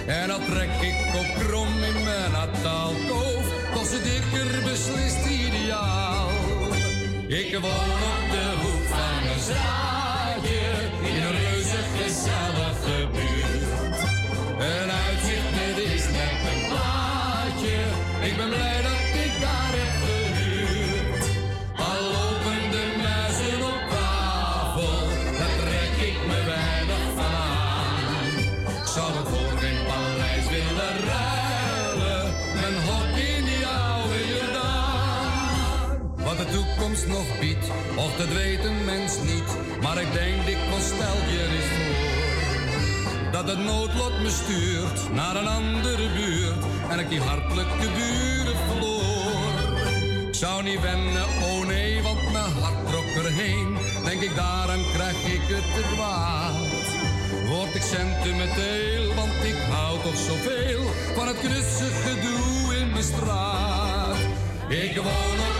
[0.07, 3.45] En dan trek ik op krom in mijn nataalkoof.
[3.73, 6.29] Toch zit ik er beslist ideaal.
[7.27, 9.94] Ik woon op de hoek van een straatje
[14.65, 17.77] Een uitzicht, dit is net een plaatje.
[18.27, 21.25] Ik ben blij dat ik daar heb gehuurd.
[21.87, 24.97] Al lopen de muizen op tafel,
[25.39, 27.07] daar trek ik me weinig
[27.39, 28.37] aan.
[28.79, 32.25] Ik zou het voor geen paleis willen ruilen,
[32.65, 35.97] een hok in die oude Jordaan.
[36.25, 39.49] Wat de toekomst nog biedt, of dat weet een mens niet.
[39.81, 41.84] Maar ik denk dikwijls stel je voor.
[43.35, 46.63] Dat het noodlot me stuurt naar een andere buurt.
[46.89, 49.53] En ik die hartelijke buren verloor.
[50.27, 53.77] Ik zou niet wennen, oh nee, want mijn hart trok erheen.
[54.03, 56.55] Denk ik daaraan krijg ik het te kwaad.
[57.47, 60.83] Word ik sentimenteel, want ik hou toch zoveel
[61.15, 64.17] van het knusse gedoe in mijn straat.
[64.67, 65.54] Ik woon op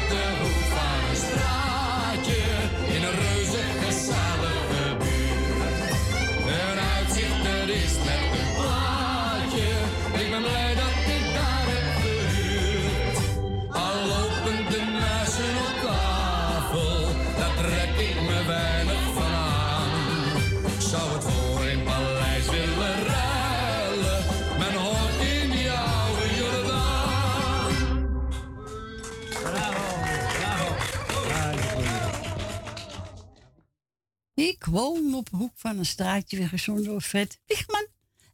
[34.75, 37.87] Woon op de hoek van een straatje, weer gezongen door Fred Wiegman.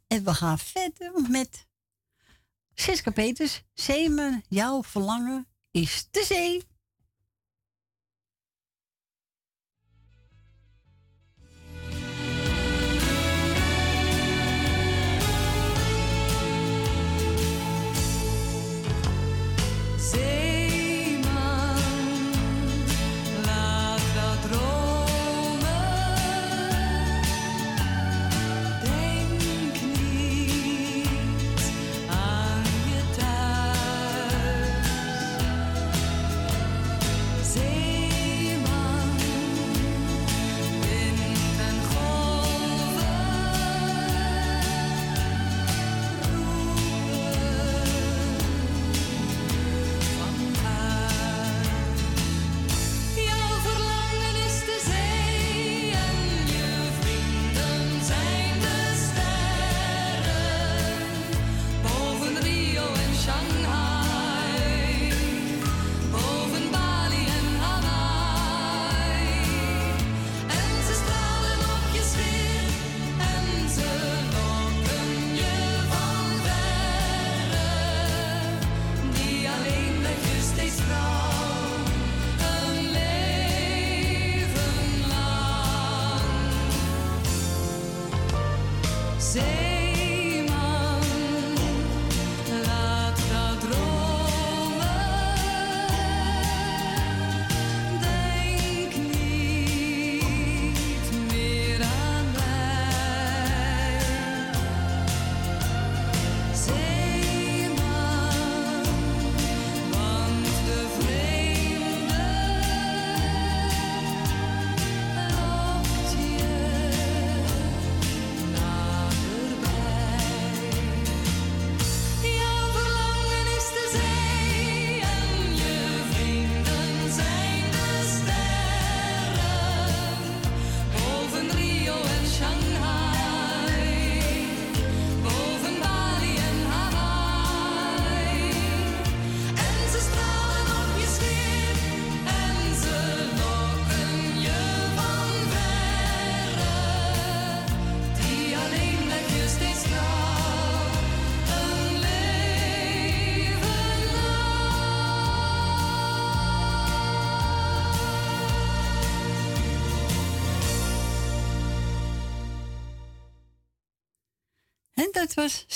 [0.06, 1.66] En we gaan verder met
[2.74, 3.62] Siska Peters.
[3.74, 6.62] Zeeman, jouw verlangen is de zee.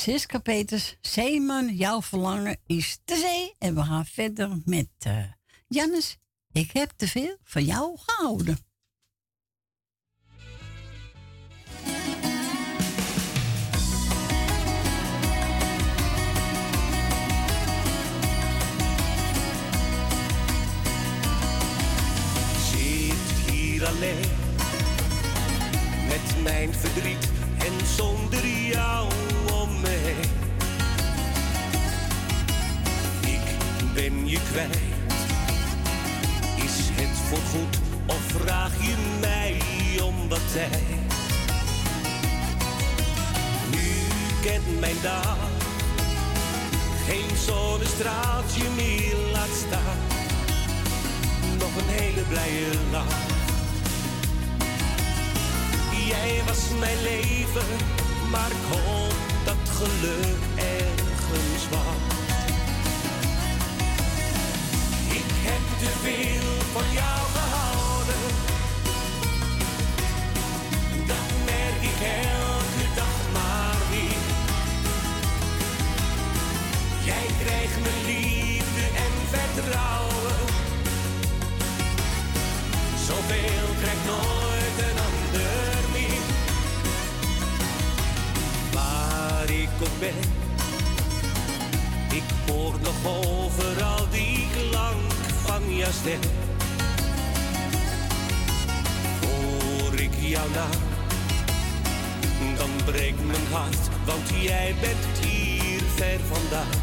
[0.07, 0.97] Siska Peters.
[1.01, 3.55] Zeeman, jouw verlangen is de zee.
[3.59, 5.25] En we gaan verder met uh,
[5.69, 6.19] Jannes.
[6.53, 8.59] Ik heb te veel van jou gehouden.
[22.71, 24.31] Zit hier alleen
[26.09, 29.16] met mijn verdriet en zonder jou
[33.97, 34.79] ben je kwijt.
[36.57, 37.77] Is het voorgoed
[38.07, 39.61] of vraag je mij
[40.03, 40.83] om wat tijd?
[43.71, 43.89] Nu
[44.43, 45.37] kent mijn dag
[47.07, 49.99] geen zonnestraaltje meer laat staan.
[51.59, 53.25] Nog een hele blije lach
[56.07, 57.67] Jij was mijn leven,
[58.31, 62.16] maar ik hoop dat geluk ergens wacht.
[65.87, 68.25] Te veel van jou gehouden.
[71.07, 72.01] Dat merk ik
[72.33, 74.23] elke dag maar weer.
[77.05, 80.39] Jij krijgt mijn liefde en vertrouwen.
[83.07, 86.25] Zoveel krijgt nooit een ander meer.
[88.73, 90.21] Waar ik ook ben,
[92.17, 94.36] ik hoor nog overal die
[95.85, 96.21] stem.
[99.21, 100.81] Hoor ik jouw naam,
[102.57, 106.81] dan breekt mijn hart, want jij bent hier ver vandaan.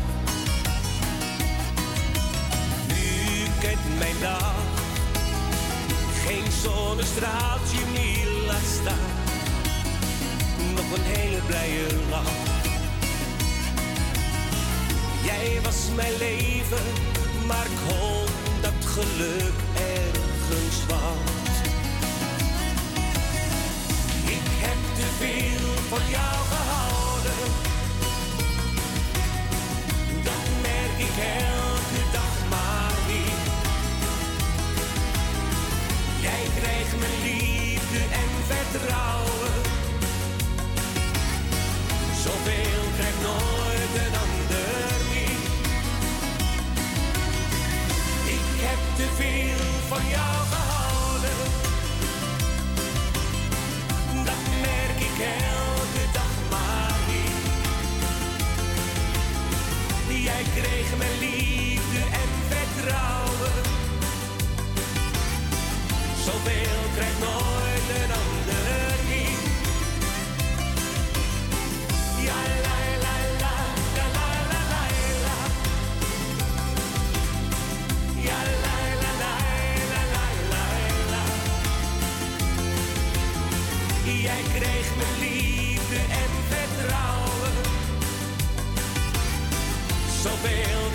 [2.87, 4.53] Nu kent mijn dag
[6.25, 9.11] geen zonnestraaltje meer laat staan.
[10.75, 12.51] Nog een hele blije lach.
[15.23, 16.83] Jij was mijn leven,
[17.47, 18.42] maar ik hoop
[18.93, 21.65] geluk ergens wacht.
[24.25, 27.43] Ik heb te veel van jou gehouden.
[30.23, 31.15] Dat merk ik
[31.49, 33.41] elke dag maar weer.
[36.21, 39.22] Jij krijgt mijn liefde en vertrouwen.
[49.93, 51.37] Van jou gehouden.
[54.27, 55.17] Dat merk ik
[55.53, 57.43] elke dag maar weer.
[60.21, 63.53] Jij kreeg mijn liefde en vertrouwen.
[66.25, 67.52] Zoveel krijgt nooit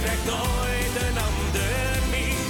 [0.03, 2.47] krijgt nooit een ander meer.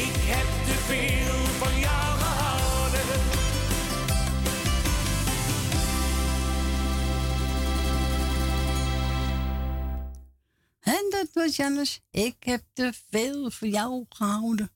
[0.00, 3.20] Ik heb te veel van jou gehouden.
[10.80, 12.00] En dat was Jannes.
[12.10, 14.70] Ik heb te veel voor jou gehouden.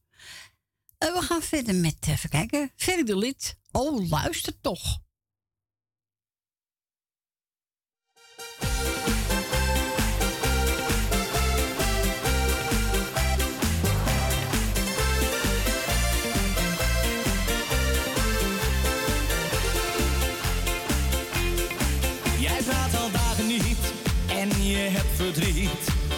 [0.99, 3.57] En we gaan verder met, even kijken, verder lied.
[3.73, 5.05] Oh, luister toch.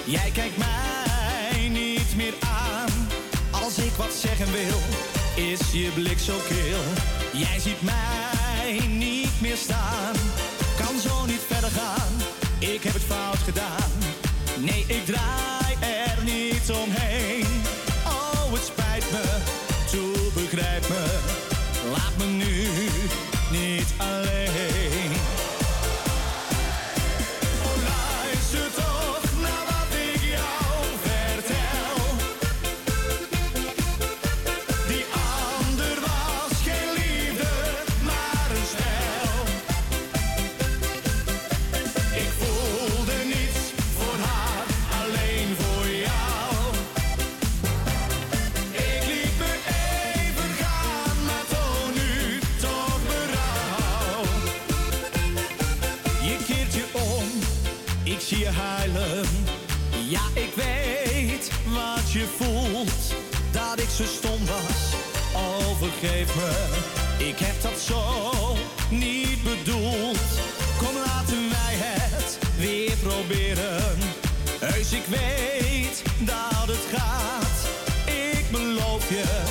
[0.05, 3.09] Jij kijkt mij niet meer aan.
[3.51, 4.78] Als ik wat zeggen wil,
[5.45, 6.81] is je blik zo kil.
[7.41, 10.15] Jij ziet mij niet meer staan.
[10.77, 12.12] Kan zo niet verder gaan,
[12.59, 13.91] ik heb het fout gedaan.
[14.61, 17.08] Nee, ik draai er niet omheen.
[63.99, 64.07] ze
[64.47, 64.94] was.
[65.35, 68.02] Oh, me, ik heb dat zo
[68.91, 70.18] niet bedoeld.
[70.78, 73.99] Kom, laten wij het weer proberen.
[74.60, 77.68] Heus, ik weet dat het gaat.
[78.07, 79.48] Ik beloof je.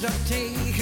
[0.00, 0.79] duct take.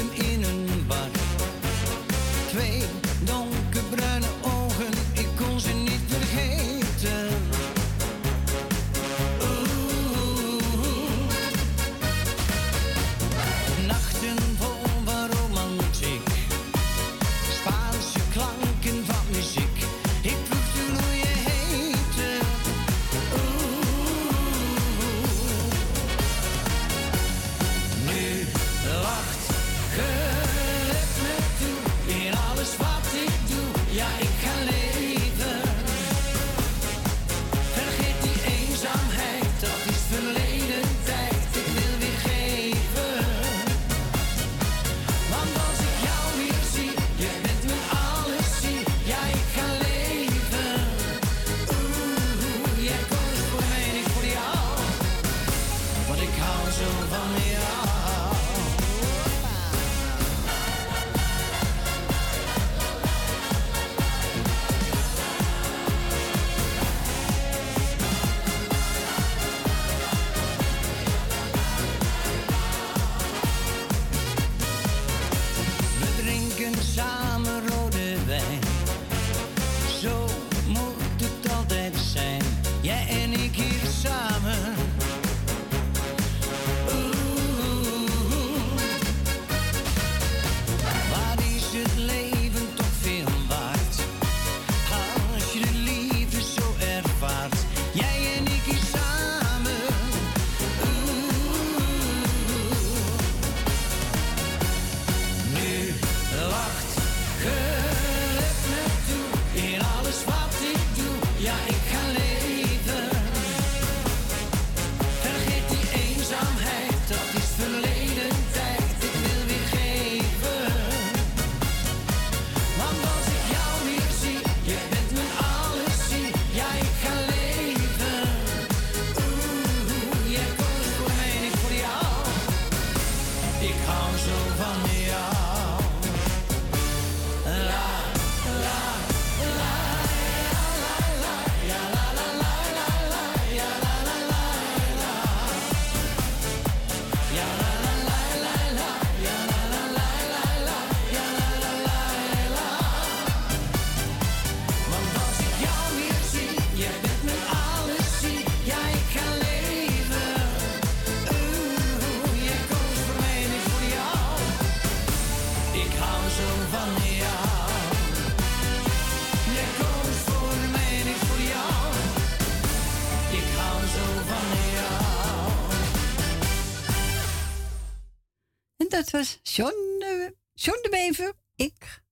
[179.10, 181.32] Dat was John de, John Bever.
[181.54, 182.02] Ik,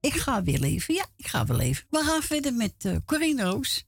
[0.00, 0.94] ik ga weer leven.
[0.94, 1.86] Ja, ik ga weer leven.
[1.90, 2.96] We gaan verder met uh,
[3.36, 3.84] Roos.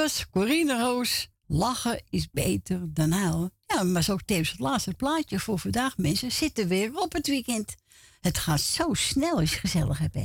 [0.00, 1.28] Was Corine Roos.
[1.46, 3.52] Lachen is beter dan huilen.
[3.66, 5.96] Ja, maar zo tevens het laatste plaatje voor vandaag.
[5.98, 7.74] Mensen zitten weer op het weekend.
[8.20, 10.16] Het gaat zo snel als je gezellig hebt.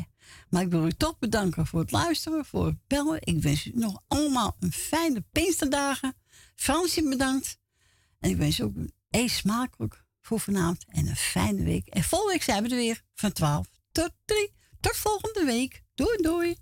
[0.50, 3.18] Maar ik wil u toch bedanken voor het luisteren, voor het bellen.
[3.22, 6.16] Ik wens u nog allemaal een fijne Pinksterdagen.
[6.56, 7.58] Fransje bedankt.
[8.20, 8.76] En ik wens u ook
[9.10, 11.88] een smakelijk voor vanavond en een fijne week.
[11.88, 14.54] En volgende week zijn we er weer van 12 tot 3.
[14.80, 15.84] Tot volgende week.
[15.96, 16.56] Doei doei.